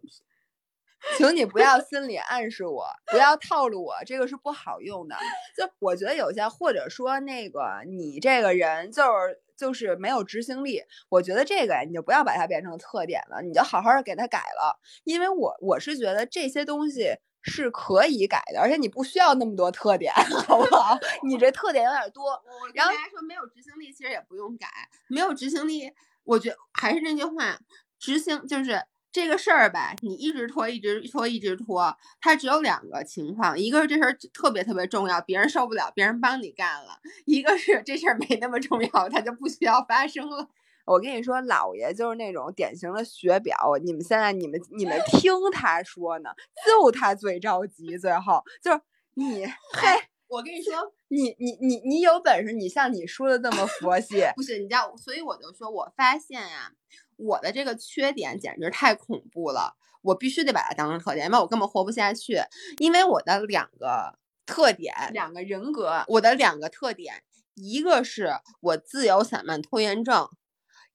[1.16, 5.16] 请你不要心理暗示我，不要套路我，这个是不好用的。
[5.57, 14.78] 就我觉得有些，或者说那个你这个人就是就是没有执行力，我觉得这个呀，你就不要把它变成特点了，你就好好的给它改了。
[15.05, 20.12] 因为我我是觉得这些东西是可以改的，而且你不需要那么多特点，
[20.47, 20.99] 好不好？
[21.23, 22.43] 你这特点有点多。
[22.74, 24.66] 然后大家说，没有执行力其实也不用改，
[25.09, 25.93] 没有执行力，
[26.24, 27.59] 我觉还是那句话，
[27.99, 28.83] 执行就是
[29.16, 36.90] 这个事儿吧，你一直拖，一直拖，一直拖，它只有两个情况，一个是这事儿特别特别重要，别人受不了，别人帮你干了；
[37.24, 40.51] 一个是这事儿没那么重要，它就不需要发生了。
[40.84, 43.56] 我跟你说，姥爷就是那种典型的学表。
[43.82, 46.28] 你们现在你们你们听他说呢，
[46.66, 48.80] 就他最着急，最后就是
[49.14, 49.98] 你， 嘿，
[50.28, 56.72] 我跟你说，你你你你有本事，你像你说的这么佛系，不是，你知道，所以我就说，我发现呀、
[57.16, 62.40] 我的这个缺点简直太恐怖了，我必须得把它当成特点，要不然我根本活不下去。
[62.78, 67.22] 因为我的两个特点，两个人格，我的两个特点，
[67.55, 68.30] 一个是
[68.60, 70.28] 我自由散漫拖延症，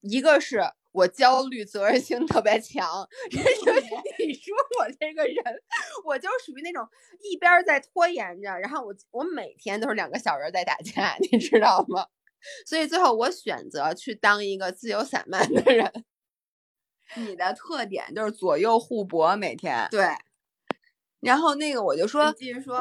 [0.00, 0.62] 一个是
[0.92, 3.08] 我焦虑责任心特别强。
[3.30, 3.80] 就 是
[4.26, 5.36] 你说我这个人，
[6.04, 6.86] 我就属于那种
[7.20, 12.06] 一边儿在拖延着，然后我我每天都是两个小人儿在打架，你知道吗？
[12.66, 16.04] 所以最后我选择去当一个自由散漫的人。
[17.16, 19.86] 你的特点就是左右互搏，每天。
[19.90, 20.08] 对，
[21.20, 22.34] 然后那个我就说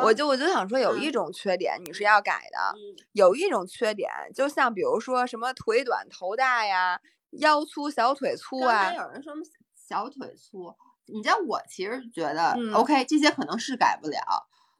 [0.03, 6.99] 我就我就想说，有一嗯种缺点你是要改的，嗯有一种缺点，就像比如说什么腿短头大呀，
[7.31, 9.33] 腰粗小腿粗啊才，有人说
[9.75, 10.73] 小腿粗，
[11.05, 14.19] 你知道我其实觉得、嗯 OK，这些可能是改不了。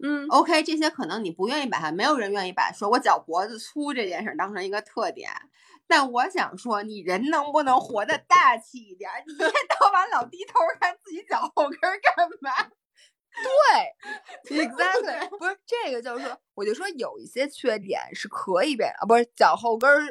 [0.03, 5.29] 嗯，OK，这些可能你不愿意把它，没有人愿意把说我脚脖子粗这件事儿当成一个特点。
[5.91, 9.21] 但我想说，你人能不能活得大气一点儿？
[9.27, 12.49] 你一天到晚老低头看自己脚后跟儿干嘛？
[14.47, 20.01] 对，exactly，不是这个，就是说，我就说有一些缺点是可以被啊，不是脚后跟儿，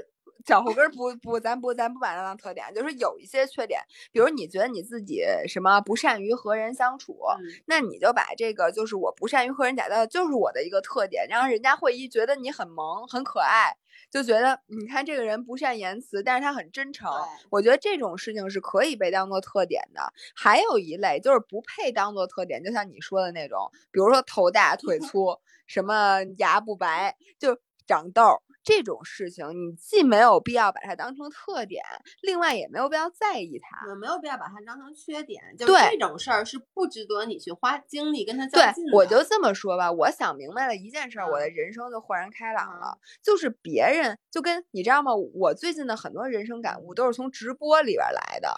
[0.45, 3.81] 脚后跟儿不不，咱不咱不把它当特点，就是有一些缺点，
[4.13, 13.77] 比如你觉得你自己什么不善于和人相处，嗯那你就把这个就是我不善于和人打交道，就是我的一个特点，然后人家会一觉得你很萌很可爱，
[14.11, 17.09] 就觉得你看这个人不善言辞，但是他很真诚。
[17.49, 20.13] 我觉得这种事情是可以被当做特点的。
[20.35, 27.57] 还有一类就是不配当做特点，就像你说的那种，比如说头大腿粗，什么牙不白，就
[27.87, 28.41] 长痘儿。
[28.71, 31.83] 这种事情，你既没有必要把它当成特点，
[32.23, 33.91] 另外也没有必要在意它。
[33.91, 42.99] 我没有必要把它当成缺点，就对这种事儿是不值得你去花精力跟他较劲，的我就这么说吧，我想明白了一件事儿，我的嗯人生就豁然开朗嗯了。
[43.23, 45.11] 就是别人就跟你知道吗？
[45.15, 48.55] 我最近的很多人生感悟都是从直播里边儿来的，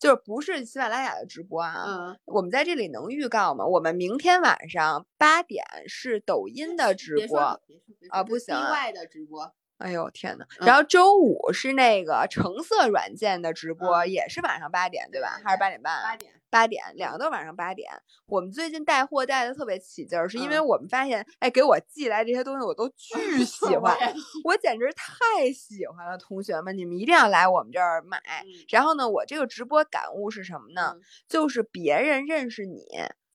[0.00, 1.84] 就是不是喜马拉雅的直播啊。
[1.86, 3.64] 嗯，我们在这里能预告吗？
[3.66, 7.38] 我们明天晚上八点是抖音的直播。
[8.08, 15.38] 啊不行啊 DY 的直播，哎呦天呐，嗯然后周五是那个橙色软件的直播，嗯也是晚上八点，对吧？
[15.44, 16.02] 还是八点半啊？
[16.02, 16.32] 八点。
[16.50, 17.90] 八点，两个都是晚上八点。
[18.26, 23.96] 我们最近带货带的特别起劲儿，是因为嗯我们发现，哎，给我寄来这些东西我都巨 喜欢，
[24.44, 26.18] 我简直太喜欢了。
[26.18, 28.18] 同学们，你们一定要来我们这儿买。
[28.44, 30.94] 嗯然后呢，我这个直播感悟是什么呢？
[30.96, 32.84] 嗯就是别人认识你，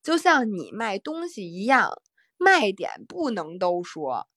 [0.04, 2.02] 就像你卖东西一样，
[2.38, 4.28] 卖点不能都说。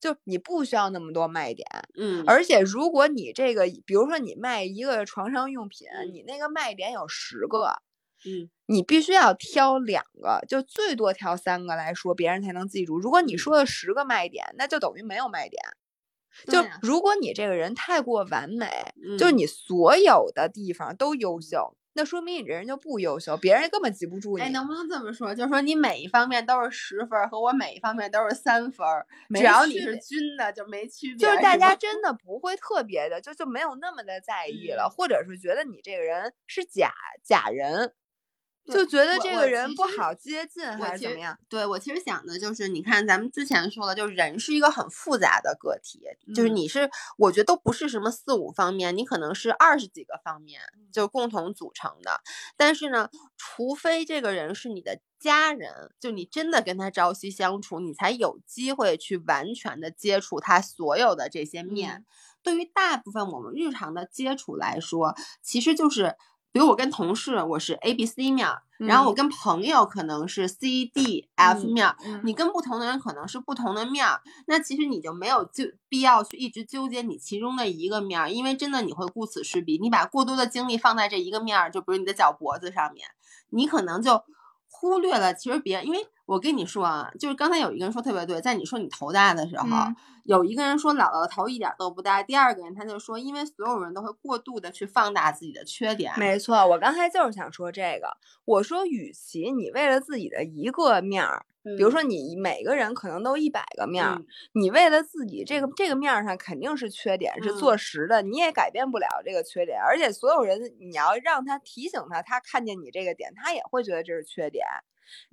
[0.00, 1.64] 就你不需要那么多卖点，
[1.96, 7.72] 嗯，而且如果你这个，比如说你卖一个床上用品，嗯你那个卖点有十个，
[8.26, 12.98] 嗯你必须要挑两个，就最多挑三个来说，别人才能记住。
[12.98, 15.62] 如果你说了十个卖点，那就等于没有卖点。
[16.46, 18.66] 就如果你这个人太过完美，
[19.18, 24.42] 就是你所有的地方都优秀，那说明你这人就不优秀，别人根本记不住你。
[24.42, 25.34] 哎，能不能这么说？
[25.34, 31.18] 就是说你每一方面都是十分儿，和我每一方面都是三分儿，只要你是均的就没区别。
[31.18, 37.92] 就是大家真的不会特别的，就就没有那么的在意了，嗯或者是觉得你这个人是假假人，
[38.64, 41.36] 就觉得这个人不好接近还是怎么样？
[41.48, 46.00] 对我其实想的就是，你看咱们之前说的，就是人是一个很复杂的个体，
[46.34, 50.60] 就是嗯你是，我觉得都不是什么四五方面，你可能是二十几个方面
[50.92, 52.20] 就共同组成的。
[52.56, 61.94] 但是呢，除非这个人是你的家人，就你真的跟他朝夕相处，你才有机会去完全的接触他所有的这些面。
[61.94, 62.04] 嗯
[62.44, 66.16] 对于大部分我们日常的接触来说，其实就是，
[66.52, 69.16] 比如我跟同事我是 A、B、C 面儿，然后我嗯。
[69.16, 72.20] 跟朋友可能是 C、D、F 嗯面儿，嗯。
[72.24, 72.34] 你。
[72.34, 83.06] 跟不同的人可能是不同的面儿，那其实你就没有就必要去一直纠结你其中的一个面儿，因为真的你会顾此失彼，你把过多的精力放在这一个面儿，就比如你的脚脖子上面，
[83.50, 84.22] 你可能就
[84.68, 98.16] 忽略了其实别人，因为我跟你说啊，就是刚才有一个人说特别对，在你说你头大的时候，嗯有一个人说姥姥的头一点儿都不大，第二个人他就说，因为所有人都会过度的去放大自己的缺点，没错，我刚才就是想说这个。
[98.44, 109.80] 我说，与其你为了自己的一个面儿，比比如说你每个人可能都一百个面儿，嗯你为了自己这个这个面儿上肯定是缺点，是嗯坐实的，你也改变不了这个缺点。
[109.80, 114.64] 而且所有人，你要让他提醒他，他看见你这个点，他也会觉得这是缺点。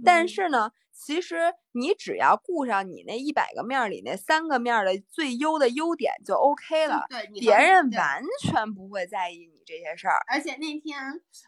[0.03, 10.19] 但嗯是呢，其实你只要顾上你那一百个面儿里那三个面儿的最优的优点就 OK 了，对，别人完全不会在意你这些事儿。
[10.27, 10.99] 而且那天，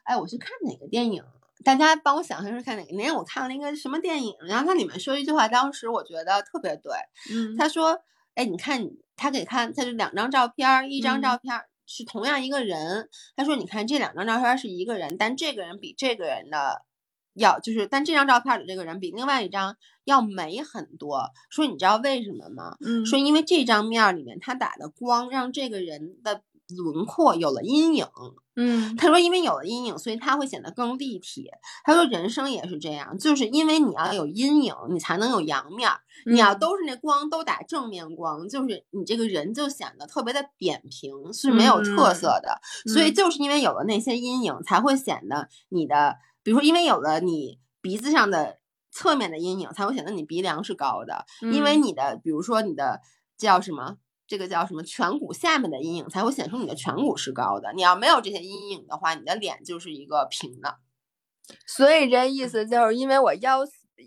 [0.04, 1.24] 哎，我是看哪个电影？
[1.64, 2.92] 大家帮我想想是看哪个？
[2.94, 6.92] 那天我看了一个什么电影，然后它里面说一句话，当时我觉得特别对。
[7.32, 8.02] 嗯他说
[8.34, 13.10] ：“哎，你看，他给看，他就两张照片儿，一张嗯照片儿是同样一个人。
[13.36, 16.84] 他说，你看这两张照片儿是一个人，但这个人比这个人的
[17.34, 21.32] 要就是，但这张照片儿里这个人比另外一张要美很多。
[21.50, 22.76] 说你知道为什么吗？
[22.82, 26.42] 嗯说因为这张面儿里面他打的光让这个人的
[26.78, 28.06] 轮廓有了阴影。”
[28.54, 31.50] 嗯他说，因为有了阴影，所以他会显得更立体。
[31.86, 36.02] 他说，人生也是这样，就是因为你要有阴影，你才能有阳面儿。
[36.26, 42.60] 你要嗯都是那光都打正面光，就是你这个人就显得特别的扁平，是没有特嗯色的。
[42.92, 48.60] 所以嗯就是因为有了那些阴影，才会显得你的，比如说，因为有了你鼻子上的
[48.92, 51.26] 侧面的阴影，才会显得你鼻梁是高的。
[51.42, 53.02] 因为嗯你的，比如说你的
[53.38, 53.98] 叫什么？
[54.28, 54.82] 这个叫什么？
[54.84, 57.74] 颧骨下面的阴影才会显出你的颧骨是高的。
[57.74, 60.78] 你要没有这些阴影的话，你的脸就是一个平的。
[61.68, 63.60] 所以这意思就是因为我腰，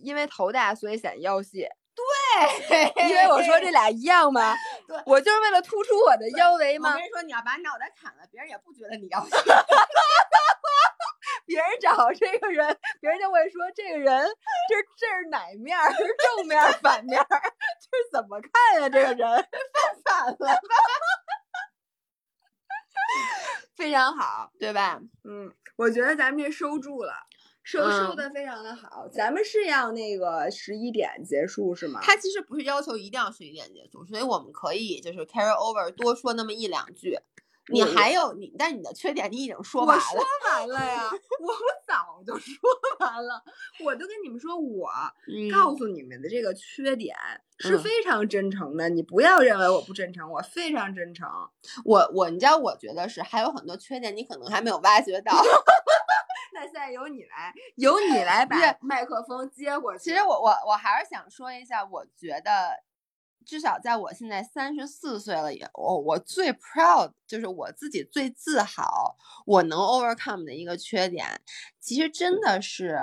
[0.02, 1.66] 因为头大，所以显腰细。
[1.94, 4.52] 对因为我说这俩一样吗
[4.88, 5.00] 对？
[5.06, 7.04] 我就是为了突出我的腰围吗我跟？
[7.04, 9.30] 你说，你要把脑袋砍了，别人也不觉得你腰细。
[11.46, 14.26] 别人找这个人，别人就会说这个人
[14.68, 15.90] 这这是哪面儿？
[15.94, 15.98] 是
[16.36, 17.26] 正面儿、反面儿？
[17.28, 18.88] 这是怎么看呀？
[18.88, 19.18] 这个人
[20.04, 20.60] 犯反了，
[23.76, 25.00] 非常好，对吧？
[25.24, 27.12] 嗯，我觉得咱们这收住了。
[27.66, 31.98] 收收嗯的非常的好，咱们是要那个十一点结束是吗？
[32.02, 37.18] 他其实不是要求一定要十一点结束，所以我们可以就是 carry over 多说那么一两句。
[37.72, 40.04] 你还有你，但你的缺点你已经说完了。
[40.14, 41.10] 我说完了呀，
[41.40, 41.54] 我
[41.86, 42.56] 早就说
[43.00, 43.42] 完了，
[43.84, 44.90] 我都跟你们说，我
[45.28, 47.16] 嗯告诉你们的这个缺点
[47.58, 51.26] 是嗯非常真诚的，你不要认为我不真诚，我非常真诚。
[51.84, 55.32] 我我你知道，我觉得是还有很多缺点，你可能还没有挖掘到。
[56.52, 60.04] 那现在由你来，由你来把麦克风接过去。
[60.04, 62.78] 其实我我我还是想说一下，我觉得
[63.44, 69.16] 至少在我现在三十四岁了以后，我最 proud 就是我自己最自豪，
[69.46, 71.40] 我能 overcome 的一个缺点，
[71.78, 72.98] 其实真的是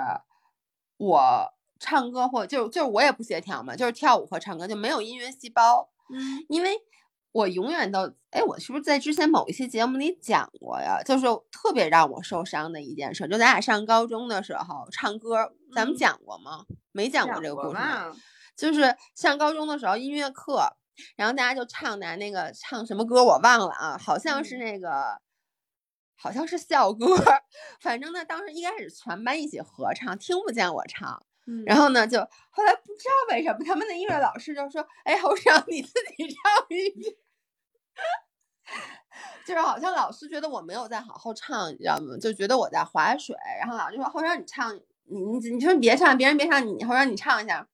[0.96, 6.70] 我唱歌或就就是我也不协调嘛，就是跳舞和唱歌就没有音乐细胞，嗯因为
[7.32, 11.02] 我永远都，哎，我是不是在之前某一期节目里讲过呀？
[11.02, 16.66] 就是特别让我受伤的一件事，就咱俩上高中的时候唱歌，咱们嗯讲过吗？
[16.92, 17.78] 没讲过这个故事？
[18.56, 20.76] 就是上高中的时候音乐课，
[21.16, 25.20] 然后大家就唱的那个唱什么歌我忘了啊，好像是嗯那个。
[26.14, 27.04] 好像是校歌，
[27.80, 32.20] 反正呢，当时一开始全班一起合唱，听不见我唱，嗯然后呢，就
[32.50, 36.36] 后来不知道为什么，他们的音乐老师就说：“哎，侯尚，你自己唱
[36.68, 37.18] 一句。
[39.44, 42.16] ”就是好像老师觉得我没有在好好唱，你知道吗？
[42.20, 44.72] 就觉得我在划水，然后老师说：“侯尚，你唱，
[45.06, 47.66] 你你你说你别唱，别人别唱，你侯尚你唱一下。”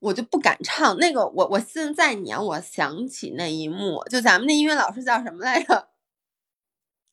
[0.00, 5.88] 我就不敢唱那个，我我现在你让我想起那一幕，就咱们那音乐老师叫什么来着？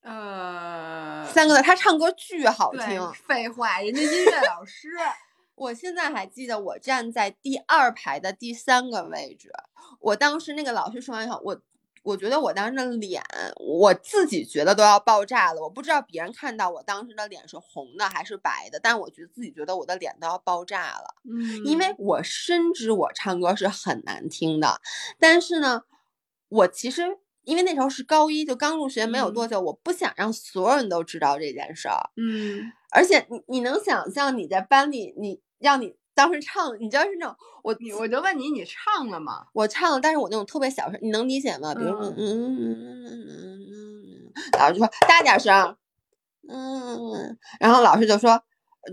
[0.02, 3.14] 呃， 三个字，他唱歌巨好听。
[3.14, 4.90] 废话，人家音乐老师。
[5.56, 9.52] 我现在还记得，我站在第二排的第三个位置。
[10.00, 11.62] 我当时那个老师说完以后，我
[12.08, 13.22] 我觉得我当时的脸，
[13.58, 15.62] 我自己觉得都要爆炸了。
[15.62, 21.16] 我不知道别人看到我当时的脸是红的还是白的，但我觉得自己觉得我的脸都要爆炸了。
[21.30, 24.80] 嗯因为我深知我唱歌是很难听的，
[25.20, 25.84] 但是呢，
[26.48, 32.10] 我其实因为那时候是高一，就刚入学没有多久，我不想让所有人都知道这件事儿。
[32.16, 39.46] 嗯而且你你能想象你在班里，你让你当时唱，你知道是那种我你我就问你，你唱了吗？
[39.54, 41.76] 我唱了，但是我那种特别小声，你能理解吗？
[41.76, 45.78] 比如说，嗯嗯嗯嗯嗯嗯，老师就说大点声，
[46.50, 48.42] 嗯，然后老师就说，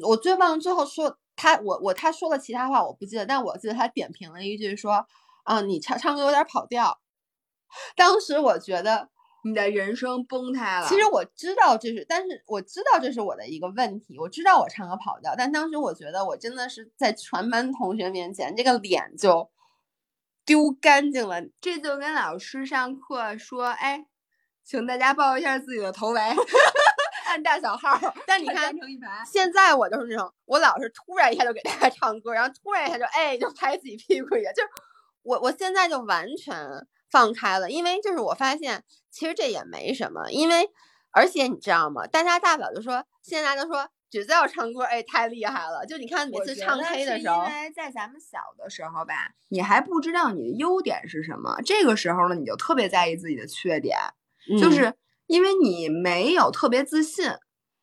[0.06, 5.06] 我最忘了最后说他我我他说了其他话我不记得，但我记得他点评了一句说，
[5.44, 7.00] 啊，你唱唱歌有点跑调。
[7.96, 9.08] 当时我觉得，
[9.44, 10.88] 你的人生崩塌了。
[10.88, 19.50] 其实我知道这是，但是我知道这是我的一个问题，我知道我唱歌跑调，但当时我觉得我真的是在全班同学面前，这个脸就
[20.44, 21.42] 丢干净了。
[21.60, 24.06] 这就跟老师上课说，哎，
[24.64, 26.20] 请大家报一下自己的头围，
[27.26, 28.74] 按大小号， 但你看。
[29.30, 34.68] 现在我就是那种，我老是突然一下就给大家唱歌，然后突然一下就哎就拍自己屁股一下，就是
[35.22, 36.54] 我我现在就完全
[37.14, 40.68] 放开了，因为就是我发现其实这也没什么，因为
[41.12, 42.08] 而且你知道吗？
[42.08, 53.96] 大家大不了就说现在都说只在要唱歌，哎太厉害了，就你看每次唱 K 的时候因，为在咱们小的时候吧，你还不知道你的优点是什么，这个时候呢，你就特别在意自己的缺点，
[54.60, 54.94] 就嗯是
[55.28, 57.30] 因为你没有特别自信，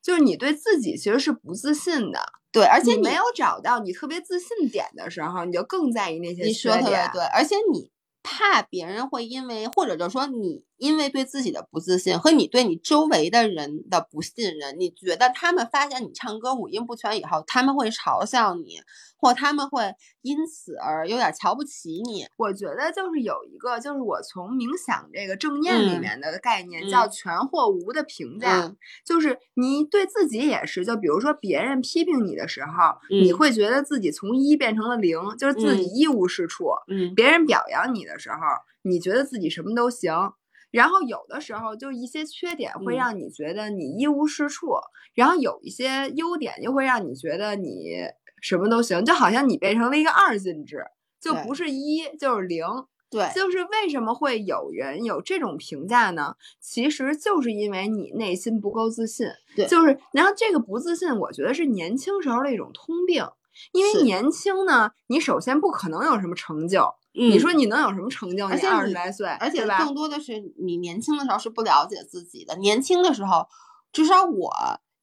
[0.03, 2.19] 就是你对自己其实是不自信的，
[2.51, 6.83] 对，而且你没有找到你特别自信点的时候，你就更在意那些你说缺点。
[6.83, 7.89] 特别对，而且你
[8.23, 18.79] 怕别人会因为，或者就是说你因为对自己的不自信和你对你周围的人的不信任，你觉得他们发现你唱歌五音不全以后，他们会嘲笑你，
[19.15, 19.93] 或他们会
[20.23, 22.25] 因此而有点瞧不起你。
[22.35, 27.11] 我觉得就是有一个，就是我从冥想这个正念里嗯面的概念、叫嗯。
[27.11, 28.75] 全或无的评价，嗯。
[29.05, 33.37] 就是你对自己也是，就比如说别人批评你的时候，你嗯。
[33.37, 35.93] 会觉得自己从一变成了零，就是自己嗯。
[35.95, 37.13] 一无是处；嗯。
[37.13, 38.37] 别人表扬你的时候，
[38.81, 40.33] 你觉得自己什么都行。
[40.72, 44.73] 然后有的时候就一些缺点会嗯让你觉得你一无是处，
[45.14, 47.98] 然后有一些优点又会让你觉得你
[48.41, 50.84] 什么都行，就好像你变成了一个二进制，
[51.19, 52.65] 就不是一就是零。
[53.10, 56.35] 对，就是为什么会有人有这种评价呢？
[56.61, 59.27] 其实就是因为你内心不够自信。
[59.53, 63.27] 对就是然后这个不自信，我觉得是年轻时候的一种通病。
[63.73, 66.89] 因为年轻呢，你首先不可能有什么成就。
[67.13, 68.47] 你嗯说你能有什么成就？
[68.49, 69.65] 你二十来岁，而且？
[69.77, 72.55] 更多的是你年轻的时候是不了解自己的。
[72.57, 73.47] 年轻的时候，
[73.91, 74.51] 至少我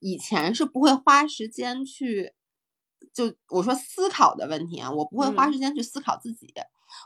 [0.01, 2.33] 以前是不会花时间去，
[3.13, 6.53] 就我说思考的问题啊，我不会花嗯时间去思考自己，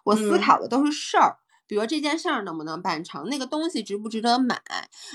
[0.05, 1.39] 我思嗯考的都是事儿。
[1.67, 4.61] 比如这件事儿能不能办成，那个东西值不值得买？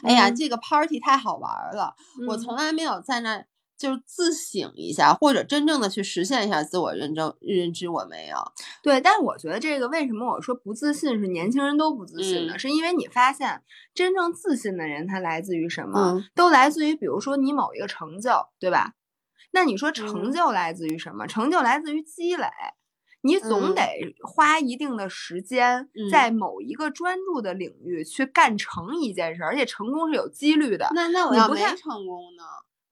[0.03, 1.95] 哎呀，嗯这个 party 太好玩儿了，
[2.27, 3.45] 我嗯从来没有在那儿
[3.77, 8.37] 就是自省一下，或者真正的去实现一下自我认证认知，我没有。
[8.81, 12.53] 对，但我觉得这个为什么我说不自信是年轻人都不自信呢？
[12.55, 13.61] 嗯是因为你发现
[13.93, 16.17] 真正自信的人他来自于什么？
[16.17, 18.93] 嗯都来自于比如说你某一个成就，对吧？
[19.51, 21.27] 那你说成嗯就来自于什么？
[21.27, 22.47] 成就来自于积累。
[23.21, 23.81] 你总嗯得
[24.23, 30.89] 花一定的时间，嗯在某一个专注的领域去干成一件事，而且成功是有几率的。
[30.93, 32.43] 那那我要没成功呢？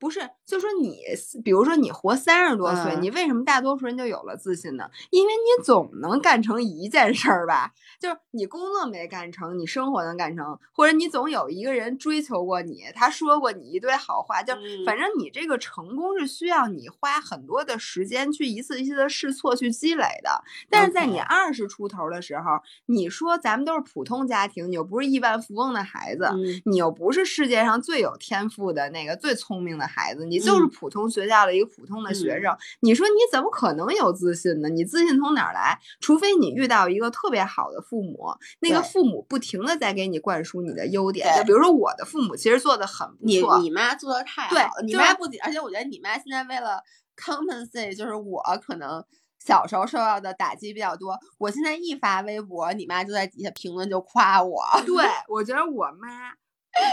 [0.06, 1.00] 不是，就说你，
[1.44, 4.88] 比如说你活三十多岁，嗯你为什么大多数人就有了自信呢？
[5.10, 20.44] 因为你总能干成一件事儿吧，就是你工作没干成，你生活能干成，或者你总有一个人追求过你，他说过你一堆好话，就嗯反正你这个成功是需要你花很多的时间去一次一次的试错去积累的。
[20.70, 29.95] 但是在你二十出头的时候，你说咱们都是普通家庭，你又不是亿万富翁的孩子，嗯你又不是世界上最有天赋的那个最聪明的孩子，
[30.28, 32.56] 你就是嗯普通学校的一个普通的学生。
[32.82, 34.70] 你说你怎么可能有自信呢？
[34.70, 35.80] 你自信从哪儿来？
[36.00, 41.28] 除非你遇到一个特别好的父母，那个父母不停的在给你灌输你的优点。
[41.38, 46.82] 就比如说我的父母其实做的很不你错，你你妈做的太好对了，你妈不仅，而且我觉得你妈现在为了
[47.16, 49.04] compensate，就是我可能
[49.40, 54.96] 小时候受到的打击比较多，我现在一发微博，你妈就在底下评论就夸我，对
[55.30, 56.34] 我觉得我妈。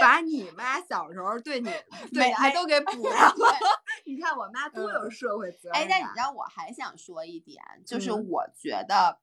[0.00, 1.70] 把你妈小时候对你
[2.12, 3.56] 对你还都给补 上了，
[4.06, 9.18] 你看我妈多有嗯社会责任哎，但你知道我还想说一点，就是嗯我觉得。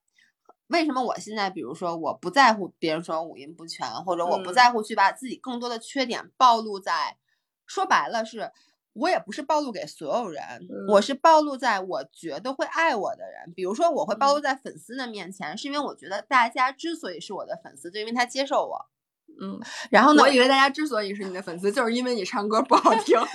[0.67, 7.17] 为什么我现在，比如说，我不在乎别人说我五音不全，或者我不嗯在乎去把自己更多的缺点暴露在，
[7.65, 8.51] 说白了是，
[8.93, 10.43] 我也不是暴露给所有人，
[10.89, 13.51] 我是暴露在我觉得会爱我的人。
[13.55, 18.85] 比如说，我会暴露在粉丝的面前，是因为我觉得大家之所以是我的粉丝，就因为他接受我。
[19.41, 19.59] 嗯，
[19.89, 20.23] 然后呢？
[20.23, 23.25] 我以为大家之所以是你的粉丝，就是因为你唱歌不好听， 就是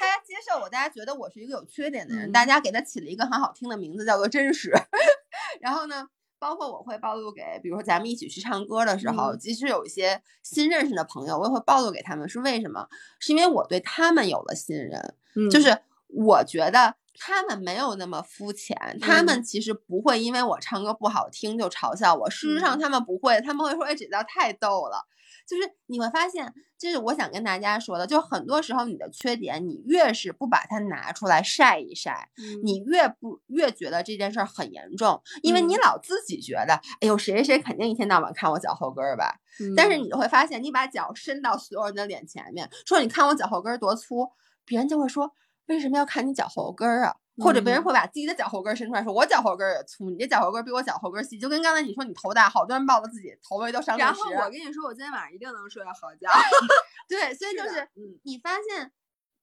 [0.00, 4.72] 大家接受我，大家觉得我是一个有缺点的人，大家给他起了一个很好听的名字，叫做真实。
[5.60, 6.08] 然后呢，
[6.38, 12.88] 包括我会暴露给，比如说咱们一起去唱歌的时候，即使有一些新认识的朋友，我也会暴露给他们，是为什么？
[13.20, 15.14] 是因为我对他们有了信任，
[15.50, 15.78] 就是
[16.08, 22.28] 我觉得他们没有那么肤浅，他们其实不会因为我唱歌不好听就嘲笑我。
[22.28, 25.06] 事实上，他们不会，他们会说：“哎，这道太逗了。”
[25.46, 32.28] 就是你会发现，这是我想跟大家说的，就很多时候你的缺点，你越是不把它拿出来晒一晒，
[32.62, 39.40] 你越不越觉得这件事儿很严重，因为你老自己觉得，哎呦，谁谁谁肯定一天到晚看我脚后跟儿吧。
[39.76, 44.30] 但是你就会发现，你把脚伸到所有人的脸前面，说你看我脚后跟儿多粗，
[44.64, 45.34] 别人就会说，
[45.66, 47.16] 为什么要看你脚后跟儿啊？
[47.38, 56.28] 或者别人会把自己的脚后跟伸出来，说我脚后跟也粗，你这脚后跟比我脚后跟细，就跟刚才你说你头大，好多人抱着自己头围都上然后我跟你说，我今天晚上一定能睡个好觉。
[57.08, 57.88] 对，所以就是
[58.24, 58.92] 你发现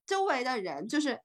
[0.05, 1.19] 周围的人，就是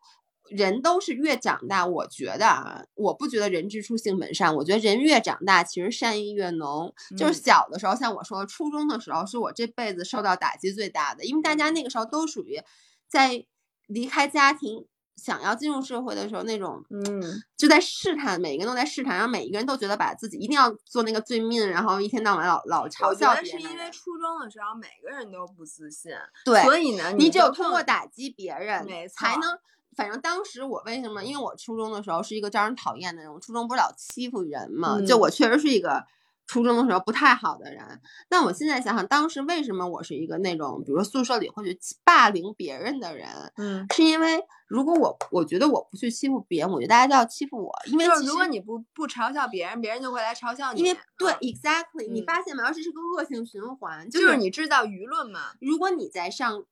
[0.48, 6.94] 人都是越长大，我觉得啊，我不觉得人之初性本善，我觉得人越长大，其实善意越浓。
[7.18, 12.62] 就是小的时候，像我说初中的时候，是我这辈子受到打击最大的，因为大家那个时候都属于
[13.06, 13.44] 在
[13.86, 14.86] 离开家庭。
[15.16, 17.22] 想要进入社会的时候，那种嗯，
[17.56, 23.60] 就在试探，每个人都在试探，然后每一个人都觉得把自己一定要做那个最命，然后一天到晚老老嘲笑别人。
[23.60, 26.12] 是因为初中的时候每个人都不自信，
[26.44, 29.58] 对，所以呢，你只有通过打击别人，没，才能。
[29.96, 31.22] 反正当时我为什么？
[31.22, 36.04] 因为我初中的时候是一个招人讨厌的人，我初中不是老欺负人嘛，就我确实是一个。
[36.46, 37.82] 初中的时候不太好的人，
[38.28, 43.28] 那我现在想想，当时为什么我是一个那种，比如说宿舍里会去霸凌别人的人？
[43.56, 50.80] 嗯，是因为如果我我觉得我不去欺负别人，我觉得大家都要欺负我，因为如果你不不嘲笑别人，别人就会来嘲笑你。
[50.80, 52.68] 因为对，exactly，你发现没有？
[52.68, 55.52] 这是个恶性循环，就是你制造舆论嘛。
[55.60, 56.64] 如果你在上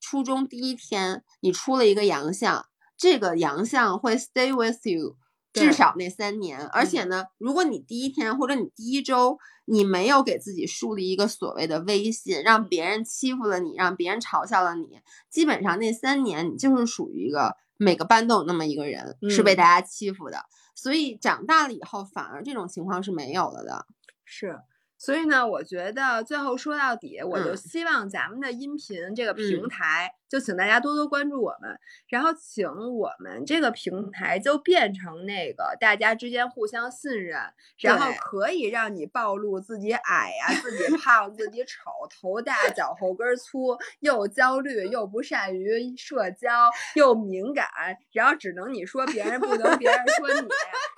[0.00, 2.66] 初中第一天你出了一个洋相，
[2.96, 5.16] 这个洋相会 stay with you。
[5.52, 20.44] 至少那三年，而且呢，如果你第一天或者你第一周你没有给自己树立一个所谓的威信，让别人欺负了你，让别人嘲笑了你，基本上那三年你就是属于一个每个班都有那么一个人是被大家欺负的，
[20.74, 23.86] 所以长大了以后反而这种情况是没有了的，
[24.24, 24.58] 是。
[24.98, 31.78] 所以呢，我觉得最后说到底，我就希望咱们的音频这个平台，就请大家多多关注我们，
[32.08, 37.38] 然后请我们这个平台就变成那个大家之间互相信任，
[37.78, 47.66] 然后可以让你暴露自己矮呀、自己胖、自己丑、头大、脚后跟粗，又焦虑又不善于社交又敏感，
[48.12, 50.48] 然后只能你说别人，不能别人说你，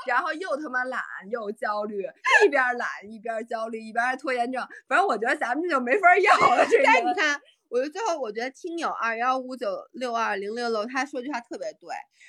[0.06, 1.00] 然后又他妈懒
[1.30, 2.04] 又焦虑，
[2.44, 3.82] 一边懒一边焦虑。
[3.82, 6.64] 一边还拖延症，反正我觉得咱们这就没法要了。
[6.66, 7.40] 这 个你看，
[7.72, 11.88] 我就最后我觉得听友二幺五九六二零六六他说句话特别对，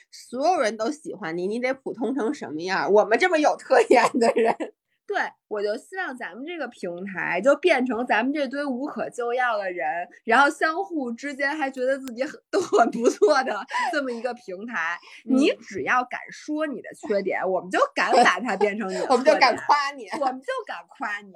[0.09, 2.89] 所有人都喜欢你，你得普通成什么样？
[2.89, 4.55] 我们这么有特点的人。
[5.05, 5.17] 对，
[5.49, 9.85] 我就希望咱们这个平台就变成咱们这堆无可救药的人，
[10.23, 13.53] 然后相互之间还觉得自己很都很不错的
[13.91, 14.97] 这么一个平台。
[15.25, 21.33] 你只要敢说你的缺点，我们就敢把它变成你的，我们就敢夸你，我们就敢夸你。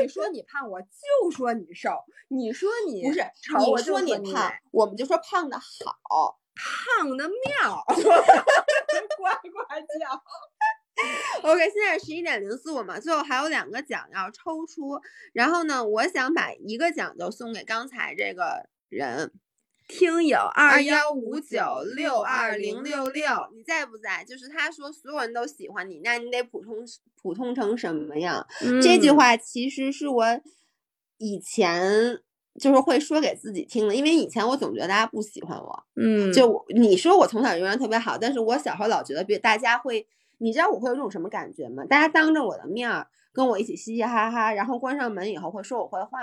[0.00, 1.90] 你说你胖，我就说你瘦；
[2.28, 9.58] 你说你不是丑，我说你胖，我们就说胖的好，胖的妙， 呱呱
[9.98, 10.22] 叫。
[11.42, 15.00] OK，现在十一点零四，我们最后还有两个奖要抽出，
[15.32, 19.32] 然后呢，我想把一个奖就送给刚才这个人，
[19.90, 21.58] 听友二幺五九
[21.96, 24.24] 六二零六六，你在不在？
[24.24, 26.76] 就是他说所有人都喜欢你，那你得普通
[27.20, 28.46] 普通成什么样？
[28.80, 30.24] 这句话其实是我
[31.18, 32.20] 以前
[32.60, 40.06] 就是会说给自己听的，因为以前我总觉得大家不喜欢我，嗯，就你说我从小人缘特别好，但是我小时候老觉得别大家会。
[40.42, 41.84] 你知道我会有种什么感觉吗？
[41.84, 46.20] 大家当着我的面儿跟我一起嘻嘻哈哈，然后关上门以后会说我坏话。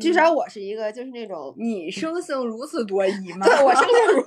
[0.00, 3.46] 至少我是一个就是那种你生性如此多疑 吗？
[3.46, 4.24] 对我生性如，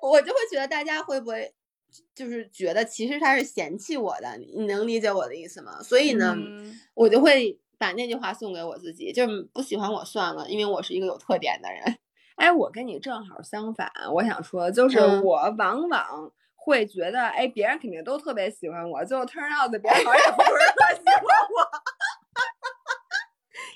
[0.10, 1.52] 我就会觉得大家会不会
[2.14, 4.36] 就是觉得其实他是嫌弃我的？
[4.36, 5.82] 你能理解我的意思吗？
[5.82, 6.36] 所以呢，
[6.94, 11.98] 我就会把那句话送给我自己，就是不喜欢我算了，因为我是一个有特点的人。
[12.36, 16.32] 哎，我跟你正好相反，我想说就是我往往。
[16.68, 21.22] 会觉得，哎，别人肯定都特别喜欢我，最后 turn out 别人好像也不是特喜欢
[21.54, 21.62] 我。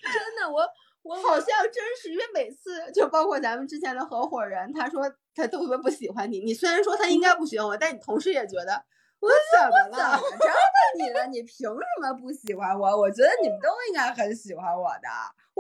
[0.02, 0.68] 真的，我
[1.02, 5.02] 我好像真是，因为每次就包括咱们之前的合伙人，他说
[5.34, 6.40] 他特别不喜欢你。
[6.40, 8.82] 你虽然说他应该不喜欢我，但你同事也觉得
[9.20, 10.16] 我怎么了？
[10.16, 11.26] 怎么着的你了？
[11.26, 12.96] 你凭什么不喜欢我？
[12.96, 15.08] 我觉得你们都应该很喜欢我的。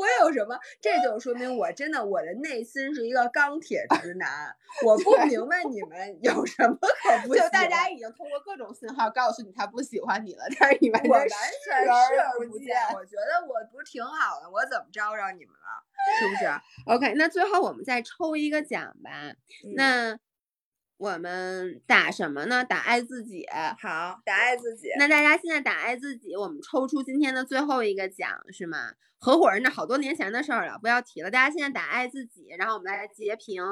[0.00, 0.58] 我有什么？
[0.80, 4.54] 这就说明我真的我的内心是一个钢铁直男。
[4.86, 7.48] 我不明白你们有什么可不喜就。
[7.50, 12.76] 大家已经通过各种信号告诉你他不喜欢你了，但是你完我完全全视视而而不见不见。。
[12.94, 15.84] 我觉得我不是挺好的，我怎么招惹你们了？
[16.18, 16.48] 是不是？
[16.86, 19.10] OK，那最后我们再抽一个奖吧。
[19.64, 20.18] 嗯那
[21.00, 22.62] 我们打什么呢？
[22.62, 23.46] 打爱自己。
[23.80, 24.90] 好，打爱自己。
[24.98, 28.92] 那大家现在打爱自己，我们抽出今天的最后一个奖是吗？
[29.18, 31.30] 合伙人的好多年前的事儿了，不要提了。
[31.30, 33.64] 大家现在打爱自己，然后我们来截屏。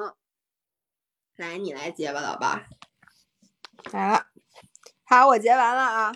[1.36, 2.64] 来，你来截吧，老爸。
[3.92, 4.26] 来了，
[5.05, 6.14] 好，我截完了啊。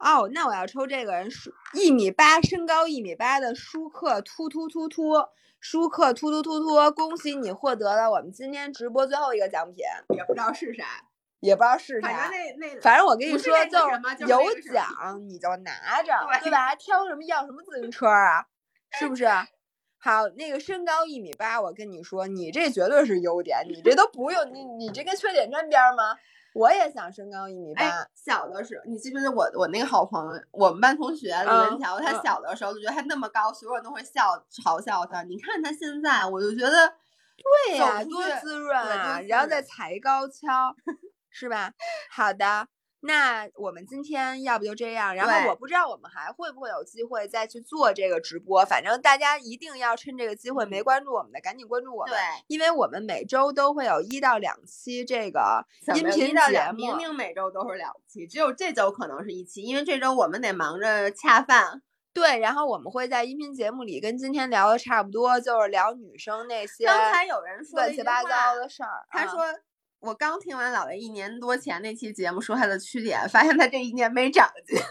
[0.00, 5.12] 哦，那我要抽这个人舒一米八，身高一米八的舒克突突突突，
[5.60, 9.84] 舒克突突突突，恭喜你获得了我们今天直播最后一个奖品，
[10.16, 10.84] 也不知道是啥，
[11.40, 12.32] 也不知道是啥反正。
[12.32, 13.78] 那那反正我跟你说，就
[14.26, 16.68] 有奖你就拿着，对对吧？
[16.68, 18.46] 还挑什么要什么自行车啊？
[18.98, 19.26] 是不是？
[19.98, 26.16] 好，那个身高一米八，我跟你说，你这绝对是优点，你这都不用，你你这跟缺点沾边儿吗？
[26.54, 35.22] 我也想身高一米八，哎，小的时候，你记不记得我我那个好朋友，我们班同学李嗯文桥，他嗯小的时候就觉得他那么高，所有人都会笑嘲笑他。
[35.22, 36.92] 你看他现在，我就觉得
[37.68, 39.20] 对呀、啊多滋润对啊！
[39.28, 40.74] 然后再踩一高跷，
[41.30, 41.72] 是吧？
[42.10, 42.66] 好的，
[43.02, 55.64] 那我们今天要不就这样，然后我不知道我们还会不会有机会再去做这个直播，反正大家一定要趁这个机会，没关注我们的赶紧关注我们，对，因为我们每周都会有一到两期这个
[55.94, 56.96] 音频节目两明。
[56.98, 61.80] 明每周都是两期，只有这周可能是一期，因为这周我们得忙着恰饭。
[62.12, 68.88] 对，然后我们会在音频节目里跟今天聊的差不多，就是聊女生那些刚才有人说了乱七八糟的事儿。
[68.88, 69.38] 啊他说。
[70.00, 74.80] 我刚听完姥爷一年多前那期节目说他的缺点，发现他这一年没长进。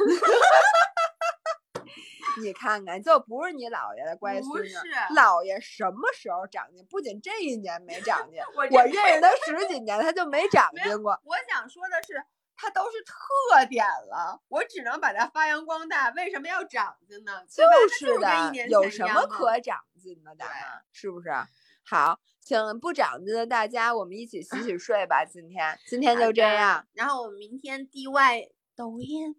[2.44, 4.78] 你看看，就不是你姥爷的乖不孙女，是
[5.16, 6.86] 姥爷什么时候长进？
[6.86, 11.20] 不仅这一年没长进，我我认识他十几年，他就没长进过。
[11.26, 12.24] 我想说的是，
[12.56, 16.12] 他都是特点了，我只能把它发扬光大。
[16.12, 17.44] 为什么要长进呢？
[17.50, 20.36] 就是的，年有什么可长进的？
[20.38, 20.56] 咱们
[20.94, 21.32] 是不是？
[21.84, 22.20] 好，
[22.50, 25.24] 请不长进的大家，我们一起洗洗 睡吧。
[25.24, 26.84] 今天，今天就这样。。
[26.94, 29.36] 然后我们明天 DY 抖音，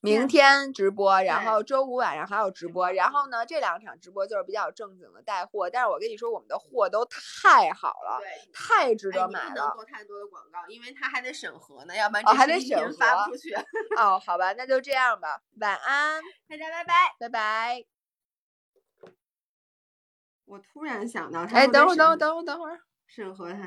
[0.00, 9.72] 明天直播，然后周五晚上还有直播，然后呢，这两场直播就是比较正经的带货，但是我跟你说，我们的货都太好了，对，太值哎，你不能得买了。
[9.76, 13.54] 做太多的广告，因为它还得审核呢，要不然哦这视频还得审核发不出去。
[13.96, 16.94] 哦，好吧，那就这样吧，晚安，大家拜拜。
[17.20, 17.97] 拜拜。
[20.48, 22.80] 我突然想到，他哎，等会儿，等会儿，审等会儿，等会儿。
[23.06, 23.58] 审核它。